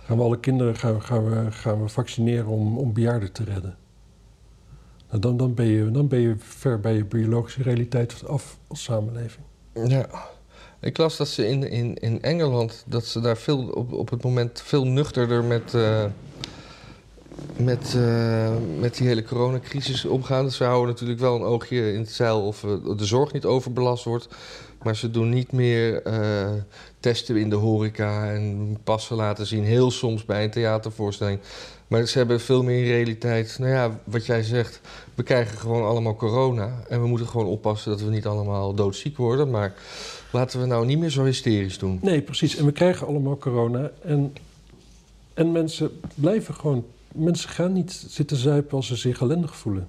Gaan 0.06 0.18
we 0.18 0.24
alle 0.24 0.40
kinderen 0.40 0.76
gaan, 0.76 1.02
gaan 1.02 1.30
we, 1.30 1.52
gaan 1.52 1.82
we 1.82 1.90
vaccineren 1.90 2.48
om, 2.48 2.78
om 2.78 2.94
bejaarden 2.94 3.32
te 3.32 3.44
redden? 3.44 3.78
Nou, 5.10 5.22
dan, 5.22 5.38
dan, 5.38 5.54
ben 5.54 5.66
je, 5.66 5.92
dan 5.92 6.08
ben 6.08 6.20
je 6.20 6.36
ver 6.38 6.80
bij 6.80 6.96
je 6.96 7.06
biologische 7.06 7.64
realiteit 7.64 8.28
af 8.28 8.58
als 8.68 8.84
samenleving. 8.84 9.46
Ja. 9.74 10.08
Ik 10.82 10.98
las 10.98 11.18
dat 11.18 11.28
ze 11.28 11.48
in, 11.48 11.70
in, 11.70 11.96
in 11.96 12.22
Engeland, 12.22 12.84
dat 12.88 13.06
ze 13.06 13.20
daar 13.20 13.38
veel, 13.38 13.68
op, 13.68 13.94
op 13.94 14.10
het 14.10 14.24
moment 14.24 14.62
veel 14.62 14.86
nuchterder 14.86 15.44
met, 15.44 15.74
eh, 15.74 16.06
met, 17.56 17.96
eh, 17.96 18.54
met 18.80 18.98
die 18.98 19.08
hele 19.08 19.24
coronacrisis 19.24 20.06
omgaan. 20.06 20.44
Dus 20.44 20.56
ze 20.56 20.64
houden 20.64 20.88
natuurlijk 20.88 21.20
wel 21.20 21.36
een 21.36 21.42
oogje 21.42 21.94
in 21.94 22.00
het 22.00 22.12
zeil 22.12 22.42
of 22.42 22.64
eh, 22.64 22.98
de 22.98 23.06
zorg 23.06 23.34
niet 23.34 23.46
overbelast 23.46 24.04
wordt. 24.04 24.28
Maar 24.84 24.96
ze 24.96 25.12
doen 25.12 25.30
niet 25.30 25.52
meer 25.52 26.02
eh, 26.02 26.52
testen 27.00 27.36
in 27.36 27.50
de 27.50 27.56
horeca 27.56 28.32
en 28.32 28.78
passen 28.84 29.16
laten 29.16 29.46
zien. 29.46 29.64
Heel 29.64 29.92
soms 29.92 30.26
bij 30.26 30.44
een 30.44 30.50
theatervoorstelling. 30.50 31.40
Maar 31.88 32.06
ze 32.06 32.18
hebben 32.18 32.40
veel 32.40 32.64
meer 32.64 32.80
in 32.80 32.92
realiteit. 32.92 33.56
Nou 33.60 33.72
ja, 33.72 34.00
wat 34.04 34.26
jij 34.26 34.44
zegt. 34.44 34.82
We 35.16 35.24
krijgen 35.24 35.58
gewoon 35.58 35.86
allemaal 35.86 36.16
corona. 36.16 36.84
En 36.90 37.02
we 37.02 37.08
moeten 37.08 37.28
gewoon 37.28 37.48
oppassen 37.48 37.92
dat 37.92 38.02
we 38.02 38.10
niet 38.10 38.26
allemaal 38.26 38.74
doodziek 38.74 39.18
worden. 39.18 39.50
Maar 39.50 39.74
laten 40.32 40.60
we 40.60 40.66
nou 40.66 40.86
niet 40.86 41.00
meer 41.00 41.10
zo 41.10 41.24
hysterisch 41.24 41.78
doen. 41.78 42.00
Nee, 42.02 42.22
precies. 42.22 42.56
En 42.56 42.66
we 42.66 42.72
krijgen 42.72 43.08
allemaal 43.08 43.38
corona. 43.38 43.92
En, 44.04 44.34
en 45.34 45.52
mensen 45.52 46.00
blijven 46.16 46.54
gewoon... 46.54 46.86
Mensen 47.16 47.50
gaan 47.50 47.74
niet 47.74 48.06
zitten 48.08 48.38
zuipen 48.38 48.78
als 48.78 48.88
ze 48.88 48.96
zich 48.96 49.22
ellendig 49.22 49.56
voelen. 49.56 49.88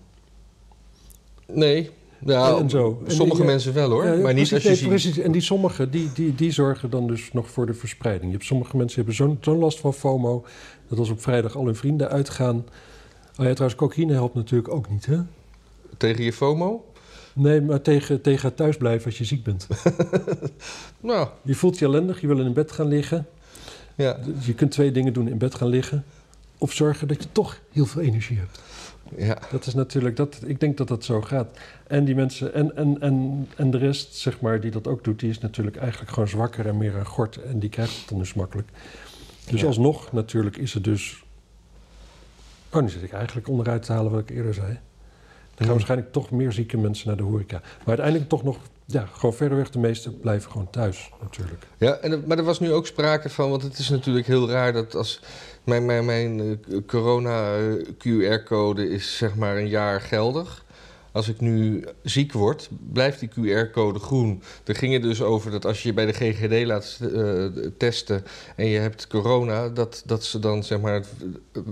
Nee. 1.47 1.91
Ja, 2.27 2.57
En 2.57 2.71
zo. 2.71 3.03
Sommige 3.07 3.45
mensen 3.45 3.73
wel 3.75 3.91
hoor. 3.91 4.05
Ja, 4.05 4.15
maar 4.15 4.35
niet 4.35 4.49
precies, 4.49 4.53
als 4.53 4.63
je 4.63 4.69
nee, 4.69 4.77
ziet. 4.77 4.89
precies. 4.89 5.19
En 5.19 5.33
die 5.33 5.41
sommigen, 5.41 5.91
die, 5.91 6.11
die, 6.15 6.35
die 6.35 6.51
zorgen 6.51 6.91
dan 6.91 7.07
dus 7.07 7.33
nog 7.33 7.51
voor 7.51 7.67
de 7.67 7.75
verspreiding. 7.75 8.27
Je 8.27 8.37
hebt 8.37 8.45
sommige 8.45 8.77
mensen 8.77 8.97
hebben 8.97 9.15
zo'n 9.15 9.39
zo'n 9.41 9.59
last 9.59 9.81
van 9.81 9.95
FOMO... 9.95 10.45
dat 10.89 10.99
als 10.99 11.11
op 11.11 11.23
vrijdag 11.23 11.57
al 11.57 11.65
hun 11.65 11.77
vrienden 11.77 12.09
uitgaan... 12.09 12.57
Oh 13.39 13.47
ja, 13.47 13.53
trouwens, 13.53 13.75
cocaïne 13.75 14.13
helpt 14.13 14.35
natuurlijk 14.35 14.75
ook 14.75 14.91
niet, 14.91 15.07
hè? 15.07 15.19
Tegen 15.97 16.25
je 16.25 16.33
FOMO? 16.33 16.85
Nee, 17.35 17.61
maar 17.61 17.83
tegen, 17.83 18.21
tegen 18.21 18.49
het 18.49 18.57
thuisblijven 18.57 19.07
als 19.07 19.19
je 19.19 19.25
ziek 19.25 19.45
bent. 19.45 19.67
Nou, 21.01 21.29
Je 21.43 21.55
voelt 21.55 21.79
je 21.79 21.85
ellendig, 21.85 22.21
je 22.21 22.27
wil 22.27 22.39
in 22.39 22.53
bed 22.53 22.73
gaan 22.73 22.89
liggen. 22.89 23.27
ja. 23.95 24.19
Je 24.41 24.55
kunt 24.55 24.71
twee 24.71 24.93
dingen 24.93 25.13
doen, 25.13 25.29
in 25.29 25.39
bed 25.39 25.55
gaan 25.55 25.69
liggen... 25.69 26.05
of 26.59 26.73
zorgen 26.73 27.09
dat 27.09 27.23
je 27.23 27.29
toch 27.33 27.61
heel 27.73 27.87
veel 27.87 28.03
energie 28.03 28.39
hebt. 28.39 28.61
Ja. 29.17 29.39
Dat 29.51 29.67
is 29.67 29.75
natuurlijk, 29.75 30.17
dat, 30.17 30.41
ik 30.47 30.61
denk 30.61 30.77
dat 30.77 30.89
dat 30.89 31.05
zo 31.05 31.21
gaat. 31.23 31.59
En 31.87 32.05
die 32.05 32.15
mensen, 32.15 32.55
en, 32.55 32.77
en, 32.77 33.01
en, 33.01 33.49
en 33.57 33.71
de 33.71 33.79
rest, 33.79 34.15
zeg 34.15 34.41
maar, 34.41 34.61
die 34.61 34.71
dat 34.71 34.87
ook 34.87 35.05
doet, 35.05 35.21
die 35.21 35.31
is 35.31 35.39
natuurlijk 35.39 35.77
eigenlijk 35.77 36.11
gewoon 36.13 36.29
zwakker 36.29 36.67
en 36.67 36.77
meer 36.77 36.99
aan 36.99 37.07
gort. 37.07 37.43
En 37.43 37.59
die 37.59 37.71
krijgt 37.71 37.97
het 38.01 38.09
dan 38.09 38.19
dus 38.19 38.35
makkelijk. 38.35 38.69
Dus 39.51 39.61
Ja. 39.61 39.67
alsnog, 39.67 40.13
natuurlijk, 40.13 40.57
is 40.57 40.75
het 40.75 40.85
dus. 40.85 41.25
Oh, 42.73 42.83
nu 42.83 42.89
zit 42.89 43.03
ik 43.03 43.13
eigenlijk 43.13 43.49
onderuit 43.49 43.83
te 43.83 43.93
halen 43.93 44.11
wat 44.11 44.21
ik 44.21 44.31
eerder 44.31 44.55
zei. 44.55 44.79
Er 45.61 45.67
gaan 45.67 45.75
waarschijnlijk 45.75 46.13
toch 46.13 46.31
meer 46.31 46.53
zieke 46.53 46.79
mensen 46.79 47.09
naar 47.09 47.17
de 47.17 47.23
horeca. 47.23 47.61
Maar 47.61 47.87
uiteindelijk 47.87 48.29
toch 48.29 48.43
nog, 48.43 48.57
ja, 48.85 49.09
gewoon 49.13 49.35
verreweg 49.35 49.71
de 49.71 49.79
meeste 49.79 50.13
blijven 50.13 50.51
gewoon 50.51 50.71
thuis, 50.71 51.11
natuurlijk. 51.23 51.67
Ja, 51.79 51.97
en, 51.97 52.25
maar 52.27 52.39
er 52.39 52.45
was 52.45 52.61
nu 52.61 52.73
ook 52.73 52.87
sprake 52.87 53.29
van, 53.29 53.51
want 53.51 53.63
het 53.63 53.79
is 53.79 53.89
natuurlijk 53.89 54.27
heel 54.27 54.51
raar 54.51 54.73
dat 54.73 54.95
als 54.95 55.21
mijn, 55.65 55.85
mijn, 55.85 56.05
mijn 56.05 56.41
eh, 56.41 56.57
corona-QR-code 56.87 58.89
is 58.89 59.17
zeg 59.17 59.37
maar 59.37 59.57
een 59.57 59.69
jaar 59.69 60.01
geldig. 60.01 60.65
als 61.13 61.29
ik 61.29 61.41
nu 61.41 61.85
ziek 62.03 62.33
word, 62.33 62.69
blijft 62.93 63.21
die 63.21 63.29
QR-code 63.29 63.99
groen. 63.99 64.43
Er 64.65 64.77
ging 64.77 64.93
het 64.93 65.03
dus 65.03 65.23
over 65.23 65.51
dat 65.51 65.67
als 65.67 65.83
je 65.83 65.89
je 65.89 65.95
bij 65.95 66.07
de 66.07 66.13
GGD 66.13 66.67
laat 66.67 66.99
eh, 67.15 67.45
testen 67.77 68.25
en 68.57 68.67
je 68.67 68.79
hebt 68.79 69.07
corona, 69.07 69.69
dat, 69.69 70.03
dat 70.07 70.25
ze 70.25 70.39
dan 70.39 70.65
zeg 70.65 70.81
maar 70.81 71.05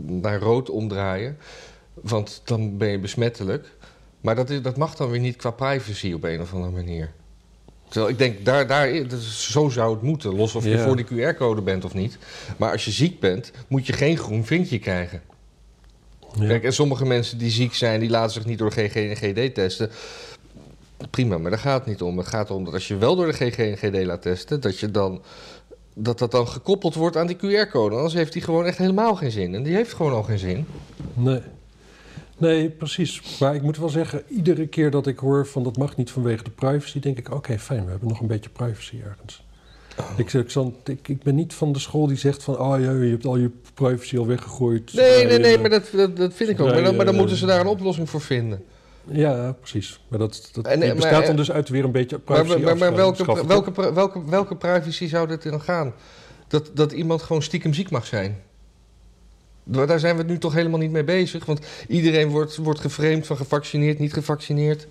naar 0.07 0.41
rood 0.41 0.71
omdraaien. 0.71 1.37
Want 2.03 2.41
dan 2.45 2.77
ben 2.77 2.89
je 2.89 2.99
besmettelijk. 2.99 3.77
Maar 4.29 4.37
dat, 4.37 4.51
is, 4.51 4.63
dat 4.63 4.77
mag 4.77 4.95
dan 4.95 5.11
weer 5.11 5.21
niet 5.21 5.37
qua 5.37 5.51
privacy 5.51 6.13
op 6.13 6.25
een 6.25 6.41
of 6.41 6.53
andere 6.55 6.73
manier. 6.73 7.11
Terwijl 7.89 8.13
ik 8.13 8.19
denk, 8.19 8.45
daar, 8.45 8.67
daar, 8.67 8.91
zo 9.21 9.69
zou 9.69 9.93
het 9.93 10.03
moeten. 10.03 10.35
Los 10.35 10.55
of 10.55 10.65
je 10.65 10.71
Ja. 10.71 10.85
voor 10.85 10.97
die 10.97 11.05
QR-code 11.05 11.63
bent 11.63 11.85
of 11.85 11.95
niet. 11.95 12.19
Maar 12.57 12.73
als 12.73 12.85
je 12.85 12.91
ziek 12.91 13.21
bent, 13.21 13.53
moet 13.69 13.87
je 13.87 13.93
geen 13.93 14.17
groen 14.17 14.45
vinkje 14.45 14.79
krijgen. 14.79 15.23
Ja. 16.39 16.47
Kijk, 16.47 16.65
en 16.65 16.73
sommige 16.73 17.05
mensen 17.07 17.39
die 17.39 17.51
ziek 17.51 17.75
zijn, 17.75 18.01
die 18.01 18.11
laten 18.11 18.33
zich 18.33 18.45
niet 18.45 18.59
door 18.59 18.73
GG 18.73 18.95
en 18.95 19.17
GD 19.17 19.55
testen. 19.55 19.91
Prima, 21.11 21.39
maar 21.39 21.51
daar 21.51 21.61
gaat 21.61 21.79
het 21.79 21.89
niet 21.89 22.03
om. 22.03 22.19
Het 22.19 22.27
gaat 22.27 22.49
erom 22.51 22.65
dat 22.65 22.75
als 22.75 22.89
je 22.89 22.97
wel 22.97 23.17
door 23.17 23.27
de 23.27 23.33
GG 23.33 23.59
en 23.59 23.77
GD 23.77 24.05
laat 24.05 24.23
testen, 24.23 24.61
dat 24.61 24.79
je 24.79 24.91
dan 24.91 25.23
dat 25.95 26.19
dat 26.19 26.31
dan 26.31 26.49
gekoppeld 26.49 26.95
wordt 26.95 27.17
aan 27.17 27.27
die 27.27 27.37
QR-code. 27.37 27.95
Anders 27.97 28.15
heeft 28.15 28.33
die 28.33 28.43
gewoon 28.43 28.65
echt 28.65 28.79
helemaal 28.79 29.15
geen 29.15 29.31
zin. 29.31 29.55
En 29.55 29.63
die 29.63 29.75
heeft 29.75 29.93
gewoon 29.93 30.13
al 30.13 30.23
geen 30.23 30.39
zin. 30.39 30.67
Nee. 31.15 31.41
Nee, 32.39 32.71
precies. 32.71 33.39
Maar 33.41 33.55
ik 33.55 33.63
moet 33.63 33.79
wel 33.79 33.89
zeggen, 33.89 34.23
iedere 34.29 34.67
keer 34.67 34.91
dat 34.91 35.07
ik 35.07 35.19
hoor 35.19 35.47
van 35.47 35.63
dat 35.63 35.77
mag 35.77 35.97
niet 35.97 36.11
vanwege 36.11 36.45
de 36.45 36.51
privacy, 36.51 37.01
denk 37.01 37.19
ik, 37.19 37.35
oké, 37.35 37.59
fijn, 37.59 37.85
we 37.85 37.91
hebben 37.91 38.09
nog 38.09 38.21
een 38.21 38.27
beetje 38.27 38.51
privacy 38.51 38.97
ergens. 39.05 39.47
Ik, 40.17 40.33
ik, 40.33 40.51
zal- 40.51 40.81
ik, 40.85 41.09
ik 41.09 41.23
ben 41.23 41.35
niet 41.35 41.55
van 41.55 41.73
de 41.73 41.79
school 41.79 42.07
die 42.07 42.17
zegt 42.17 42.43
van, 42.43 42.59
oh 42.59 42.81
ja, 42.81 42.91
je 42.93 43.11
hebt 43.11 43.27
al 43.27 43.37
je 43.37 43.51
privacy 43.75 44.19
al 44.19 44.27
weggegooid. 44.27 44.93
Nee, 44.95 45.27
nee, 45.27 45.39
nee, 45.39 45.51
je- 45.53 45.59
maar 45.59 45.71
dat, 45.71 45.89
dat, 45.93 46.17
dat 46.17 46.35
vind 46.35 46.51
ik 46.51 46.61
ook. 46.61 46.67
Maar 46.71 46.83
dan, 46.83 46.97
maar 46.97 47.05
dan 47.05 47.15
eh, 47.15 47.21
moeten 47.21 47.37
ze 47.37 47.47
daar 47.47 47.61
een 47.61 47.67
oplossing 47.67 48.11
voor 48.11 48.21
vinden. 48.21 48.65
Ja, 49.05 49.53
precies. 49.53 50.01
Maar 50.09 50.19
dat, 50.19 50.49
dat 50.53 50.67
En, 50.67 50.83
eh, 50.83 50.93
bestaat 50.93 51.13
maar, 51.13 51.21
dan 51.21 51.31
eh, 51.31 51.37
dus 51.37 51.51
uit 51.51 51.69
weer 51.69 51.85
een 51.85 51.93
beetje 51.93 52.19
privacy 52.19 52.59
maar, 52.63 52.77
maar 52.77 52.95
welke, 52.95 53.47
welke, 53.47 53.93
welke, 53.95 54.25
welke 54.25 54.57
privacy 54.57 55.07
zou 55.09 55.27
dit 55.29 55.43
dan 55.43 55.61
gaan? 55.61 55.93
Dat, 56.49 56.71
dat 56.75 56.93
iemand 56.93 57.23
gewoon 57.23 57.43
stiekem 57.43 57.75
ziek 57.75 57.91
mag 57.91 58.07
zijn. 58.07 58.43
Daar 59.71 59.99
zijn 60.01 60.17
we 60.17 60.23
nu 60.23 60.39
toch 60.39 60.53
helemaal 60.55 60.79
niet 60.79 60.91
mee 60.91 61.05
bezig. 61.05 61.45
Want 61.45 61.67
iedereen 61.89 62.29
wordt, 62.29 62.57
wordt 62.57 62.81
geframed 62.81 63.27
van 63.27 63.37
gevaccineerd, 63.37 63.99
niet 63.99 64.13
gevaccineerd. 64.13 64.87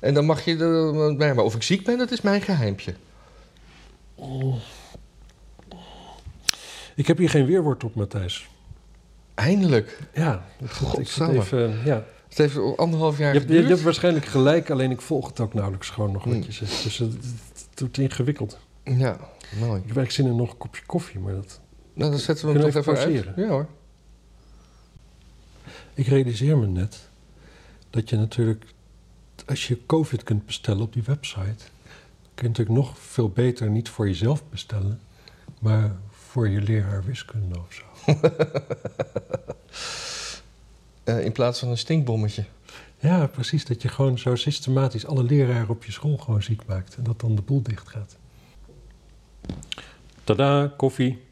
En 0.00 0.14
dan 0.14 0.24
mag 0.24 0.44
je... 0.44 0.56
de- 0.56 1.14
nee, 1.18 1.34
maar 1.34 1.44
of 1.44 1.54
ik 1.54 1.62
ziek 1.62 1.84
ben, 1.84 1.98
dat 1.98 2.10
is 2.10 2.20
mijn 2.20 2.40
geheimpje. 2.42 2.94
Ik 6.94 7.06
heb 7.06 7.18
hier 7.18 7.30
geen 7.30 7.46
weerwoord 7.46 7.84
op, 7.84 7.94
Matthijs. 7.94 8.48
Eindelijk. 9.34 9.98
Ja, 10.14 10.44
ik 10.60 10.66
zit 10.68 10.76
Godsamme. 10.76 11.38
even... 11.38 11.78
Ja. 11.84 12.04
Het 12.28 12.38
heeft 12.38 12.76
anderhalf 12.76 13.18
jaar 13.18 13.32
Je, 13.32 13.38
hebt, 13.38 13.50
je, 13.52 13.62
hebt 13.62 13.82
waarschijnlijk 13.82 14.26
gelijk, 14.26 14.70
alleen 14.70 14.90
ik 14.90 15.00
volg 15.00 15.26
het 15.28 15.40
ook 15.40 15.54
nauwelijks 15.54 15.90
gewoon 15.90 16.12
nog 16.12 16.24
wat 16.24 16.32
Hmm. 16.34 16.42
je 16.42 16.52
zegt. 16.52 16.82
Dus 16.82 16.98
het, 16.98 17.12
het, 17.12 17.24
het 17.70 17.80
wordt 17.80 17.98
ingewikkeld. 17.98 18.58
Ja, 18.84 19.16
mooi. 19.58 19.80
Ik 19.80 19.86
heb 19.88 19.96
eigenlijk 19.96 20.10
zin 20.10 20.26
in 20.26 20.36
nog 20.36 20.50
een 20.50 20.56
kopje 20.56 20.82
koffie, 20.86 21.20
maar 21.20 21.32
dat... 21.34 21.60
Nou, 21.94 22.10
dan 22.10 22.20
zetten 22.20 22.46
we 22.46 22.52
hem 22.52 22.70
toch 22.70 22.74
even 22.74 22.96
uit. 22.96 23.24
Ja 23.36 23.48
hoor. 23.48 23.66
Ik 25.94 26.06
realiseer 26.06 26.58
me 26.58 26.66
net 26.66 27.08
dat 27.90 28.10
je 28.10 28.16
natuurlijk, 28.16 28.64
als 29.46 29.68
je 29.68 29.86
COVID 29.86 30.22
kunt 30.22 30.46
bestellen 30.46 30.82
op 30.82 30.92
die 30.92 31.02
website, 31.02 31.64
kun 32.34 32.42
je 32.44 32.48
natuurlijk 32.48 32.76
nog 32.76 32.98
veel 32.98 33.28
beter 33.28 33.70
niet 33.70 33.88
voor 33.88 34.06
jezelf 34.06 34.42
bestellen, 34.48 35.00
maar 35.60 35.96
voor 36.10 36.48
je 36.48 36.60
leraar 36.60 37.04
wiskunde 37.04 37.58
of 37.58 37.72
zo. 37.74 37.84
Eh, 41.04 41.24
in 41.24 41.32
plaats 41.32 41.58
van 41.58 41.68
een 41.68 41.78
stinkbommetje. 41.78 42.44
Ja, 42.98 43.26
precies. 43.26 43.64
Dat 43.64 43.82
je 43.82 43.88
gewoon 43.88 44.18
zo 44.18 44.34
systematisch 44.34 45.06
alle 45.06 45.22
leraren 45.22 45.68
op 45.68 45.84
je 45.84 45.92
school 45.92 46.16
gewoon 46.16 46.42
ziek 46.42 46.66
maakt 46.66 46.96
en 46.96 47.02
dat 47.02 47.20
dan 47.20 47.34
de 47.34 47.42
boel 47.42 47.62
dicht 47.62 47.88
gaat. 47.88 48.16
Tada, 50.24 50.72
koffie. 50.76 51.22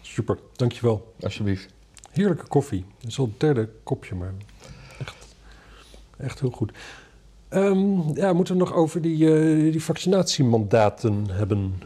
Super, 0.00 0.38
dankjewel. 0.56 1.14
Alsjeblieft. 1.20 1.68
Heerlijke 2.12 2.46
koffie. 2.46 2.84
Het 3.00 3.08
is 3.08 3.18
al 3.18 3.24
het 3.24 3.40
derde 3.40 3.68
kopje, 3.82 4.14
maar 4.14 4.32
echt, 4.98 5.14
echt 6.16 6.40
heel 6.40 6.50
goed. 6.50 6.72
Ehm, 7.48 8.14
ja, 8.14 8.32
moeten 8.32 8.54
we 8.54 8.60
nog 8.60 8.74
over 8.74 9.02
die, 9.02 9.34
eh, 9.34 9.72
die 9.72 9.82
vaccinatiemandaten 9.82 11.26
hebben? 11.30 11.82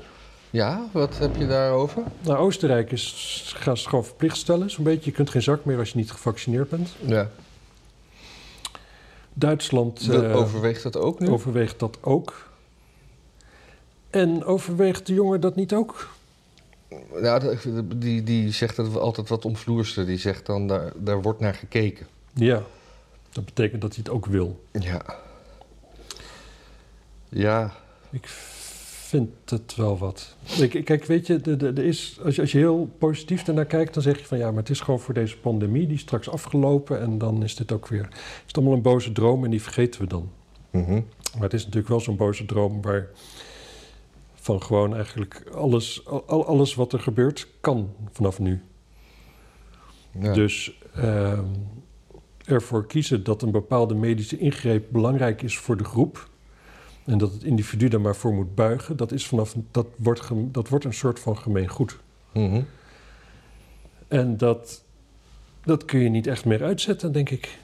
Ja, 0.50 0.86
wat 0.92 1.18
heb 1.18 1.36
je 1.36 1.46
daarover? 1.46 2.02
Nou, 2.20 2.38
Oostenrijk 2.38 2.92
is, 2.92 3.52
gaat 3.56 3.78
het 3.78 3.86
gewoon 3.86 4.04
verplicht 4.04 4.36
stellen, 4.36 4.70
zo'n 4.70 4.84
beetje. 4.84 5.10
Je 5.10 5.16
kunt 5.16 5.30
geen 5.30 5.42
zak 5.42 5.64
meer 5.64 5.78
als 5.78 5.90
je 5.90 5.96
niet 5.96 6.10
gevaccineerd 6.10 6.68
bent. 6.68 6.88
Ja. 7.06 7.30
Duitsland 9.34 10.08
eh, 10.08 10.36
overweegt 10.36 10.82
dat 10.82 10.96
ook 10.96 11.20
nu? 11.20 11.28
overweegt 11.28 11.78
dat 11.78 11.98
ook. 12.00 12.48
En 14.10 14.44
overweegt 14.44 15.06
de 15.06 15.14
jongen 15.14 15.40
dat 15.40 15.56
niet 15.56 15.74
ook? 15.74 16.08
De- 16.88 17.84
die, 17.96 18.22
die 18.22 18.52
zegt 18.52 18.76
dat 18.76 18.92
we 18.92 18.98
altijd 18.98 19.28
wat 19.28 19.44
omvloerster. 19.44 20.06
Die 20.06 20.18
zegt 20.18 20.46
dan, 20.46 20.66
daar, 20.66 20.92
daar 20.96 21.22
wordt 21.22 21.40
naar 21.40 21.54
gekeken. 21.54 22.06
Ja, 22.34 22.62
dat 23.32 23.44
betekent 23.44 23.80
dat 23.80 23.94
hij 23.94 24.02
het 24.04 24.14
ook 24.14 24.26
wil. 24.26 24.64
Ja. 24.72 25.02
Ja. 27.28 27.72
Ik 28.10 28.26
vind 28.28 29.30
het 29.44 29.74
wel 29.76 29.98
wat. 29.98 30.36
Ik, 30.60 30.84
kijk, 30.84 31.04
weet 31.04 31.26
je, 31.26 31.40
de, 31.40 31.56
de, 31.56 31.66
er 31.66 31.84
is, 31.84 32.18
als, 32.24 32.34
je, 32.34 32.40
als 32.40 32.52
je 32.52 32.58
heel 32.58 32.90
positief 32.98 33.46
ernaar 33.48 33.64
kijkt, 33.66 33.94
dan 33.94 34.02
zeg 34.02 34.18
je 34.18 34.24
van 34.24 34.38
ja, 34.38 34.48
maar 34.50 34.60
het 34.60 34.70
is 34.70 34.80
gewoon 34.80 35.00
voor 35.00 35.14
deze 35.14 35.38
pandemie, 35.38 35.86
die 35.86 35.94
is 35.96 36.00
straks 36.00 36.28
afgelopen 36.28 37.00
en 37.00 37.18
dan 37.18 37.42
is 37.42 37.56
dit 37.56 37.72
ook 37.72 37.88
weer. 37.88 38.08
Is 38.10 38.42
het 38.46 38.56
allemaal 38.56 38.74
een 38.74 38.82
boze 38.82 39.12
droom 39.12 39.44
en 39.44 39.50
die 39.50 39.62
vergeten 39.62 40.00
we 40.00 40.06
dan. 40.06 40.30
Mhm. 40.70 41.00
Maar 41.32 41.42
het 41.42 41.54
is 41.54 41.60
natuurlijk 41.64 41.88
wel 41.88 42.00
zo'n 42.00 42.16
boze 42.16 42.44
droom 42.44 42.82
waar 42.82 43.08
van 44.46 44.62
gewoon 44.62 44.94
eigenlijk 44.94 45.42
alles, 45.54 46.06
al, 46.06 46.46
alles 46.46 46.74
wat 46.74 46.92
er 46.92 47.00
gebeurt, 47.00 47.48
kan 47.60 47.90
vanaf 48.10 48.38
nu. 48.38 48.62
ja. 50.20 50.32
Dus 50.32 50.78
ehm, 50.94 51.44
ervoor 52.44 52.86
kiezen 52.86 53.24
dat 53.24 53.42
een 53.42 53.50
bepaalde 53.50 53.94
medische 53.94 54.38
ingreep 54.38 54.86
belangrijk 54.88 55.42
is 55.42 55.58
voor 55.58 55.76
de 55.76 55.84
groep. 55.84 56.28
En 57.04 57.18
dat 57.18 57.32
het 57.32 57.42
individu 57.42 57.88
daar 57.88 58.00
maar 58.00 58.16
voor 58.16 58.34
moet 58.34 58.54
buigen, 58.54 58.96
dat, 58.96 59.12
is 59.12 59.26
vanaf, 59.26 59.56
dat, 59.70 59.86
wordt, 59.96 60.30
dat 60.52 60.68
wordt 60.68 60.84
een 60.84 60.94
soort 60.94 61.20
van 61.20 61.36
gemeen 61.38 61.68
goed. 61.68 61.98
Mhm. 62.32 62.62
En 64.08 64.36
dat, 64.36 64.84
dat 65.64 65.84
kun 65.84 66.00
je 66.00 66.08
niet 66.08 66.26
echt 66.26 66.44
meer 66.44 66.62
uitzetten, 66.62 67.12
denk 67.12 67.30
ik. 67.30 67.58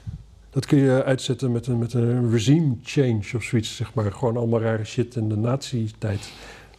Dat 0.49 0.65
kun 0.65 0.77
je 0.77 1.03
uitzetten 1.03 1.51
met 1.51 1.67
een, 1.67 1.77
met 1.77 1.93
een 1.93 2.31
regime 2.31 2.75
change 2.83 3.23
of 3.35 3.43
zoiets, 3.43 3.75
zeg 3.75 3.93
maar. 3.93 4.11
Gewoon 4.11 4.37
allemaal 4.37 4.61
rare 4.61 4.85
shit 4.85 5.15
in 5.15 5.29
de 5.29 5.37
nazi-tijd. 5.37 6.31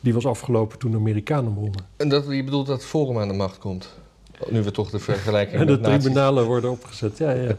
Die 0.05 0.15
was 0.15 0.27
afgelopen 0.27 0.79
toen 0.79 0.91
de 0.91 0.97
Amerikanen 0.97 1.53
wonnen. 1.53 1.81
En 1.97 2.09
dat, 2.09 2.25
je 2.29 2.45
bedoelt 2.45 2.67
dat 2.67 2.85
Forum 2.85 3.19
aan 3.19 3.29
de 3.29 3.35
macht 3.35 3.59
komt? 3.59 3.95
Nu 4.49 4.63
we 4.63 4.71
toch 4.71 4.91
de 4.91 4.99
vergelijking 4.99 5.61
En 5.61 5.67
de 5.67 5.81
tribunalen 5.81 6.45
worden 6.45 6.71
opgezet. 6.71 7.19
Ja, 7.19 7.31
ja. 7.31 7.57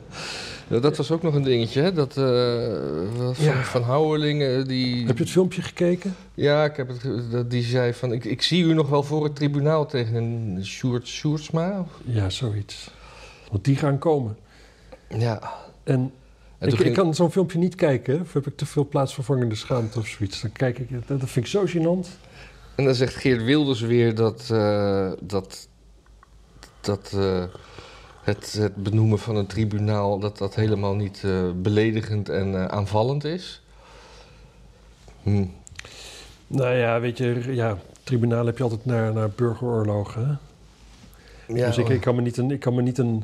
Ja, 0.68 0.80
dat 0.80 0.98
was 0.98 1.12
ook 1.12 1.22
nog 1.22 1.34
een 1.34 1.44
dingetje, 1.44 1.82
hè? 1.82 1.94
Dat 1.94 2.18
eh, 2.18 2.26
wat 3.18 3.36
van, 3.36 3.46
Ja. 3.46 3.64
van 3.64 3.82
Houwelingen, 3.82 4.68
die... 4.68 5.06
Heb 5.06 5.18
je 5.18 5.24
het 5.24 5.32
filmpje 5.32 5.62
gekeken? 5.62 6.16
Ja, 6.34 6.66
ik 6.66 6.76
heb 6.76 6.88
het, 6.88 7.50
die 7.52 7.64
zei 7.64 7.94
van... 7.94 8.12
Ik, 8.14 8.26
ik 8.26 8.42
zie 8.42 8.64
u 8.64 8.74
nog 8.74 8.90
wel 8.90 9.04
voor 9.04 9.24
het 9.24 9.36
tribunaal 9.36 9.86
tegen 9.86 10.16
een 10.16 10.66
Sjoerd 10.66 11.08
Sjoerdsma. 11.08 11.86
Ja, 12.04 12.30
zoiets. 12.30 12.92
Want 13.52 13.64
die 13.64 13.76
gaan 13.76 13.98
komen. 13.98 14.38
Ja. 15.18 15.54
En, 15.84 16.12
En 16.58 16.86
ik, 16.86 16.94
kan 16.94 17.16
zo'n 17.16 17.32
filmpje 17.32 17.58
niet 17.58 17.76
kijken. 17.76 18.22
Of 18.22 18.34
heb 18.34 18.48
ik 18.48 18.58
te 18.58 18.66
veel 18.66 18.88
plaatsvervangende 18.88 19.56
schaamte 19.56 20.00
of 20.00 20.08
zoiets. 20.08 20.42
Dan 20.42 20.52
kijk 20.52 20.80
ik, 20.80 20.92
dat, 20.92 21.20
dat 21.20 21.30
vind 21.30 21.46
ik 21.46 21.52
zo 21.52 21.66
gênant. 21.66 22.25
En 22.76 22.86
dan 22.86 22.96
zegt 22.96 23.16
Geert 23.16 23.44
Wilders 23.44 23.82
weer 23.82 24.16
dat, 24.16 24.50
eh, 24.52 25.12
dat, 25.22 25.68
dat 26.82 27.12
eh, 27.16 27.44
het, 28.26 28.54
het 28.54 28.76
benoemen 28.76 29.20
van 29.20 29.36
een 29.36 29.46
tribunaal 29.46 30.20
dat 30.20 30.38
dat 30.38 30.56
helemaal 30.56 30.96
niet 30.96 31.22
eh, 31.24 31.50
beledigend 31.56 32.30
en 32.30 32.56
eh, 32.56 32.66
aanvallend 32.66 33.24
is. 33.24 33.62
Hm. 35.24 35.46
Nou 36.48 36.76
ja, 36.76 37.00
weet 37.00 37.18
je, 37.18 37.54
ja, 37.54 37.78
tribunaal 38.04 38.46
heb 38.46 38.58
je 38.58 38.64
altijd 38.64 38.86
naar, 38.86 39.14
naar 39.14 39.30
burgeroorlogen. 39.30 40.28
Hè? 40.28 41.54
Ja, 41.54 41.68
dus 41.68 41.78
ik, 41.78 41.90
ik 41.90 42.02
kan 42.02 42.16
me 42.16 42.22
niet 42.22 42.38
een, 42.38 42.52
ik 42.52 42.60
kan 42.60 42.76
me 42.76 42.82
niet 42.82 42.98
een, 42.98 43.24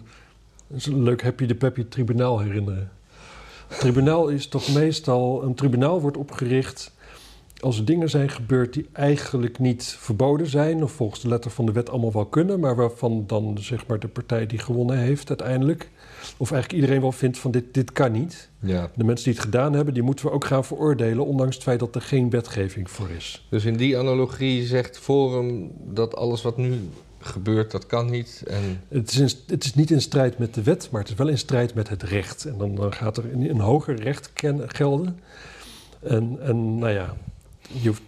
een 0.68 1.04
leuk 1.04 1.24
happy 1.24 1.46
de 1.46 1.56
peppy 1.56 1.86
tribunaal 1.90 2.40
herinneren. 2.40 2.92
tribunaal 3.80 4.28
is 4.28 4.48
toch 4.48 4.74
meestal... 4.74 5.44
Een 5.44 5.56
tribunaal 5.56 6.02
wordt 6.02 6.18
opgericht 6.18 6.92
als 7.62 7.78
er 7.78 7.86
dingen 7.86 8.10
zijn 8.10 8.30
gebeurd 8.30 8.74
die 8.74 8.88
eigenlijk 8.92 9.60
niet 9.60 9.84
verboden 10.00 10.48
zijn... 10.48 10.84
of 10.84 10.92
volgens 10.92 11.22
de 11.22 11.28
letter 11.28 11.52
van 11.52 11.66
de 11.66 11.72
wet 11.72 11.90
allemaal 11.90 12.12
wel 12.12 12.26
kunnen... 12.26 12.60
maar 12.60 12.76
waarvan 12.76 13.24
dan 13.28 13.58
zeg 13.60 13.88
maar 13.88 14.00
de 14.00 14.08
partij 14.08 14.46
die 14.46 14.60
gewonnen 14.60 14.98
heeft 14.98 15.30
uiteindelijk... 15.30 15.90
of 16.38 16.52
eigenlijk 16.52 16.82
iedereen 16.82 17.02
wel 17.02 17.12
vindt 17.12 17.38
van 17.38 17.52
dit, 17.52 17.74
dit 17.74 17.92
kan 17.92 18.12
niet. 18.12 18.50
ja. 18.60 18.90
De 18.96 19.04
mensen 19.04 19.26
die 19.26 19.34
het 19.34 19.44
gedaan 19.44 19.74
hebben, 19.74 19.94
die 19.94 20.04
moeten 20.04 20.26
we 20.26 20.32
ook 20.32 20.46
gaan 20.46 20.66
veroordelen... 20.66 21.26
ondanks 21.26 21.56
het 21.56 21.64
feit 21.64 21.80
dat 21.80 21.96
er 21.96 22.02
geen 22.02 22.30
wetgeving 22.30 22.90
voor 22.90 23.10
is. 23.10 23.48
Dus 23.50 23.66
in 23.66 23.78
die 23.78 23.98
analogie 23.98 24.66
zegt 24.66 25.00
Forum 25.00 25.72
dat 25.88 26.16
alles 26.16 26.42
wat 26.42 26.58
nu 26.58 26.74
gebeurt, 27.20 27.72
dat 27.72 27.86
kan 27.86 28.10
niet. 28.10 28.44
En 28.48 28.82
Het 28.88 29.12
is, 29.12 29.20
in- 29.20 29.40
het 29.48 29.64
is 29.64 29.76
niet 29.76 29.92
in 29.92 30.02
strijd 30.02 30.38
met 30.38 30.54
de 30.54 30.64
wet, 30.64 30.88
maar 30.92 31.02
het 31.02 31.10
is 31.10 31.16
wel 31.16 31.28
in 31.28 31.38
strijd 31.38 31.74
met 31.74 31.90
het 31.90 32.04
recht. 32.04 32.46
En 32.46 32.58
dan, 32.58 32.76
dan 32.76 32.94
gaat 32.94 33.18
er 33.18 33.34
een, 33.34 33.50
een 33.50 33.60
hoger 33.60 33.96
recht 33.96 34.34
ken- 34.34 34.70
gelden. 34.70 35.20
En, 36.00 36.38
en 36.42 36.78
nou 36.78 36.92
ja, 36.94 37.16
je 37.82 37.88
hoeft, 37.88 38.02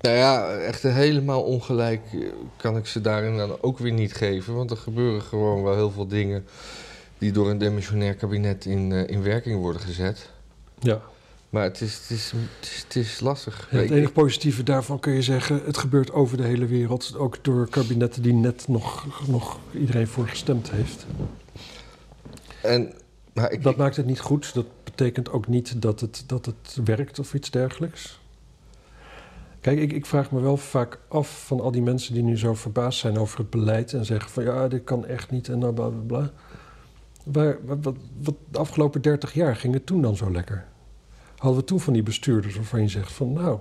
nou 0.00 0.16
ja, 0.16 0.54
echt 0.54 0.82
helemaal 0.82 1.42
ongelijk 1.42 2.02
eh, 2.12 2.20
kan 2.56 2.76
ik 2.76 2.86
ze 2.86 3.00
daarin 3.00 3.36
dan 3.36 3.56
ook 3.60 3.78
weer 3.78 3.92
niet 3.92 4.14
geven. 4.14 4.54
Want 4.54 4.70
er 4.70 4.76
gebeuren 4.76 5.22
gewoon 5.22 5.62
wel 5.62 5.74
heel 5.74 5.90
veel 5.90 6.06
dingen 6.06 6.44
die 7.18 7.32
door 7.32 7.50
een 7.50 7.58
demissionair 7.58 8.14
kabinet 8.14 8.64
in, 8.64 8.92
eh, 8.92 9.08
in 9.08 9.22
werking 9.22 9.60
worden 9.60 9.82
gezet. 9.82 10.30
ja. 10.78 11.02
Maar 11.52 11.62
het 11.62 11.80
is, 11.80 11.94
het 11.94 12.10
is, 12.10 12.32
het 12.32 12.68
is, 12.70 12.82
het 12.82 12.96
is 12.96 13.20
lastig. 13.20 13.68
Ja, 13.70 13.78
het 13.78 13.90
enige 13.90 14.12
positieve 14.12 14.62
daarvan 14.62 14.98
kun 14.98 15.12
je 15.12 15.22
zeggen, 15.22 15.62
het 15.64 15.78
gebeurt 15.78 16.12
over 16.12 16.36
de 16.36 16.42
hele 16.42 16.66
wereld. 16.66 17.14
Ook 17.16 17.44
door 17.44 17.68
kabinetten 17.68 18.22
die 18.22 18.32
net 18.32 18.68
nog, 18.68 19.06
nog 19.28 19.58
iedereen 19.74 20.06
voor 20.06 20.28
gestemd 20.28 20.70
heeft. 20.70 21.06
en, 22.62 22.92
maar 23.32 23.50
ik, 23.52 23.62
Dat 23.62 23.76
maakt 23.76 23.96
het 23.96 24.06
niet 24.06 24.20
goed. 24.20 24.54
Dat 24.54 24.66
betekent 24.84 25.30
ook 25.30 25.48
niet 25.48 25.82
dat 25.82 26.00
het, 26.00 26.24
dat 26.26 26.46
het 26.46 26.78
werkt 26.84 27.18
of 27.18 27.34
iets 27.34 27.50
dergelijks. 27.50 28.20
Kijk, 29.62 29.78
ik, 29.78 29.92
ik 29.92 30.06
vraag 30.06 30.30
me 30.30 30.40
wel 30.40 30.56
vaak 30.56 30.98
af 31.08 31.46
van 31.46 31.60
al 31.60 31.70
die 31.70 31.82
mensen 31.82 32.14
die 32.14 32.22
nu 32.22 32.38
zo 32.38 32.54
verbaasd 32.54 32.98
zijn 32.98 33.18
over 33.18 33.38
het 33.38 33.50
beleid 33.50 33.92
en 33.92 34.04
zeggen 34.04 34.30
van 34.30 34.44
ja, 34.44 34.68
dit 34.68 34.84
kan 34.84 35.06
echt 35.06 35.30
niet 35.30 35.48
en 35.48 35.58
bla 35.58 35.70
bla 35.70 35.88
bla. 36.06 36.30
Waar, 37.24 37.58
wat, 37.64 37.78
wat, 38.22 38.34
de 38.50 38.58
afgelopen 38.58 39.02
30 39.02 39.34
jaar 39.34 39.56
ging 39.56 39.74
het 39.74 39.86
toen 39.86 40.02
dan 40.02 40.16
zo 40.16 40.30
lekker? 40.30 40.64
Hadden 41.36 41.60
we 41.60 41.66
toen 41.66 41.80
van 41.80 41.92
die 41.92 42.02
bestuurders 42.02 42.54
waarvan 42.54 42.80
je 42.80 42.88
zegt 42.88 43.12
van 43.12 43.32
nou, 43.32 43.58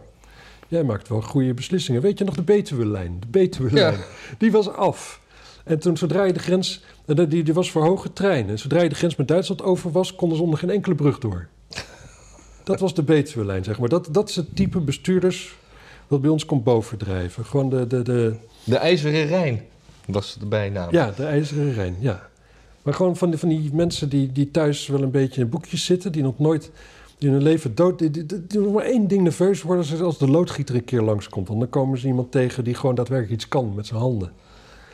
jij 0.67 0.83
maakt 0.83 1.07
wel 1.07 1.21
goede 1.21 1.53
beslissingen. 1.53 2.01
Weet 2.01 2.17
je 2.17 2.23
nog 2.23 2.35
de 2.35 2.43
Betuwe-lijn? 2.43 3.19
De 3.19 3.27
Betuwe-lijn, 3.27 3.99
die 4.37 4.51
was 4.51 4.69
af. 4.69 5.21
En 5.63 5.79
toen 5.79 5.97
zodra 5.97 6.23
je 6.23 6.33
de 6.33 6.39
grens, 6.39 6.83
die, 7.05 7.43
die 7.43 7.53
was 7.53 7.71
voor 7.71 7.83
hoge 7.83 8.13
treinen. 8.13 8.59
Zodra 8.59 8.81
je 8.81 8.89
de 8.89 8.95
grens 8.95 9.15
met 9.15 9.27
Duitsland 9.27 9.63
over 9.63 9.91
was, 9.91 10.15
konden 10.15 10.37
ze 10.37 10.43
onder 10.43 10.59
geen 10.59 10.69
enkele 10.69 10.95
brug 10.95 11.19
door. 11.19 11.47
Dat 12.63 12.79
was 12.79 12.93
de 12.93 13.03
Betuwe-lijn, 13.03 13.63
zeg 13.63 13.79
maar. 13.79 13.89
Dat, 13.89 14.07
dat 14.11 14.29
is 14.29 14.35
het 14.35 14.55
type 14.55 14.79
bestuurders 14.79 15.59
dat 16.11 16.21
bij 16.21 16.29
ons 16.29 16.45
komt 16.45 16.63
bovendrijven. 16.63 17.45
Gewoon 17.45 17.69
de, 17.69 17.87
de, 17.87 18.01
de, 18.01 18.35
de 18.63 18.77
IJzeren 18.77 19.25
Rijn 19.25 19.61
was 20.05 20.37
de 20.39 20.45
bijnaam. 20.45 20.87
ja, 20.91 21.11
de 21.15 21.25
IJzeren 21.25 21.73
Rijn, 21.73 21.95
ja. 21.99 22.29
Maar 22.81 22.93
gewoon 22.93 23.15
van 23.15 23.29
die, 23.29 23.39
van 23.39 23.49
die 23.49 23.69
mensen 23.73 24.09
die, 24.09 24.31
die 24.31 24.51
thuis 24.51 24.87
wel 24.87 25.01
een 25.01 25.11
beetje 25.11 25.41
in 25.41 25.49
boekjes 25.49 25.85
zitten... 25.85 26.11
die 26.11 26.23
nog 26.23 26.39
nooit 26.39 26.71
die 27.17 27.27
in 27.29 27.35
hun 27.35 27.43
leven 27.43 27.75
dood... 27.75 27.99
Die, 27.99 28.09
die, 28.11 28.25
die, 28.25 28.47
die 28.47 28.59
nog 28.59 28.73
maar 28.73 28.83
één 28.85 29.07
ding 29.07 29.21
nerveus 29.23 29.61
worden 29.61 29.91
als- 29.91 30.01
als 30.01 30.17
de 30.17 30.27
loodgieter 30.27 30.75
een 30.75 30.83
keer 30.85 31.01
langskomt. 31.01 31.47
Want 31.47 31.59
dan 31.59 31.69
komen 31.69 31.97
ze 31.99 32.07
iemand 32.07 32.31
tegen 32.31 32.63
die 32.63 32.73
gewoon 32.73 32.95
daadwerkelijk 32.95 33.33
iets 33.41 33.47
kan 33.47 33.75
met 33.75 33.87
zijn 33.87 33.99
handen. 33.99 34.31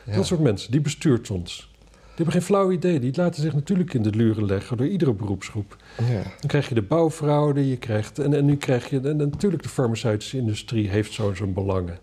Ja. 0.06 0.16
Dat 0.16 0.26
soort 0.26 0.40
mensen, 0.40 0.72
die 0.72 0.82
bestuurt 0.82 1.30
ons. 1.32 1.76
Die 2.18 2.26
hebben 2.26 2.44
geen 2.44 2.56
flauw 2.56 2.72
idee. 2.72 3.00
Die 3.00 3.12
laten 3.16 3.42
zich 3.42 3.54
natuurlijk 3.54 3.94
in 3.94 4.02
de 4.02 4.10
luren 4.10 4.46
leggen 4.46 4.78
door 4.78 4.88
iedere 4.88 5.14
beroepsgroep. 5.14 5.78
Ja. 5.98 6.22
Dan 6.24 6.48
krijg 6.48 6.70
je 6.70 6.76
de 6.76 6.82
bouwfraude, 6.82 7.70
je 7.70 7.78
krijgt, 7.78 8.20
en, 8.20 8.34
en 8.34 8.46
nu 8.46 8.56
krijg 8.56 8.90
je... 8.90 9.00
En, 9.00 9.22
en 9.22 9.30
natuurlijk 9.30 9.64
de 9.64 9.70
farmaceutische 9.70 10.38
industrie 10.38 10.90
heeft 10.90 11.14
zo 11.14 11.34
zijn 11.34 11.54
belangen. 11.54 12.00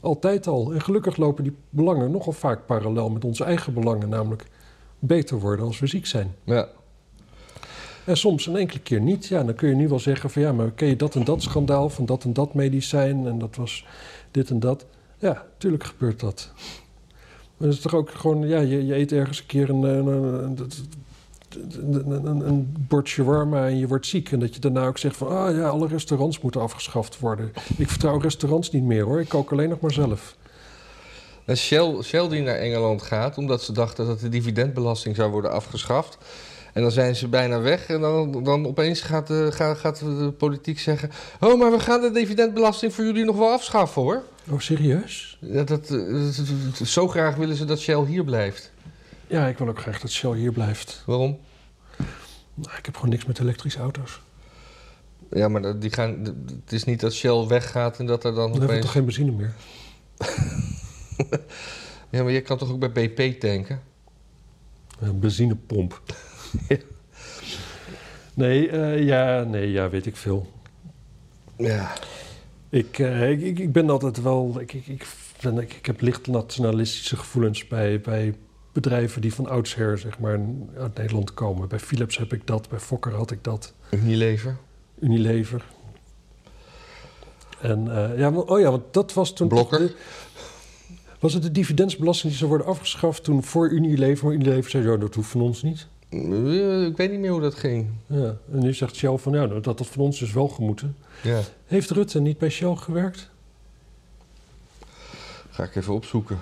Altijd 0.00 0.46
al. 0.46 0.72
En 0.72 0.80
gelukkig 0.80 1.16
lopen 1.16 1.44
die 1.44 1.56
belangen 1.70 2.10
nogal 2.10 2.32
vaak 2.32 2.66
parallel 2.66 3.10
met 3.10 3.24
onze 3.24 3.44
eigen 3.44 3.74
belangen. 3.74 4.08
Namelijk 4.08 4.44
beter 4.98 5.40
worden 5.40 5.66
als 5.66 5.78
we 5.78 5.86
ziek 5.86 6.06
zijn. 6.06 6.34
Ja. 6.44 6.68
En 8.04 8.16
soms 8.16 8.46
een 8.46 8.56
enkele 8.56 8.80
keer 8.80 9.00
niet. 9.00 9.26
Ja, 9.26 9.44
dan 9.44 9.54
kun 9.54 9.68
je 9.68 9.74
nu 9.74 9.88
wel 9.88 9.98
zeggen 9.98 10.30
van 10.30 10.42
ja, 10.42 10.52
maar 10.52 10.70
ken 10.70 10.88
je 10.88 10.96
dat 10.96 11.14
en 11.14 11.24
dat 11.24 11.42
schandaal 11.42 11.88
van 11.88 12.06
dat 12.06 12.24
en 12.24 12.32
dat 12.32 12.54
medicijn 12.54 13.26
en 13.26 13.38
dat 13.38 13.56
was 13.56 13.86
dit 14.30 14.50
en 14.50 14.60
dat. 14.60 14.86
Ja, 15.18 15.46
tuurlijk 15.58 15.84
gebeurt 15.84 16.20
dat. 16.20 16.52
Maar 17.56 17.68
het 17.68 17.76
is 17.76 17.82
toch 17.82 17.94
ook 17.94 18.10
gewoon, 18.10 18.48
ja, 18.48 18.58
je, 18.60 18.86
je 18.86 18.94
eet 18.94 19.12
ergens 19.12 19.38
een 19.38 19.46
keer 19.46 19.68
een, 19.70 19.82
een, 19.82 20.06
een, 20.06 20.58
een, 22.04 22.26
een- 22.26 22.48
een- 22.48 23.54
en 23.54 23.78
je 23.78 23.86
wordt 23.88 24.06
ziek. 24.06 24.32
En 24.32 24.38
dat 24.40 24.54
je 24.54 24.60
daarna 24.60 24.86
ook 24.86 24.98
zegt 24.98 25.16
van, 25.16 25.28
ah 25.28 25.56
ja, 25.56 25.68
alle 25.68 25.86
restaurants 25.88 26.40
moeten 26.40 26.60
afgeschaft 26.60 27.18
worden. 27.18 27.52
Ik 27.76 27.88
vertrouw 27.88 28.18
restaurants 28.18 28.70
niet 28.70 28.82
meer 28.82 29.04
hoor, 29.04 29.20
ik 29.20 29.28
kook 29.28 29.52
alleen 29.52 29.68
nog 29.68 29.80
maar 29.80 29.92
zelf. 29.92 30.36
En 31.44 31.56
Shell, 31.56 32.02
Shell 32.02 32.28
die 32.28 32.42
naar 32.42 32.54
Engeland 32.56 33.02
gaat, 33.02 33.38
omdat 33.38 33.62
ze 33.62 33.72
dachten 33.72 34.06
dat 34.06 34.20
de 34.20 34.28
dividendbelasting 34.28 35.16
zou 35.16 35.30
worden 35.30 35.50
afgeschaft. 35.52 36.18
En 36.72 36.82
dan 36.82 36.90
zijn 36.90 37.16
ze 37.16 37.28
bijna 37.28 37.60
weg 37.60 37.86
en 37.88 38.00
dan, 38.00 38.44
dan 38.44 38.66
opeens 38.66 39.00
gaat 39.00 39.26
de, 39.26 39.48
gaat, 39.52 39.78
gaat 39.78 39.98
de 39.98 40.32
politiek 40.38 40.78
zeggen... 40.78 41.10
Oh, 41.40 41.58
maar 41.58 41.70
we 41.70 41.80
gaan 41.80 42.00
de 42.00 42.10
dividendbelasting 42.10 42.92
voor 42.94 43.04
jullie 43.04 43.24
nog 43.24 43.36
wel 43.36 43.50
afschaffen 43.50 44.02
hoor. 44.02 44.22
Oh, 44.50 44.60
serieus? 44.60 45.38
Ja, 45.40 45.62
dat, 45.62 45.90
eh, 45.90 46.22
dat- 46.78 46.88
zo 46.88 47.08
graag 47.08 47.34
willen 47.36 47.56
ze 47.56 47.64
dat 47.64 47.80
Shell 47.80 48.04
hier 48.04 48.24
blijft. 48.24 48.72
Ja, 49.26 49.46
ik 49.46 49.58
wil 49.58 49.68
ook 49.68 49.80
graag 49.80 50.00
dat 50.00 50.10
Shell 50.10 50.32
hier 50.36 50.52
blijft. 50.52 51.02
Waarom? 51.06 51.38
Nou, 52.54 52.76
ik 52.78 52.84
heb 52.86 52.94
gewoon 52.94 53.10
niks 53.10 53.24
met 53.24 53.38
elektrische 53.38 53.78
auto's. 53.78 54.20
Ja, 55.30 55.48
maar 55.48 55.78
die 55.78 55.90
gaan, 55.92 56.22
het 56.64 56.72
is 56.72 56.84
niet 56.84 57.00
dat 57.00 57.14
Shell 57.14 57.46
weggaat 57.46 57.98
en 57.98 58.06
dat 58.06 58.24
er 58.24 58.34
dan 58.34 58.40
Dan 58.40 58.50
hebben 58.50 58.60
we 58.60 58.66
opeens... 58.66 58.84
toch 58.84 58.92
geen 58.94 59.04
benzine 59.04 59.30
meer? 59.30 59.54
Ja, 62.10 62.22
maar 62.22 62.32
je 62.32 62.40
kan 62.40 62.58
toch 62.58 62.70
ook 62.70 62.92
bij 62.92 63.08
BP 63.08 63.40
tanken? 63.40 63.82
Een 65.00 65.18
benzinepomp. 65.20 66.02
nee, 68.34 68.68
eh, 68.70 69.04
ja, 69.04 69.42
nee, 69.42 69.70
ja, 69.70 69.90
weet 69.90 70.06
ik 70.06 70.16
veel. 70.16 70.52
Ja. 71.56 71.92
Ik, 72.70 72.98
eh, 72.98 73.30
ik, 73.30 73.40
ik, 73.40 73.58
ik 73.58 73.72
ben 73.72 73.90
altijd 73.90 74.22
wel... 74.22 74.60
Ik, 74.60 74.72
ik, 74.72 74.86
ik, 74.86 75.06
ben, 75.42 75.58
ik, 75.58 75.72
ik 75.72 75.86
heb 75.86 76.00
licht 76.00 76.26
nationalistische 76.26 77.16
gevoelens 77.16 77.66
bij, 77.68 78.00
bij 78.00 78.34
bedrijven 78.72 79.20
die 79.20 79.34
van 79.34 79.46
oudsher 79.48 79.98
zeg 79.98 80.18
maar, 80.18 80.40
uit 80.78 80.96
Nederland 80.96 81.34
komen. 81.34 81.68
Bij 81.68 81.78
Philips 81.78 82.18
heb 82.18 82.32
ik 82.32 82.46
dat, 82.46 82.68
bij 82.68 82.78
Fokker 82.78 83.14
had 83.14 83.30
ik 83.30 83.44
dat. 83.44 83.72
Unilever. 83.90 84.56
Unilever. 85.00 85.64
En 87.60 88.10
eh, 88.10 88.18
ja, 88.18 88.30
oh 88.30 88.60
ja, 88.60 88.70
want 88.70 88.82
dat 88.90 89.12
was 89.12 89.32
toen... 89.34 89.48
Blokker. 89.48 89.78
de- 89.78 89.94
was 91.20 91.32
het 91.32 91.42
de 91.42 91.52
dividendsbelasting 91.52 92.28
die 92.28 92.38
zou 92.38 92.50
worden 92.50 92.66
afgeschaft 92.66 93.24
toen 93.24 93.42
voor 93.44 93.70
Unilever? 93.70 94.24
Maar 94.24 94.34
Unilever 94.34 94.70
zei, 94.70 94.90
ja, 94.90 94.96
dat 94.96 95.14
hoeft 95.14 95.28
van 95.30 95.40
ons 95.40 95.62
niet. 95.62 95.86
Eh, 96.08 96.84
Ik 96.86 96.96
weet 96.96 97.10
niet 97.10 97.20
meer 97.20 97.30
hoe 97.30 97.40
dat 97.40 97.54
ging. 97.54 97.88
Ja, 98.06 98.36
en 98.52 98.58
nu 98.58 98.74
zegt 98.74 98.96
Shell 98.96 99.16
van, 99.16 99.32
ja, 99.32 99.46
dat 99.46 99.64
had 99.64 99.86
van 99.86 100.02
ons 100.02 100.18
dus 100.18 100.32
wel 100.32 100.48
gemoeten. 100.48 100.96
Ja, 101.22 101.40
Heeft 101.66 101.90
Rutte 101.90 102.20
niet 102.20 102.38
bij 102.38 102.50
Shell 102.50 102.74
gewerkt? 102.76 103.30
ga 105.50 105.64
ik 105.64 105.76
even 105.76 105.94
opzoeken. 105.94 106.38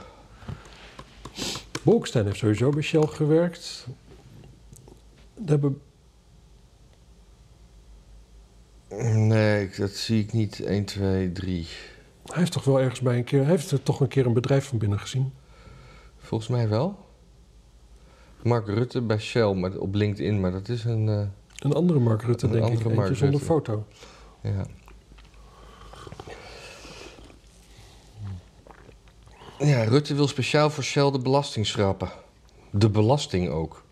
Bolkestein 1.82 2.24
heeft 2.24 2.38
sowieso 2.38 2.70
bij 2.70 2.82
Shell 2.82 3.06
gewerkt. 3.06 3.86
Daar 5.34 5.48
hebben, 5.48 5.80
Nee, 9.14 9.70
dat 9.78 9.90
zie 9.90 10.22
ik 10.22 10.32
niet. 10.32 10.60
1, 10.60 10.84
2, 10.84 11.32
3. 11.32 11.66
hij 12.26 12.38
heeft 12.38 12.52
toch 12.52 12.64
wel 12.64 12.80
ergens 12.80 13.00
bij 13.00 13.16
een 13.16 13.24
keer... 13.24 13.40
Hij 13.40 13.50
heeft 13.50 13.70
er 13.70 13.82
toch 13.82 14.00
een 14.00 14.08
keer 14.08 14.26
een 14.26 14.32
bedrijf 14.32 14.64
van 14.68 14.78
binnen 14.78 14.98
gezien. 15.00 15.32
Volgens 16.18 16.50
mij 16.50 16.68
wel. 16.68 17.03
Mark 18.44 18.66
Rutte 18.68 19.00
bij 19.00 19.18
Shell, 19.18 19.54
maar 19.54 19.76
op 19.76 19.94
LinkedIn, 19.94 20.40
maar 20.40 20.52
dat 20.52 20.68
is 20.68 20.84
een... 20.84 21.08
eh, 21.08 21.22
Een 21.58 21.72
andere 21.72 21.98
Mark 21.98 22.22
Rutte, 22.22 22.46
Een 22.46 22.52
denk 22.52 22.64
ik. 22.64 22.70
Eentje 22.72 22.88
Mark 22.94 23.16
zonder 23.16 23.40
foto. 23.40 23.86
ja. 24.42 24.64
Ja, 29.58 29.82
Rutte 29.84 30.14
wil 30.14 30.28
speciaal 30.28 30.70
voor 30.70 30.84
Shell 30.84 31.10
de 31.10 31.18
belasting 31.18 31.66
schrappen. 31.66 32.08
De 32.70 32.90
belasting 32.90 33.48
ook. 33.48 33.82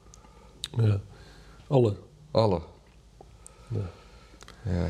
Ja. 0.76 1.00
Alle. 1.66 1.96
Alle. 2.30 2.60
Ja. 4.62 4.86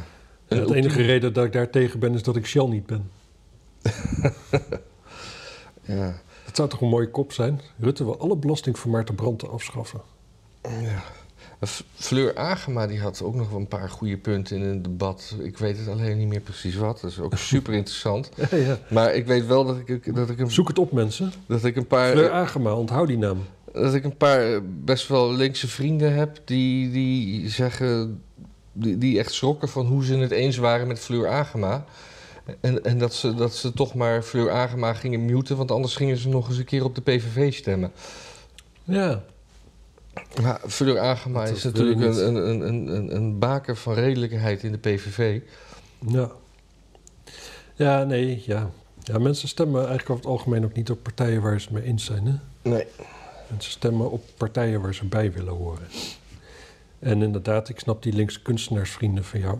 Een 0.48 0.66
de 0.66 0.74
enige 0.74 1.02
reden 1.02 1.32
dat 1.32 1.44
ik 1.44 1.52
daar 1.52 1.70
tegen 1.70 1.98
ben, 2.00 2.14
is 2.14 2.22
dat 2.22 2.36
ik 2.36 2.46
Shell 2.46 2.66
niet 2.68 2.86
ben. 2.86 3.10
Ja. 5.84 6.20
Dat 6.52 6.60
zou 6.60 6.68
toch 6.68 6.80
een 6.80 6.94
mooie 6.96 7.10
kop 7.10 7.32
zijn? 7.32 7.60
Rutte 7.78 8.04
wil 8.04 8.20
alle 8.20 8.36
belasting 8.36 8.78
voor 8.78 8.90
Maarten 8.90 9.14
Brand 9.14 9.48
afschaffen. 9.48 10.00
ja. 10.62 11.02
Fleur 11.94 12.36
Agema 12.36 12.86
die 12.86 13.00
had 13.00 13.22
ook 13.22 13.34
nog 13.34 13.52
een 13.52 13.68
paar 13.68 13.90
goede 13.90 14.16
punten 14.16 14.56
in 14.56 14.62
een 14.62 14.82
debat. 14.82 15.36
Ik 15.42 15.58
weet 15.58 15.78
het 15.78 15.88
alleen 15.88 16.18
niet 16.18 16.28
meer 16.28 16.40
precies 16.40 16.74
wat. 16.76 17.00
Dat 17.00 17.10
is 17.10 17.20
ook 17.20 17.36
super 17.54 17.72
interessant. 17.74 18.30
Ja, 18.50 18.56
ja. 18.56 18.78
Maar 18.90 19.14
ik 19.14 19.26
weet 19.26 19.46
wel 19.46 19.64
dat 19.64 19.76
ik, 19.84 20.14
dat 20.14 20.30
ik, 20.30 20.38
een, 20.38 20.50
Zoek 20.50 20.68
het 20.68 20.78
op, 20.78 20.92
mensen. 20.92 21.32
dat 21.46 21.64
ik 21.64 21.76
een 21.76 21.86
paar... 21.86 22.10
Fleur 22.10 22.30
Agema, 22.30 22.74
onthoud 22.74 23.06
die 23.06 23.18
naam. 23.18 23.44
dat 23.72 23.94
ik 23.94 24.04
een 24.04 24.16
paar 24.16 24.52
eh, 24.52 24.60
best 24.84 25.08
wel 25.08 25.32
linkse 25.32 25.68
vrienden 25.68 26.14
heb 26.14 26.40
die, 26.44 26.90
die 26.90 27.48
zeggen. 27.48 28.22
Die, 28.72 28.98
die 28.98 29.18
echt 29.18 29.32
schrokken 29.32 29.68
van 29.68 29.86
hoe 29.86 30.04
ze 30.04 30.16
het 30.16 30.30
eens 30.30 30.56
waren 30.56 30.86
met 30.86 30.98
Fleur 30.98 31.28
Agema. 31.28 31.84
En, 32.60 32.84
en 32.84 32.98
dat, 32.98 33.14
ze, 33.14 33.34
dat 33.34 33.54
ze 33.54 33.72
toch 33.72 33.94
maar 33.94 34.22
Fleur 34.22 34.50
Agema 34.50 34.94
gingen 34.94 35.24
muten, 35.24 35.56
want 35.56 35.70
anders 35.70 35.96
gingen 35.96 36.16
ze 36.16 36.28
nog 36.28 36.48
eens 36.48 36.58
een 36.58 36.64
keer 36.64 36.84
op 36.84 36.94
de 36.94 37.00
PVV 37.00 37.52
stemmen. 37.54 37.92
Ja. 38.84 39.22
Maar 40.42 40.60
Fleur 40.66 40.98
Agema 40.98 41.44
is 41.44 41.64
natuurlijk 41.64 42.00
een, 42.00 42.26
een, 42.26 42.48
een, 42.48 42.86
een, 42.86 43.16
een 43.16 43.38
baken 43.38 43.76
van 43.76 43.94
redelijkheid 43.94 44.62
in 44.62 44.72
de 44.72 44.78
PVV. 44.78 45.40
Ja. 46.06 46.30
Ja, 47.74 48.04
nee, 48.04 48.42
ja. 48.46 48.70
Ja, 49.02 49.18
mensen 49.18 49.48
stemmen 49.48 49.80
eigenlijk 49.80 50.10
over 50.10 50.22
het 50.22 50.32
algemeen 50.32 50.64
ook 50.64 50.72
niet 50.72 50.90
op 50.90 51.02
partijen 51.02 51.42
waar 51.42 51.60
ze 51.60 51.72
mee 51.72 51.82
eens 51.82 52.04
zijn. 52.04 52.26
Hè? 52.26 52.34
Nee. 52.70 52.86
Mensen 53.48 53.72
stemmen 53.72 54.10
op 54.10 54.24
partijen 54.36 54.80
waar 54.80 54.94
ze 54.94 55.04
bij 55.04 55.32
willen 55.32 55.52
horen. 55.52 55.86
En 56.98 57.22
inderdaad, 57.22 57.68
ik 57.68 57.78
snap 57.78 58.02
die 58.02 58.12
linkse 58.12 58.42
kunstenaarsvrienden 58.42 59.24
van 59.24 59.40
jou. 59.40 59.58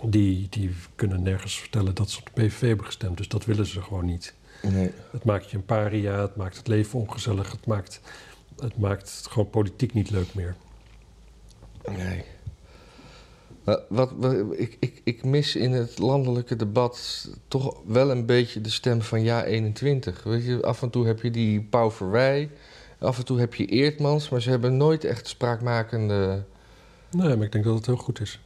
Die, 0.00 0.46
die 0.50 0.74
kunnen 0.94 1.22
nergens 1.22 1.58
vertellen 1.58 1.94
dat 1.94 2.10
ze 2.10 2.18
op 2.18 2.30
de 2.34 2.42
PVV 2.42 2.60
hebben 2.60 2.86
gestemd. 2.86 3.16
Dus 3.16 3.28
dat 3.28 3.44
willen 3.44 3.66
ze 3.66 3.82
gewoon 3.82 4.04
niet. 4.04 4.34
Nee. 4.62 4.90
Het 5.10 5.24
maakt 5.24 5.50
je 5.50 5.56
een 5.56 5.64
paria, 5.64 6.20
het 6.20 6.36
maakt 6.36 6.56
het 6.56 6.68
leven 6.68 6.98
ongezellig. 6.98 7.52
Het 7.52 7.66
maakt, 7.66 8.00
het 8.58 8.78
maakt 8.78 9.26
gewoon 9.30 9.50
politiek 9.50 9.92
niet 9.92 10.10
leuk 10.10 10.34
meer. 10.34 10.54
Nee. 11.90 12.24
Wat, 13.64 13.84
wat, 13.88 14.34
ik, 14.50 14.76
ik, 14.80 15.00
ik 15.04 15.24
mis 15.24 15.56
in 15.56 15.72
het 15.72 15.98
landelijke 15.98 16.56
debat 16.56 17.28
toch 17.48 17.80
wel 17.86 18.10
een 18.10 18.26
beetje 18.26 18.60
de 18.60 18.70
stem 18.70 19.02
van 19.02 19.22
ja 19.22 19.44
21. 19.44 20.22
Weet 20.22 20.44
je, 20.44 20.62
af 20.62 20.82
en 20.82 20.90
toe 20.90 21.06
heb 21.06 21.22
je 21.22 21.30
die 21.30 21.62
Pauw 21.62 21.90
Verwij, 21.90 22.50
af 22.98 23.18
en 23.18 23.24
toe 23.24 23.40
heb 23.40 23.54
je 23.54 23.66
Eertmans, 23.66 24.28
maar 24.28 24.42
ze 24.42 24.50
hebben 24.50 24.76
nooit 24.76 25.04
echt 25.04 25.28
spraakmakende. 25.28 26.44
Nee, 27.10 27.36
maar 27.36 27.46
ik 27.46 27.52
denk 27.52 27.64
dat 27.64 27.74
het 27.74 27.86
heel 27.86 27.96
goed 27.96 28.20
is. 28.20 28.40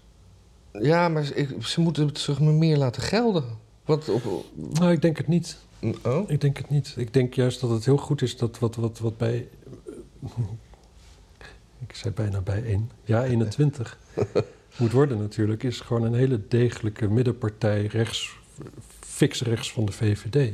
Ja, 0.81 1.09
maar 1.09 1.25
ze, 1.25 1.35
ik- 1.35 1.67
ze 1.67 1.81
moeten 1.81 2.07
het 2.07 2.19
zich 2.19 2.41
maar 2.41 2.53
meer 2.53 2.77
laten 2.77 3.03
gelden. 3.03 3.45
Wat 3.85 4.09
op. 4.09 4.23
Nou, 4.55 4.93
ik 4.93 5.03
denk 5.03 5.17
het 5.17 5.27
niet. 5.29 5.59
Oh? 6.05 6.31
Ik 6.31 6.41
denk 6.41 6.57
het 6.57 6.71
niet. 6.71 6.95
Ik 6.97 7.13
denk 7.13 7.35
juist 7.35 7.61
dat 7.61 7.71
het 7.71 7.85
heel 7.85 7.97
goed 7.97 8.23
is 8.23 8.37
dat 8.37 8.59
wat, 8.59 8.77
wat, 8.77 8.99
wat 8.99 9.17
bij. 9.17 9.49
Ik 11.87 11.95
zei 11.95 12.15
bijna 12.15 12.41
bij 12.41 12.65
één. 12.65 12.91
Ja, 13.05 13.25
21. 13.25 13.99
moet 14.79 14.93
worden 14.93 15.19
natuurlijk, 15.19 15.63
is 15.63 15.81
gewoon 15.81 16.03
een 16.03 16.15
hele 16.15 16.41
degelijke 16.49 17.09
middenpartij 17.09 17.87
rechts, 17.87 18.39
fix 19.01 19.43
rechts 19.43 19.73
van 19.73 19.85
de 19.85 19.93
VVD. 19.93 20.53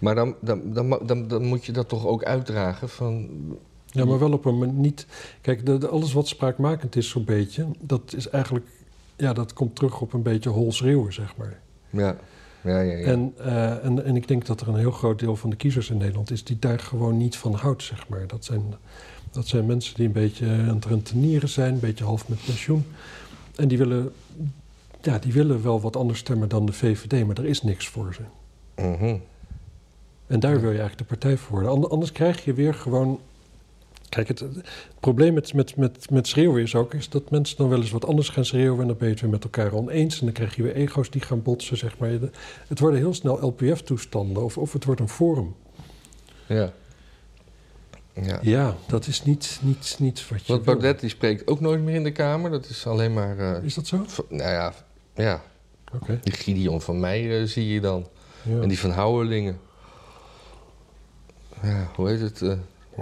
Maar 0.00 0.14
dan, 0.14 0.34
dan, 0.40 0.72
dan, 0.72 0.98
dan, 1.06 1.28
dan 1.28 1.44
moet 1.44 1.64
je 1.64 1.72
dat 1.72 1.88
toch 1.88 2.06
ook 2.06 2.24
uitdragen 2.24 2.88
van. 2.88 3.28
Ja, 3.86 4.04
maar 4.04 4.18
wel 4.18 4.32
op 4.32 4.44
een 4.44 4.58
manier 4.58 4.74
niet. 4.74 5.06
Kijk, 5.40 5.66
de, 5.66 5.78
de- 5.78 5.88
alles 5.88 6.12
wat 6.12 6.28
spraakmakend 6.28 6.96
is, 6.96 7.08
zo'n 7.08 7.24
beetje, 7.24 7.66
dat 7.80 8.14
is 8.16 8.28
eigenlijk. 8.28 8.66
Ja, 9.18 9.32
dat 9.32 9.52
komt 9.52 9.76
terug 9.76 10.00
op 10.00 10.12
een 10.12 10.22
beetje 10.22 10.48
hol 10.50 10.72
schreeuwen, 10.72 11.12
zeg 11.12 11.36
maar. 11.36 11.58
Ja, 11.90 12.16
ja, 12.64 12.80
ja. 12.80 12.96
ja. 12.96 13.06
En, 13.06 13.34
eh, 13.38 13.84
en, 13.84 14.04
en 14.04 14.16
ik 14.16 14.28
denk 14.28 14.46
dat 14.46 14.60
er 14.60 14.68
een 14.68 14.76
heel 14.76 14.90
groot 14.90 15.18
deel 15.18 15.36
van 15.36 15.50
de 15.50 15.56
kiezers 15.56 15.90
in 15.90 15.96
Nederland 15.96 16.30
is 16.30 16.44
die 16.44 16.58
daar 16.58 16.78
gewoon 16.78 17.16
niet 17.16 17.36
van 17.36 17.54
houdt, 17.54 17.82
zeg 17.82 18.08
maar. 18.08 18.26
Dat 18.26 18.44
zijn, 18.44 18.62
dat 19.30 19.46
zijn 19.46 19.66
mensen 19.66 19.94
die 19.94 20.06
een 20.06 20.12
beetje 20.12 20.46
aan 20.46 20.74
het 20.74 20.84
rentenieren 20.84 21.48
zijn, 21.48 21.74
een 21.74 21.80
beetje 21.80 22.04
half 22.04 22.28
met 22.28 22.44
pensioen. 22.44 22.84
En 23.56 23.68
die 23.68 23.78
willen, 23.78 24.12
ja, 25.02 25.18
die 25.18 25.32
willen 25.32 25.62
wel 25.62 25.80
wat 25.80 25.96
anders 25.96 26.18
stemmen 26.18 26.48
dan 26.48 26.66
de 26.66 26.72
VVD, 26.72 27.26
maar 27.26 27.36
er 27.38 27.46
is 27.46 27.62
niks 27.62 27.88
voor 27.88 28.14
ze. 28.14 28.22
Mhm. 28.82 29.16
En 30.26 30.40
daar 30.40 30.60
wil 30.60 30.70
je 30.72 30.78
eigenlijk 30.78 30.98
de 30.98 31.04
partij 31.16 31.36
voor 31.36 31.50
worden. 31.50 31.70
Ander- 31.70 31.90
Anders 31.90 32.12
krijg 32.12 32.44
je 32.44 32.52
weer 32.52 32.74
gewoon. 32.74 33.20
Kijk, 34.08 34.28
het, 34.28 34.38
het 34.40 34.60
probleem 35.00 35.34
met, 35.34 35.54
met, 35.54 35.76
met, 35.76 36.10
met 36.10 36.26
schreeuwen 36.26 36.62
is 36.62 36.74
ook 36.74 36.94
is 36.94 37.08
dat 37.08 37.30
mensen 37.30 37.56
dan 37.56 37.68
wel 37.68 37.78
eens 37.80 37.90
wat 37.90 38.06
anders 38.06 38.28
gaan 38.28 38.44
schreeuwen. 38.44 38.80
En 38.80 38.86
dan 38.86 38.96
ben 38.96 39.06
je 39.06 39.12
het 39.12 39.22
weer 39.22 39.30
met 39.30 39.44
elkaar 39.44 39.72
oneens. 39.72 40.18
En 40.18 40.24
dan 40.24 40.34
krijg 40.34 40.56
je 40.56 40.62
weer 40.62 40.74
ego's 40.74 41.10
die 41.10 41.20
gaan 41.20 41.42
botsen, 41.42 41.76
zeg 41.76 41.98
maar. 41.98 42.10
Het 42.68 42.78
worden 42.78 42.98
heel 43.00 43.14
snel 43.14 43.46
LPF-toestanden 43.46 44.44
of, 44.44 44.58
of 44.58 44.72
het 44.72 44.84
wordt 44.84 45.00
een 45.00 45.08
forum. 45.08 45.54
Ja. 46.46 46.72
Ja. 48.22 48.38
Ja, 48.42 48.76
dat 48.86 49.06
is 49.06 49.24
niet, 49.24 49.58
niet, 49.62 49.96
niet 49.98 50.28
wat 50.28 50.46
je. 50.46 50.52
Want. 50.52 50.64
Baudet 50.64 51.00
die 51.00 51.08
spreekt 51.10 51.46
ook 51.46 51.60
nooit 51.60 51.80
meer 51.80 51.94
in 51.94 52.04
de 52.04 52.12
Kamer. 52.12 52.50
Dat 52.50 52.68
is 52.68 52.86
alleen 52.86 53.12
maar. 53.12 53.38
eh, 53.38 53.62
Is 53.64 53.74
dat 53.74 53.86
zo? 53.86 54.04
nou 54.28 54.50
ja, 54.50 54.74
ja, 55.14 55.42
Oké. 55.94 56.18
die 56.22 56.32
Gideon 56.32 56.80
van 56.80 57.00
mij 57.00 57.40
eh, 57.40 57.46
zie 57.46 57.68
je 57.68 57.80
dan. 57.80 58.06
Ja. 58.42 58.60
En 58.60 58.68
die 58.68 58.78
van 58.78 58.90
Houwelingen. 58.90 59.58
Ja, 61.62 61.90
hoe 61.94 62.08
heet 62.08 62.20
het? 62.20 62.42
eh, 62.42 62.52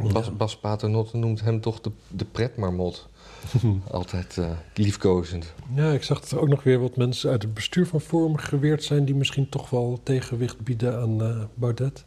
Bas. 0.02 0.36
Bas 0.36 0.56
Paternotte 0.56 1.16
noemt 1.16 1.40
hem 1.40 1.60
toch 1.60 1.80
de, 1.80 1.90
de 2.08 2.24
pretmarmot. 2.24 3.08
Altijd 3.90 4.38
eh, 4.38 4.50
liefkozend. 4.74 5.52
Ja, 5.74 5.92
ik 5.92 6.02
zag 6.02 6.20
dat 6.20 6.30
er 6.30 6.40
ook 6.40 6.48
nog 6.48 6.62
weer 6.62 6.80
wat 6.80 6.96
mensen 6.96 7.30
uit 7.30 7.42
het 7.42 7.54
bestuur 7.54 7.86
van 7.86 8.00
Forum 8.00 8.36
geweerd 8.36 8.84
zijn... 8.84 9.04
die 9.04 9.14
misschien 9.14 9.48
toch 9.48 9.70
wel 9.70 10.00
tegenwicht 10.02 10.60
bieden 10.60 11.00
aan 11.00 11.22
eh, 11.22 11.44
Baudet. 11.54 12.04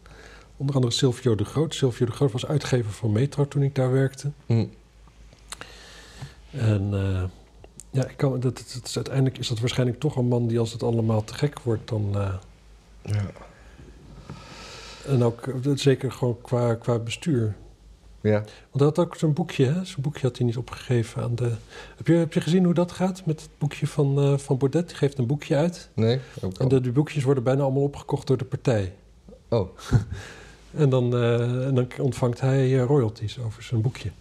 Onder 0.57 0.75
andere 0.75 0.93
Silvio 0.93 1.35
de 1.35 1.45
Groot. 1.45 1.75
Silvio 1.75 2.05
de 2.05 2.11
Groot 2.11 2.31
was 2.31 2.45
uitgever 2.45 2.91
van 2.91 3.11
Metro 3.11 3.47
toen 3.47 3.61
ik 3.61 3.75
daar 3.75 3.91
werkte. 3.91 4.31
Hm. 4.45 4.65
En 6.51 6.89
eh, 6.93 7.23
ja, 7.89 8.07
ik 8.07 8.17
kan, 8.17 8.31
dat, 8.31 8.41
dat, 8.41 8.71
dat 8.73 8.85
is, 8.85 8.95
uiteindelijk 8.95 9.37
is 9.37 9.47
dat 9.47 9.59
waarschijnlijk 9.59 9.99
toch 9.99 10.15
een 10.15 10.27
man 10.27 10.47
die 10.47 10.59
als 10.59 10.71
het 10.71 10.83
allemaal 10.83 11.23
te 11.23 11.33
gek 11.33 11.59
wordt... 11.59 11.89
dan 11.89 12.15
Ja. 13.01 13.25
en 15.05 15.23
ook 15.23 15.53
zeker 15.75 16.11
gewoon 16.11 16.37
qua, 16.41 16.75
qua 16.75 16.99
bestuur. 16.99 17.55
Ja. 18.21 18.31
Want 18.39 18.47
hij 18.71 18.83
had 18.85 18.99
ook 18.99 19.15
zo'n 19.15 19.33
boekje, 19.33 19.65
hè? 19.65 19.85
Zo'n 19.85 20.01
boekje 20.03 20.27
had 20.27 20.37
hij 20.37 20.45
niet 20.45 20.57
opgegeven 20.57 21.23
aan 21.23 21.35
de... 21.35 21.51
Heb 21.97 22.07
je, 22.07 22.13
heb 22.13 22.33
je 22.33 22.41
gezien 22.41 22.63
hoe 22.65 22.73
dat 22.73 22.91
gaat 22.91 23.25
met 23.25 23.41
het 23.41 23.49
boekje 23.57 23.87
van, 23.87 24.19
eh, 24.19 24.37
van 24.37 24.57
Baudet? 24.57 24.87
Die 24.87 24.97
geeft 24.97 25.17
een 25.17 25.27
boekje 25.27 25.55
uit. 25.55 25.89
Nee? 25.93 26.19
Ook 26.41 26.53
En 26.53 26.59
al. 26.63 26.67
de, 26.67 26.81
die 26.81 26.91
boekjes 26.91 27.23
worden 27.23 27.43
bijna 27.43 27.61
allemaal 27.63 27.83
opgekocht 27.83 28.27
door 28.27 28.37
de 28.37 28.45
partij. 28.45 28.93
Oh, 29.49 29.69
En 30.75 30.89
dan, 30.89 31.13
eh, 31.15 31.65
en 31.67 31.75
dan 31.75 31.87
ontvangt 31.99 32.39
hij 32.41 32.79
eh, 32.79 32.83
royalties 32.85 33.39
over 33.39 33.63
zijn 33.63 33.81
boekje. 33.81 34.11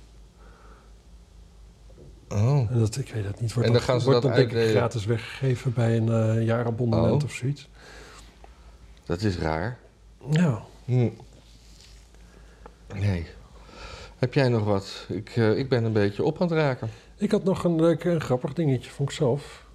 oh. 2.28 2.70
En 2.70 2.78
dat, 2.78 2.96
ik 2.96 3.12
weet 3.12 3.24
het 3.24 3.40
niet. 3.40 3.52
Wordt 3.52 3.68
En 3.68 3.74
dan 3.74 3.82
dan, 3.84 3.90
gaan 3.90 4.00
ze 4.00 4.06
wordt 4.06 4.22
dat 4.22 4.30
dan 4.30 4.40
denk 4.40 4.50
ik 4.52 4.56
uitdelen? 4.56 4.80
gratis 4.80 5.04
weggegeven 5.04 5.72
bij 5.72 5.96
een 5.96 6.08
eh 6.08 6.44
jaarabonnement 6.44 7.22
Oh. 7.22 7.28
of 7.28 7.32
zoiets. 7.34 7.68
dat 9.04 9.22
is 9.22 9.38
raar. 9.38 9.78
Ja. 10.30 10.62
Hm. 10.84 11.08
Nee. 12.94 13.26
Heb 14.18 14.34
jij 14.34 14.48
nog 14.48 14.64
wat? 14.64 15.06
Ik, 15.08 15.36
eh, 15.36 15.58
ik 15.58 15.68
ben 15.68 15.84
een 15.84 15.92
beetje 15.92 16.24
op 16.24 16.40
aan 16.40 16.48
het 16.48 16.56
raken. 16.56 16.88
Ik 17.16 17.30
had 17.30 17.44
nog 17.44 17.64
een 17.64 17.80
leuk 17.80 18.04
en 18.04 18.20
grappig 18.20 18.52
dingetje, 18.52 18.90
vond 18.90 19.10
ik 19.10 19.14
zelf. 19.14 19.66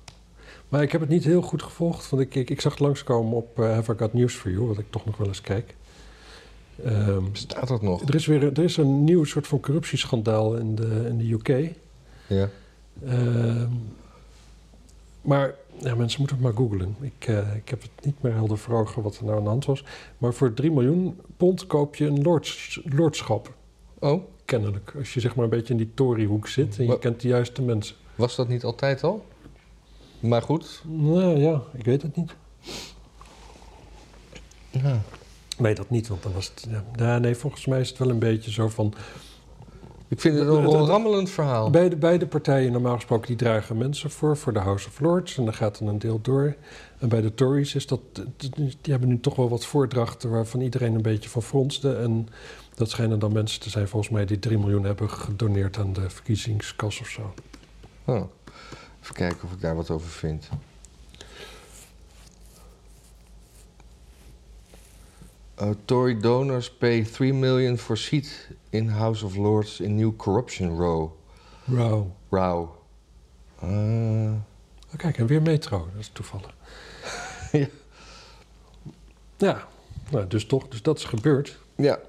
Maar 0.69 0.81
ik 0.81 0.91
heb 0.91 1.01
het 1.01 1.09
niet 1.09 1.23
heel 1.23 1.41
goed 1.41 1.63
gevolgd. 1.63 2.09
Want 2.09 2.21
ik, 2.21 2.35
ik, 2.35 2.49
ik 2.49 2.61
zag 2.61 2.71
het 2.71 2.81
langskomen 2.81 3.37
op 3.37 3.59
eh 3.59 3.65
Have 3.65 3.93
I 3.93 3.97
Got 3.97 4.13
News 4.13 4.35
For 4.35 4.51
You, 4.51 4.65
wat 4.65 4.77
ik 4.77 4.85
toch 4.89 5.05
nog 5.05 5.17
wel 5.17 5.27
eens 5.27 5.41
kijk. 5.41 5.75
Ehm, 6.83 7.31
Bestaat 7.31 7.67
dat 7.67 7.81
nog? 7.81 8.01
er, 8.01 8.15
is 8.15 8.25
weer, 8.25 8.43
er 8.43 8.63
is 8.63 8.77
een 8.77 9.03
nieuw 9.03 9.23
soort 9.23 9.47
van 9.47 9.59
corruptieschandaal 9.59 10.55
in 10.55 10.75
de, 10.75 11.05
in 11.07 11.17
de 11.17 11.31
UK. 11.31 11.75
Ja. 12.27 12.49
Ehm, 13.05 13.69
maar 15.21 15.55
ja, 15.79 15.95
mensen 15.95 16.19
moeten 16.19 16.37
het 16.37 16.45
maar 16.45 16.55
googlen. 16.55 16.95
Ik, 17.01 17.27
eh, 17.27 17.55
ik 17.55 17.69
heb 17.69 17.81
het 17.81 17.91
niet 18.01 18.21
meer 18.21 18.33
helder 18.33 18.57
voor 18.57 18.79
ogen 18.79 19.01
wat 19.01 19.17
er 19.17 19.23
nou 19.25 19.37
aan 19.37 19.43
de 19.43 19.49
hand 19.49 19.65
was. 19.65 19.83
Maar 20.17 20.33
voor 20.33 20.53
3 20.53 20.71
miljoen 20.71 21.19
pond 21.37 21.67
koop 21.67 21.95
je 21.95 22.05
een 22.05 22.21
lords, 22.21 22.81
lordschap. 22.83 23.53
Oh, 24.03 24.23
Kennelijk. 24.45 24.93
Als 24.97 25.13
je 25.13 25.19
zeg 25.19 25.35
maar 25.35 25.43
een 25.43 25.49
beetje 25.49 25.73
in 25.73 25.77
die 25.77 25.91
Toryhoek 25.93 26.47
zit 26.47 26.77
en 26.79 26.85
je 26.85 26.99
kent 26.99 27.21
de 27.21 27.27
juiste 27.27 27.61
mensen. 27.61 27.95
was 28.15 28.35
dat 28.35 28.47
niet 28.47 28.63
altijd 28.63 29.03
al? 29.03 29.25
Maar 30.19 30.41
goed. 30.41 30.81
Nou 30.85 31.37
ja, 31.37 31.61
ik 31.73 31.85
weet 31.85 32.01
het 32.01 32.15
niet. 32.15 32.35
Ja. 34.69 35.01
Nee, 35.57 35.75
dat 35.75 35.89
niet, 35.89 36.07
want 36.07 36.23
dan 36.23 36.33
was 36.33 36.51
het... 36.55 36.67
Ja, 36.95 37.19
nee, 37.19 37.35
volgens 37.35 37.65
mij 37.65 37.79
is 37.79 37.89
het 37.89 37.97
wel 37.97 38.09
een 38.09 38.19
beetje 38.19 38.51
zo 38.51 38.67
van... 38.69 38.93
Ik 40.07 40.19
vind 40.19 40.37
het 40.37 40.47
een 40.47 40.85
rammelend 40.85 41.29
verhaal. 41.29 41.69
Beide, 41.69 41.95
beide 41.95 42.27
partijen 42.27 42.71
normaal 42.71 42.95
gesproken 42.95 43.27
die 43.27 43.35
dragen 43.35 43.77
mensen 43.77 44.09
voor, 44.09 44.37
voor 44.37 44.53
de 44.53 44.59
House 44.59 44.87
of 44.87 44.99
Lords. 44.99 45.37
En 45.37 45.43
dan 45.45 45.53
gaat 45.53 45.79
dan 45.79 45.87
een 45.87 45.99
deel 45.99 46.19
door. 46.21 46.55
En 46.99 47.09
bij 47.09 47.21
de 47.21 47.33
Tories 47.33 47.75
is 47.75 47.87
dat... 47.87 47.99
Die 48.37 48.77
hebben 48.83 49.09
nu 49.09 49.19
toch 49.19 49.35
wel 49.35 49.49
wat 49.49 49.65
voordrachten 49.65 50.29
waarvan 50.29 50.61
iedereen 50.61 50.95
een 50.95 51.01
beetje 51.01 51.29
van 51.29 51.43
fronste. 51.43 51.95
En 51.95 52.27
dat 52.75 52.89
schijnen 52.89 53.19
dan 53.19 53.33
mensen 53.33 53.59
te 53.61 53.69
zijn 53.69 53.87
volgens 53.87 54.11
mij 54.11 54.25
die 54.25 54.39
3 54.39 54.57
miljoen 54.57 54.83
hebben 54.83 55.09
gedoneerd 55.09 55.77
aan 55.77 55.93
de 55.93 56.09
verkiezingskas 56.09 56.99
of 56.99 57.07
zo. 57.07 57.33
Oh. 58.05 58.23
Even 59.01 59.15
kijken 59.15 59.43
of 59.43 59.51
ik 59.51 59.61
daar 59.61 59.75
wat 59.75 59.89
over 59.89 60.09
vind. 60.09 60.49
Uh, 65.61 65.69
Tory 65.85 66.19
donors 66.19 66.71
pay 66.71 67.03
3 67.03 67.33
million 67.33 67.77
for 67.77 67.97
seat 67.97 68.27
in 68.69 68.89
House 68.89 69.25
of 69.25 69.35
Lords 69.35 69.79
in 69.79 69.95
new 69.95 70.15
corruption 70.15 70.77
row. 70.77 71.11
Row. 72.29 72.69
Uh, 73.63 74.31
Oh, 74.93 74.99
kijk, 74.99 75.17
en 75.17 75.25
weer 75.25 75.41
metro. 75.41 75.77
Dat 75.91 75.99
is 76.01 76.09
toevallig. 76.13 76.53
Ja. 77.51 77.67
Ja, 79.37 79.67
nou, 80.09 80.27
dus 80.27 80.45
toch. 80.45 80.67
Dus 80.67 80.81
dat 80.81 80.97
is 80.97 81.03
gebeurd. 81.03 81.57
ja. 81.75 81.99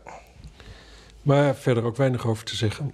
Maar 1.24 1.54
verder 1.56 1.84
ook 1.84 1.96
weinig 1.96 2.26
over 2.26 2.44
te 2.44 2.56
zeggen. 2.56 2.92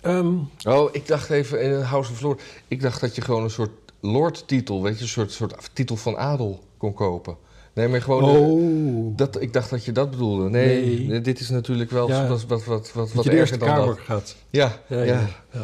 Ehm, 0.00 0.34
Oh, 0.68 0.88
ik 0.92 1.06
dacht 1.06 1.30
even 1.30 1.62
in 1.62 1.80
House 1.80 2.12
of 2.12 2.20
Lords. 2.20 2.42
Ik 2.68 2.80
dacht 2.80 3.00
dat 3.00 3.14
je 3.14 3.20
gewoon 3.22 3.42
een 3.42 3.50
soort 3.50 3.70
lord-titel, 4.00 4.82
weet 4.82 4.96
je, 4.96 5.02
een 5.02 5.08
soort, 5.08 5.32
soort 5.32 5.70
titel 5.72 5.96
van 5.96 6.16
adel 6.18 6.62
kon 6.76 6.94
kopen. 6.94 7.36
Nee, 7.74 7.88
maar 7.88 8.02
gewoon. 8.02 8.22
eh, 8.34 8.40
oh, 8.40 9.16
Dat, 9.16 9.40
ik 9.40 9.52
dacht 9.52 9.70
dat 9.70 9.84
je 9.84 9.92
dat 9.92 10.10
bedoelde. 10.10 10.48
Nee, 10.48 11.20
dit 11.20 11.40
is 11.40 11.48
natuurlijk 11.48 11.90
wel 11.90 12.08
Ja. 12.08 12.26
wat, 12.28 12.44
wat, 12.44 12.64
wat, 12.64 12.92
wat, 12.92 13.24
je 13.24 13.32
Eerste 13.32 13.56
dan 13.56 13.68
Kamer 13.68 13.86
dat. 13.86 13.98
gaat. 13.98 14.36
Ja, 14.50 14.78
Ja, 14.88 15.02
ja. 15.02 15.28
ja. 15.52 15.60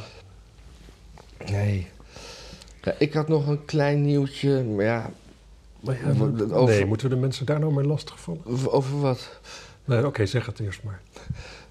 Nee. 1.51 1.87
Ik 2.99 3.13
had 3.13 3.29
nog 3.29 3.47
een 3.47 3.65
klein 3.65 4.03
nieuwtje, 4.03 4.63
maar 4.65 4.85
ja, 4.85 5.11
Maar 5.81 5.99
ja, 6.05 6.25
Over- 6.55 6.75
Nee, 6.75 6.85
moeten 6.87 7.09
we 7.09 7.15
de 7.15 7.21
mensen 7.21 7.47
daar 7.47 7.61
nou 7.61 7.73
mee 7.75 7.87
lastigvallen? 7.87 8.41
Over- 8.47 8.71
Over 8.71 9.01
wat? 9.01 9.39
Nee, 9.89 10.07
Oké, 10.07 10.27
zeg 10.27 10.47
het 10.47 10.61
eerst 10.61 10.83
maar. 10.83 11.01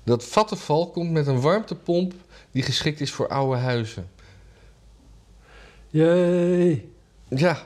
Dat 0.03 0.24
Vattenfall 0.26 0.89
komt 0.91 1.11
met 1.11 1.28
een 1.28 1.41
warmtepomp 1.41 2.13
die 2.51 2.63
geschikt 2.63 3.01
is 3.01 3.11
voor 3.11 3.28
oude 3.28 3.57
huizen. 3.57 4.09
Jee. 5.88 6.91
Ja, 7.28 7.65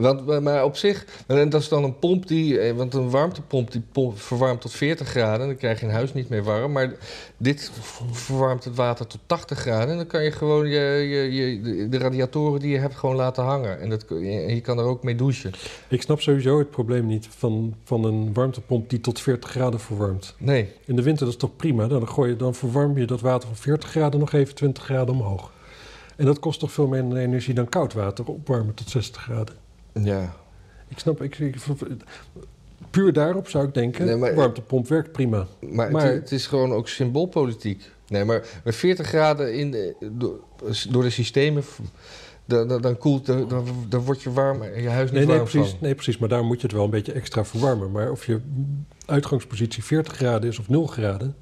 want, 0.00 0.40
maar 0.40 0.64
op 0.64 0.76
zich, 0.76 1.06
en 1.26 1.48
dat 1.48 1.60
is 1.60 1.68
dan 1.68 1.84
een 1.84 1.98
pomp 1.98 2.26
die, 2.26 2.58
eh, 2.58 2.76
want 2.76 2.94
een 2.94 3.10
warmtepomp 3.10 3.72
die 3.72 3.82
pomp 3.92 4.20
verwarmt 4.20 4.60
tot 4.60 4.72
40 4.72 5.08
graden, 5.08 5.46
dan 5.46 5.56
krijg 5.56 5.80
je 5.80 5.86
een 5.86 5.92
huis 5.92 6.14
niet 6.14 6.28
meer 6.28 6.42
warm. 6.42 6.72
Maar 6.72 6.92
dit 7.36 7.70
verwarmt 8.10 8.64
het 8.64 8.76
water 8.76 9.06
tot 9.06 9.20
80 9.26 9.58
graden 9.58 9.88
en 9.88 9.96
dan 9.96 10.06
kan 10.06 10.24
je 10.24 10.32
gewoon 10.32 10.68
je, 10.68 10.80
je, 10.80 11.32
je, 11.32 11.88
de 11.88 11.98
radiatoren 11.98 12.60
die 12.60 12.70
je 12.70 12.78
hebt 12.78 12.94
gewoon 12.94 13.16
laten 13.16 13.44
hangen. 13.44 13.80
En, 13.80 13.88
dat, 13.88 14.04
je 14.08 14.60
kan 14.62 14.78
er 14.78 14.84
ook 14.84 15.02
mee 15.02 15.14
douchen. 15.14 15.52
Ik 15.88 16.02
snap 16.02 16.20
sowieso 16.20 16.58
het 16.58 16.70
probleem 16.70 17.06
niet 17.06 17.28
van, 17.30 17.74
van 17.84 18.04
een 18.04 18.32
warmtepomp 18.32 18.90
die 18.90 19.00
tot 19.00 19.20
40 19.20 19.50
graden 19.50 19.80
verwarmt. 19.80 20.34
Nee, 20.38 20.68
In 20.84 20.96
de 20.96 21.02
winter 21.02 21.24
dat 21.24 21.34
is 21.34 21.40
toch 21.40 21.56
prima? 21.56 21.86
Dan, 21.86 22.08
gooi 22.08 22.30
je, 22.30 22.36
dan 22.36 22.54
verwarm 22.54 22.98
je 22.98 23.06
dat 23.06 23.20
water 23.20 23.48
van 23.48 23.56
40 23.56 23.90
graden 23.90 24.20
nog 24.20 24.32
even 24.32 24.54
20 24.54 24.84
graden 24.84 25.14
omhoog. 25.14 25.50
En 26.16 26.24
dat 26.24 26.38
kost 26.38 26.60
toch 26.60 26.72
veel 26.72 26.86
meer 26.86 27.16
energie 27.16 27.54
dan 27.54 27.68
koud 27.68 27.92
water 27.92 28.26
opwarmen 28.26 28.74
tot 28.74 28.90
60 28.90 29.22
graden. 29.22 29.61
Ja. 29.92 30.34
Ik 30.88 30.98
snap, 30.98 31.22
ik, 31.22 31.38
ik- 31.38 31.56
puur 32.90 33.12
daarop 33.12 33.48
zou 33.48 33.66
ik 33.66 33.74
denken, 33.74 34.04
Nee, 34.04 34.16
maar- 34.16 34.34
warmtepomp 34.34 34.88
werkt 34.88 35.12
prima. 35.12 35.46
Maar, 35.60 35.90
Maar- 35.90 36.04
Het, 36.04 36.14
het 36.14 36.32
is 36.32 36.46
gewoon 36.46 36.72
ook 36.72 36.88
symboolpolitiek. 36.88 37.90
Nee, 38.08 38.24
maar 38.24 38.60
met 38.64 38.76
40 38.76 39.06
graden 39.06 39.54
in 39.54 39.70
de, 39.70 39.94
door, 40.90 41.02
de 41.02 41.10
systemen, 41.10 41.62
dan, 42.44 42.80
dan, 42.80 42.98
koelt, 42.98 43.26
dan, 43.26 43.48
dan, 43.88 44.00
wordt 44.00 44.22
je 44.22 44.32
warm, 44.32 44.62
je 44.62 44.88
huis 44.88 45.10
niet 45.10 45.18
Nee, 45.18 45.26
nee, 45.26 45.36
warm 45.36 45.48
precies, 45.50 45.70
van. 45.70 45.78
nee, 45.80 45.94
precies. 45.94 46.18
Maar 46.18 46.28
daar 46.28 46.44
moet 46.44 46.60
je 46.60 46.66
het 46.66 46.76
wel 46.76 46.84
een 46.84 46.90
beetje 46.90 47.12
extra 47.12 47.44
verwarmen. 47.44 47.90
Maar 47.90 48.10
of 48.10 48.26
je 48.26 48.40
uitgangspositie 49.06 49.84
40 49.84 50.12
graden 50.12 50.48
is 50.48 50.58
of 50.58 50.68
0 50.68 50.86
graden, 50.86 51.36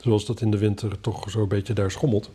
zoals 0.00 0.26
dat 0.26 0.40
in 0.40 0.50
de 0.50 0.58
winter 0.58 1.00
toch 1.00 1.30
zo'n 1.30 1.48
beetje 1.48 1.72
daar 1.72 1.90
schommelt, 1.90 2.30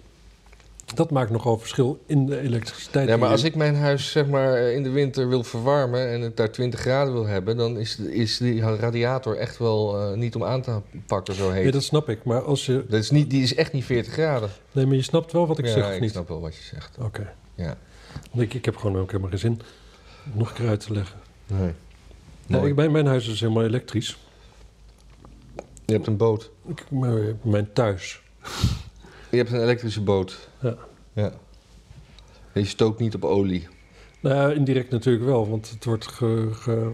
dat 0.96 1.12
maakt 1.12 1.30
nogal 1.30 1.58
verschil 1.58 2.04
in 2.06 2.26
de 2.26 2.39
elektriciteit. 2.39 3.08
Ja, 3.08 3.18
maar 3.18 3.30
als 3.30 3.43
ik 3.43 3.56
mijn 3.56 3.76
huis 3.76 4.12
zeg 4.12 4.28
maar 4.28 4.58
in 4.58 4.84
de 4.84 4.89
winter 4.89 5.28
wil 5.28 5.43
verwarmen 5.43 6.10
en 6.10 6.22
het 6.22 6.38
daar 6.38 6.52
20 6.52 6.80
graden 6.80 7.14
wil 7.14 7.26
hebben, 7.26 7.58
dan 7.58 7.78
is, 7.78 7.98
is 8.00 8.38
die 8.38 8.62
radiator 8.62 9.38
echt 9.38 9.58
wel 9.58 10.00
eh, 10.00 10.18
niet 10.18 10.36
om 10.36 10.43
aan 10.43 10.62
te 10.62 10.82
pakken 11.06 11.34
zo 11.34 11.50
heet. 11.50 11.64
Nee, 11.64 11.72
dat 11.72 11.84
snap 11.84 12.10
ik. 12.10 12.24
Maar 12.24 12.41
als 12.41 12.66
je. 12.66 12.86
Dat 12.89 13.00
is 13.00 13.12
niet, 13.12 13.30
die 13.30 13.43
is 13.43 13.56
echt 13.56 13.74
niet 13.74 13.86
40 13.86 14.14
graden. 14.14 14.50
Nee, 14.72 14.86
maar 14.86 14.96
je 14.96 15.02
snapt 15.02 15.32
wel 15.32 15.48
wat 15.48 15.60
ik 15.60 15.66
ja, 15.66 15.72
zeg, 15.72 15.86
of 15.86 16.02
ik 16.02 16.10
snap 16.10 16.28
wel 16.28 16.41
wat 16.41 16.56
je 16.56 16.64
zegt. 16.64 16.98
Oké. 17.00 17.34
Ja. 17.56 17.78
Ik, 18.34 18.54
ik 18.54 18.66
heb 18.66 18.76
gewoon 18.76 18.98
ook 18.98 19.08
helemaal 19.08 19.30
geen 19.30 19.39
zin 19.39 19.62
om 20.34 20.39
nog 20.39 20.50
een 20.50 20.56
keer 20.56 20.68
uit 20.68 20.80
te 20.80 20.93
leggen. 20.93 21.20
Nee. 21.48 21.72
Nou, 22.48 22.68
ik, 22.68 22.76
mijn, 22.76 22.91
mijn 22.91 23.06
huis 23.06 23.28
is 23.28 23.39
helemaal 23.39 23.64
elektrisch. 23.64 24.18
Je 25.86 25.93
hebt 25.93 26.08
een 26.08 26.18
boot. 26.18 26.52
Ik, 26.68 26.84
maar 26.89 27.22
mijn 27.41 27.74
thuis. 27.74 28.22
Je 29.36 29.41
hebt 29.41 29.53
een 29.53 29.61
elektrische 29.61 30.01
boot. 30.01 30.49
Ja. 30.61 30.75
ja. 31.13 31.33
En 32.53 32.61
je 32.61 32.65
stookt 32.67 32.99
niet 32.99 33.15
op 33.15 33.23
olie. 33.25 33.67
Nou, 34.19 34.53
indirect 34.55 34.89
natuurlijk 34.91 35.25
wel, 35.25 35.49
want 35.49 35.69
het 35.69 35.86
wordt 35.86 36.07
ge, 36.07 36.49
ge- 36.51 36.91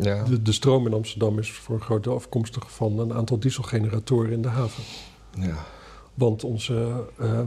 Ja. 0.00 0.22
de, 0.24 0.42
de 0.42 0.52
stroom 0.52 0.86
in 0.86 0.92
Amsterdam 0.92 1.38
is 1.38 1.50
voor 1.52 1.74
een 1.74 1.80
groot 1.82 2.04
deel 2.04 2.14
afkomstig 2.14 2.70
van 2.72 2.98
een 2.98 3.12
aantal 3.12 3.38
dieselgeneratoren 3.38 4.32
in 4.32 4.42
de 4.42 4.48
haven. 4.48 4.82
ja. 5.38 5.64
Want 6.14 6.44
onze 6.44 7.04
eh, 7.18 7.40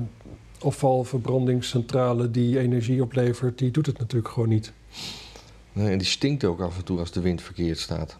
afvalverbrandingscentrale 0.59 2.31
die 2.31 2.59
energie 2.59 3.01
oplevert, 3.01 3.57
die 3.57 3.71
doet 3.71 3.85
het 3.85 3.97
natuurlijk 3.99 4.33
gewoon 4.33 4.49
niet. 4.49 4.73
Nee, 5.73 5.91
en 5.91 5.97
die 5.97 6.07
stinkt 6.07 6.43
ook 6.45 6.61
af 6.61 6.77
en 6.77 6.83
toe 6.83 6.99
als 6.99 7.11
de 7.11 7.21
wind 7.21 7.41
verkeerd 7.41 7.77
staat. 7.79 8.17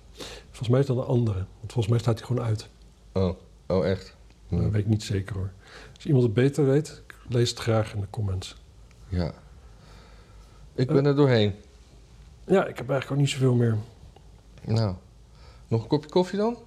Volgens 0.47 0.69
mij 0.69 0.79
is 0.79 0.85
dat 0.85 0.97
een 0.97 1.03
andere. 1.03 1.37
Want 1.59 1.71
volgens 1.71 1.87
mij 1.87 1.99
staat 1.99 2.17
die 2.17 2.25
gewoon 2.25 2.43
uit. 2.45 2.69
Oh, 3.13 3.31
oh 3.67 3.87
echt? 3.87 4.17
Dat 4.50 4.60
weet 4.72 4.82
ik 4.82 4.88
niet 4.88 5.04
zeker 5.04 5.36
hoor. 5.36 5.50
Als 5.95 6.06
iemand 6.06 6.24
het 6.24 6.34
beter 6.34 6.66
weet, 6.66 7.02
lees 7.28 7.50
het 7.50 7.60
graag 7.60 7.93
in 7.93 8.02
de 8.02 8.08
comments. 8.10 8.56
Ja. 9.08 9.34
Ik 10.76 10.88
ben 10.88 11.06
er 11.06 11.16
doorheen. 11.16 11.54
Ja, 12.45 12.66
ik 12.66 12.78
heb 12.78 12.89
eigenlijk 12.89 13.12
ook 13.12 13.18
niet 13.18 13.30
zoveel 13.30 13.54
meer. 13.56 13.78
Nou, 14.66 14.95
nog 15.68 15.82
een 15.82 15.88
kopje 15.88 16.10
koffie 16.10 16.38
dan? 16.39 16.58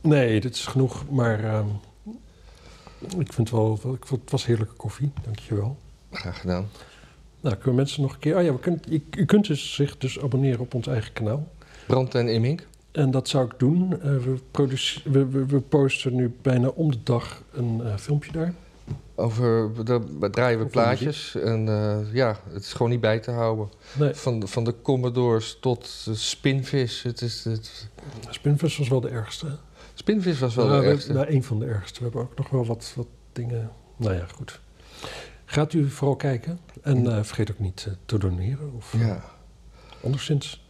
Nee, 0.00 0.40
dit 0.40 0.54
is 0.54 0.66
genoeg. 0.66 1.10
Maar 1.10 1.44
ehm, 1.44 1.66
ik 3.18 3.32
vind 3.32 3.50
wel, 3.50 3.78
wel- 3.82 3.94
ik 3.94 4.06
vond, 4.06 4.20
het 4.20 4.30
was 4.30 4.46
heerlijke 4.46 4.74
koffie. 4.74 5.12
Dankjewel. 5.24 5.76
Graag 6.12 6.40
gedaan. 6.40 6.68
Nou, 7.40 7.56
kunnen 7.56 7.74
mensen 7.74 8.02
nog 8.02 8.12
een 8.12 8.18
keer... 8.18 8.36
Oh 8.36 8.42
ja, 8.42 8.52
we 8.52 8.58
kunnen, 8.58 8.80
je, 8.88 9.02
u 9.10 9.24
kunt 9.24 9.46
dus 9.46 9.74
zich 9.74 9.98
dus 9.98 10.20
abonneren 10.20 10.60
op 10.60 10.74
ons 10.74 10.86
eigen 10.86 11.12
kanaal. 11.12 11.48
Brand 11.86 12.14
en 12.14 12.28
Immink. 12.28 12.66
En 12.98 13.10
dat 13.10 13.28
zou 13.28 13.44
ik 13.44 13.52
doen. 13.58 14.00
Eh, 14.02 14.10
we, 14.16 14.38
we, 15.04 15.26
we, 15.26 15.46
we 15.46 15.60
posten 15.60 16.14
nu 16.14 16.34
bijna 16.42 16.68
om 16.68 16.90
de 16.90 17.02
dag 17.02 17.42
een 17.52 17.80
eh, 17.84 17.96
filmpje 17.96 18.32
daar. 18.32 18.54
Over, 19.14 19.70
daar 19.84 20.00
draaien 20.30 20.58
we 20.58 20.64
Over 20.64 20.66
plaatjes. 20.66 21.34
En 21.34 21.68
eh, 21.68 22.14
ja, 22.14 22.36
het 22.52 22.62
is 22.62 22.72
gewoon 22.72 22.90
niet 22.90 23.00
bij 23.00 23.18
te 23.20 23.30
houden. 23.30 23.68
Nee, 23.98 24.14
Van, 24.14 24.40
de- 24.40 24.46
van 24.46 24.64
de 24.64 24.74
Commodores 24.82 25.56
tot 25.60 26.04
de 26.04 26.14
Spinvis. 26.14 27.02
Het 27.02 27.20
is, 27.20 27.44
het, 27.44 27.88
Spinvis 28.30 28.78
was 28.78 28.88
wel 28.88 29.00
de 29.00 29.08
ergste. 29.08 29.46
Spinvis 29.94 30.38
was 30.38 30.54
wel 30.54 30.66
Nou, 30.66 30.80
de 30.80 30.86
we- 30.86 30.92
ergste. 30.92 31.12
Nou, 31.12 31.26
een 31.28 31.44
van 31.44 31.58
de 31.58 31.66
ergste. 31.66 31.98
We 31.98 32.04
hebben 32.04 32.22
ook 32.22 32.36
nog 32.38 32.48
wel 32.50 32.66
wat, 32.66 32.92
wat 32.96 33.06
dingen... 33.32 33.70
Nou 33.96 34.14
ja, 34.14 34.26
goed. 34.34 34.60
Gaat 35.44 35.72
u 35.72 35.88
vooral 35.90 36.16
kijken. 36.16 36.58
En 36.82 37.24
vergeet 37.24 37.50
ook 37.50 37.58
niet 37.58 37.88
te 38.04 38.18
doneren. 38.18 38.72
Of 38.76 38.94
Ja. 38.98 39.24
anderszins. 40.04 40.66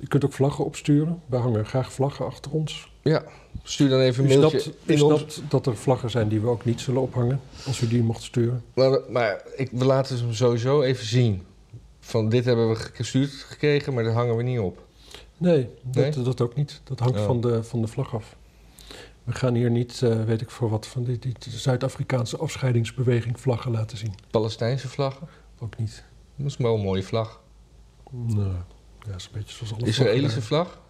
U 0.00 0.06
kunt 0.06 0.24
ook 0.24 0.32
vlaggen 0.32 0.64
opsturen. 0.64 1.22
We 1.26 1.36
hangen 1.36 1.66
graag 1.66 1.92
vlaggen 1.92 2.26
achter 2.26 2.50
ons. 2.52 2.92
ja, 3.02 3.22
stuur 3.62 3.88
dan 3.88 4.00
even 4.00 4.30
een 4.30 4.38
mailtje. 4.38 4.72
in 4.84 5.02
ons- 5.02 5.20
snapt 5.34 5.42
dat 5.50 5.66
er 5.66 5.76
vlaggen 5.76 6.10
zijn 6.10 6.28
die 6.28 6.40
we 6.40 6.48
ook 6.48 6.64
niet 6.64 6.80
zullen 6.80 7.00
ophangen. 7.02 7.40
Als 7.66 7.80
u 7.80 7.88
die 7.88 8.02
mocht 8.02 8.22
sturen. 8.22 8.64
Maar, 8.74 9.00
maar 9.08 9.42
ik, 9.56 9.68
we 9.72 9.84
laten 9.84 10.16
ze 10.18 10.24
hem 10.24 10.32
sowieso 10.34 10.82
even 10.82 11.06
zien. 11.06 11.42
Van 12.00 12.28
dit 12.28 12.44
hebben 12.44 12.68
we 12.68 12.74
gestuurd 12.74 13.30
gekregen, 13.30 13.94
maar 13.94 14.04
dat 14.04 14.14
hangen 14.14 14.36
we 14.36 14.42
niet 14.42 14.58
op. 14.58 14.82
Nee, 15.36 15.68
dat, 15.82 16.14
Nee? 16.14 16.24
dat 16.24 16.40
ook 16.40 16.54
niet. 16.54 16.80
Dat 16.84 16.98
hangt 17.00 17.18
Oh. 17.18 17.24
van, 17.26 17.40
de, 17.40 17.62
van 17.64 17.80
de 17.80 17.86
vlag 17.88 18.14
af. 18.14 18.36
We 19.24 19.32
gaan 19.32 19.54
hier 19.54 19.70
niet, 19.70 20.02
eh, 20.02 20.24
weet 20.24 20.40
ik 20.40 20.50
voor 20.50 20.70
wat, 20.70 20.86
van 20.86 21.04
die, 21.04 21.18
die 21.18 21.34
Zuid-Afrikaanse 21.48 22.36
afscheidingsbeweging 22.36 23.40
vlaggen 23.40 23.70
laten 23.70 23.96
zien. 23.98 24.14
Palestijnse 24.30 24.88
vlaggen. 24.88 25.28
Ook 25.58 25.78
niet. 25.78 26.04
Dat 26.36 26.46
is 26.46 26.56
wel 26.56 26.74
een 26.74 26.80
mooie 26.84 27.02
vlag. 27.02 27.40
Nou, 28.10 28.52
ja, 29.06 29.14
is 29.14 29.24
een 29.24 29.30
beetje 29.32 29.54
zoals 29.54 29.74
alle 29.74 29.86
Israëlische 29.86 30.42
vlag. 30.42 30.80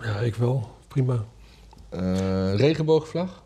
Ja, 0.00 0.18
ik 0.18 0.34
wel. 0.34 0.70
Prima. 0.88 1.24
Eh, 1.88 2.54
regenboogvlag. 2.54 3.42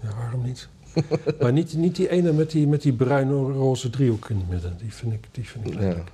Ja, 0.00 0.14
waarom 0.16 0.42
niet? 0.42 0.68
maar 1.40 1.52
niet, 1.52 1.74
niet 1.74 1.96
die 1.96 2.08
ene 2.08 2.32
met 2.32 2.50
die, 2.50 2.66
met 2.66 2.82
die 2.82 2.92
bruin-roze 2.92 3.90
driehoek 3.90 4.28
in 4.28 4.36
het 4.36 4.48
midden. 4.48 4.76
Die 4.76 4.94
vind 4.94 5.12
ik, 5.12 5.24
die 5.30 5.48
vind 5.48 5.66
ik 5.66 5.74
leuk. 5.74 5.96
Ja. 5.96 6.04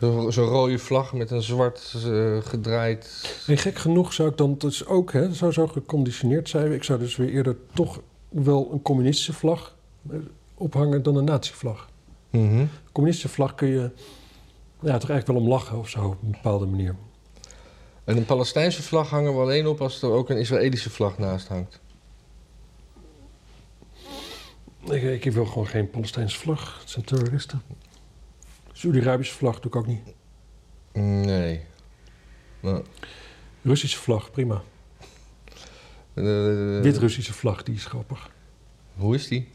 Zo'n 0.00 0.32
zo 0.32 0.44
rode 0.44 0.78
vlag 0.78 1.12
met 1.12 1.30
een 1.30 1.42
zwart 1.42 1.94
eh, 2.04 2.36
gedraaid. 2.40 3.34
En 3.46 3.58
gek 3.58 3.78
genoeg 3.78 4.12
zou 4.12 4.30
ik 4.30 4.36
dan 4.36 4.54
dus 4.58 4.86
ook, 4.86 5.12
hè, 5.12 5.34
zou 5.34 5.52
zo 5.52 5.66
geconditioneerd 5.66 6.48
zijn. 6.48 6.72
Ik 6.72 6.84
zou 6.84 6.98
dus 6.98 7.16
weer 7.16 7.28
eerder 7.28 7.56
toch 7.72 8.00
wel 8.28 8.68
een 8.72 8.82
communistische 8.82 9.32
vlag 9.32 9.76
eh, 10.10 10.16
ophangen 10.54 11.02
dan 11.02 11.16
een 11.16 11.24
nazi-vlag. 11.24 11.89
Een 12.30 12.70
communistische 12.92 13.34
vlag 13.34 13.54
kun 13.54 13.68
je 13.68 13.90
ja, 14.80 14.98
toch 14.98 15.10
eigenlijk 15.10 15.26
wel 15.26 15.36
om 15.36 15.48
lachen 15.48 15.78
of 15.78 15.88
zo, 15.88 16.04
op 16.06 16.22
een 16.22 16.30
bepaalde 16.30 16.66
manier. 16.66 16.96
En 18.04 18.16
een 18.16 18.24
Palestijnse 18.24 18.82
vlag 18.82 19.10
hangen 19.10 19.34
we 19.34 19.40
alleen 19.40 19.66
op 19.66 19.80
als 19.80 20.02
er 20.02 20.10
ook 20.10 20.30
een 20.30 20.38
Israëlische 20.38 20.90
vlag 20.90 21.18
naast 21.18 21.48
hangt. 21.48 21.80
Ik, 24.90 25.24
ik 25.24 25.32
wil 25.32 25.46
gewoon 25.46 25.66
geen 25.66 25.90
Palestijnse 25.90 26.38
vlag. 26.38 26.78
Het 26.80 26.90
zijn 26.90 27.04
terroristen. 27.04 27.62
Saudi-Arabische 28.72 29.34
vlag 29.34 29.54
doe 29.60 29.70
ik 29.70 29.76
ook 29.76 29.86
niet. 29.86 30.00
Nee. 30.92 31.60
Nou, 32.60 32.84
Russische 33.62 33.98
vlag, 33.98 34.30
prima. 34.30 34.62
eh, 36.14 36.80
Wit-Russische 36.80 37.32
vlag, 37.32 37.62
die 37.62 37.74
is 37.74 37.84
grappig. 37.84 38.30
Hoe 38.96 39.14
is 39.14 39.28
die? 39.28 39.48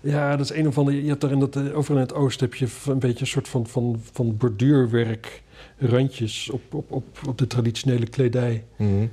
Ja, 0.00 0.36
dat 0.36 0.50
is 0.50 0.56
een 0.56 0.66
of 0.66 0.78
andere. 0.78 1.02
Je 1.02 1.08
hebt 1.08 1.20
daar 1.20 1.30
in 1.30 1.38
dat, 1.38 1.56
eh, 1.56 1.76
overal 1.76 1.96
in 1.96 2.02
het 2.02 2.14
oosten 2.14 2.48
heb 2.48 2.58
je 2.58 2.68
een 2.86 2.98
beetje 2.98 3.20
een 3.20 3.26
soort 3.26 3.48
van, 3.48 3.66
van, 3.66 4.00
van 4.12 4.36
borduurwerk, 4.36 5.42
randjes 5.78 6.50
op, 6.50 6.74
op, 6.74 6.90
op, 6.90 7.06
op 7.26 7.38
de 7.38 7.46
traditionele 7.46 8.06
kledij. 8.06 8.64
Mhm. 8.76 9.06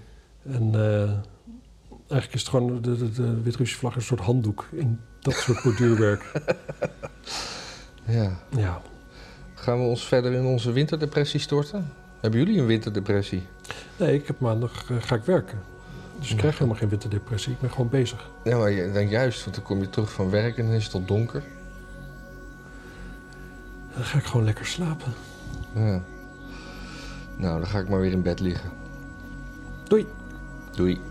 En 0.50 0.70
eh, 0.74 1.12
eigenlijk 2.08 2.34
is 2.34 2.42
het 2.42 2.50
gewoon 2.50 2.82
de, 2.82 2.98
de, 2.98 3.12
de 3.12 3.42
Wit-Russische 3.42 3.80
vlag 3.80 3.96
een 3.96 4.02
soort 4.02 4.20
handdoek 4.20 4.68
in 4.72 5.00
dat 5.20 5.34
soort 5.34 5.64
borduurwerk. 5.64 6.32
Ja. 8.10 8.40
ja. 8.58 8.82
Gaan 9.54 9.80
we 9.80 9.86
ons 9.86 10.08
verder 10.08 10.34
in 10.34 10.46
onze 10.46 10.72
winterdepressie 10.72 11.40
storten? 11.40 11.94
Hebben 12.22 12.40
jullie 12.40 12.60
een 12.60 12.66
winterdepressie? 12.66 13.42
Nee, 13.98 14.16
ik 14.16 14.28
heb 14.28 14.40
maandag 14.40 14.92
eh, 14.92 14.98
ga 15.00 15.16
ik 15.16 15.24
werken. 15.24 15.60
Dus 16.20 16.32
ik 16.32 16.38
krijg 16.38 16.58
helemaal 16.58 16.80
geen 16.80 16.90
winterdepressie. 16.90 17.52
Ik 17.54 17.60
ben 17.60 17.72
gewoon 17.72 17.90
bezig. 17.90 18.30
Ja, 18.44 18.58
maar 18.58 18.72
je- 18.72 18.92
dan 18.92 19.08
juist, 19.10 19.44
want 19.44 19.56
dan 19.56 19.66
kom 19.66 19.80
je 19.80 19.90
terug 19.90 20.12
van 20.12 20.30
werk 20.30 20.58
en 20.58 20.66
dan 20.66 20.74
is 20.76 20.84
het 20.84 20.94
al 20.94 21.06
donker. 21.06 21.44
Dan 23.96 24.04
ga 24.04 24.18
ik 24.18 24.24
gewoon 24.26 24.46
lekker 24.46 24.66
slapen. 24.66 25.14
Ja. 25.76 26.02
Nou, 27.36 27.60
dan 27.60 27.68
ga 27.68 27.80
ik 27.80 27.90
maar 27.90 28.00
weer 28.00 28.12
in 28.12 28.22
bed 28.22 28.40
liggen. 28.40 28.70
Doei. 29.84 30.08
Doei. 30.76 31.02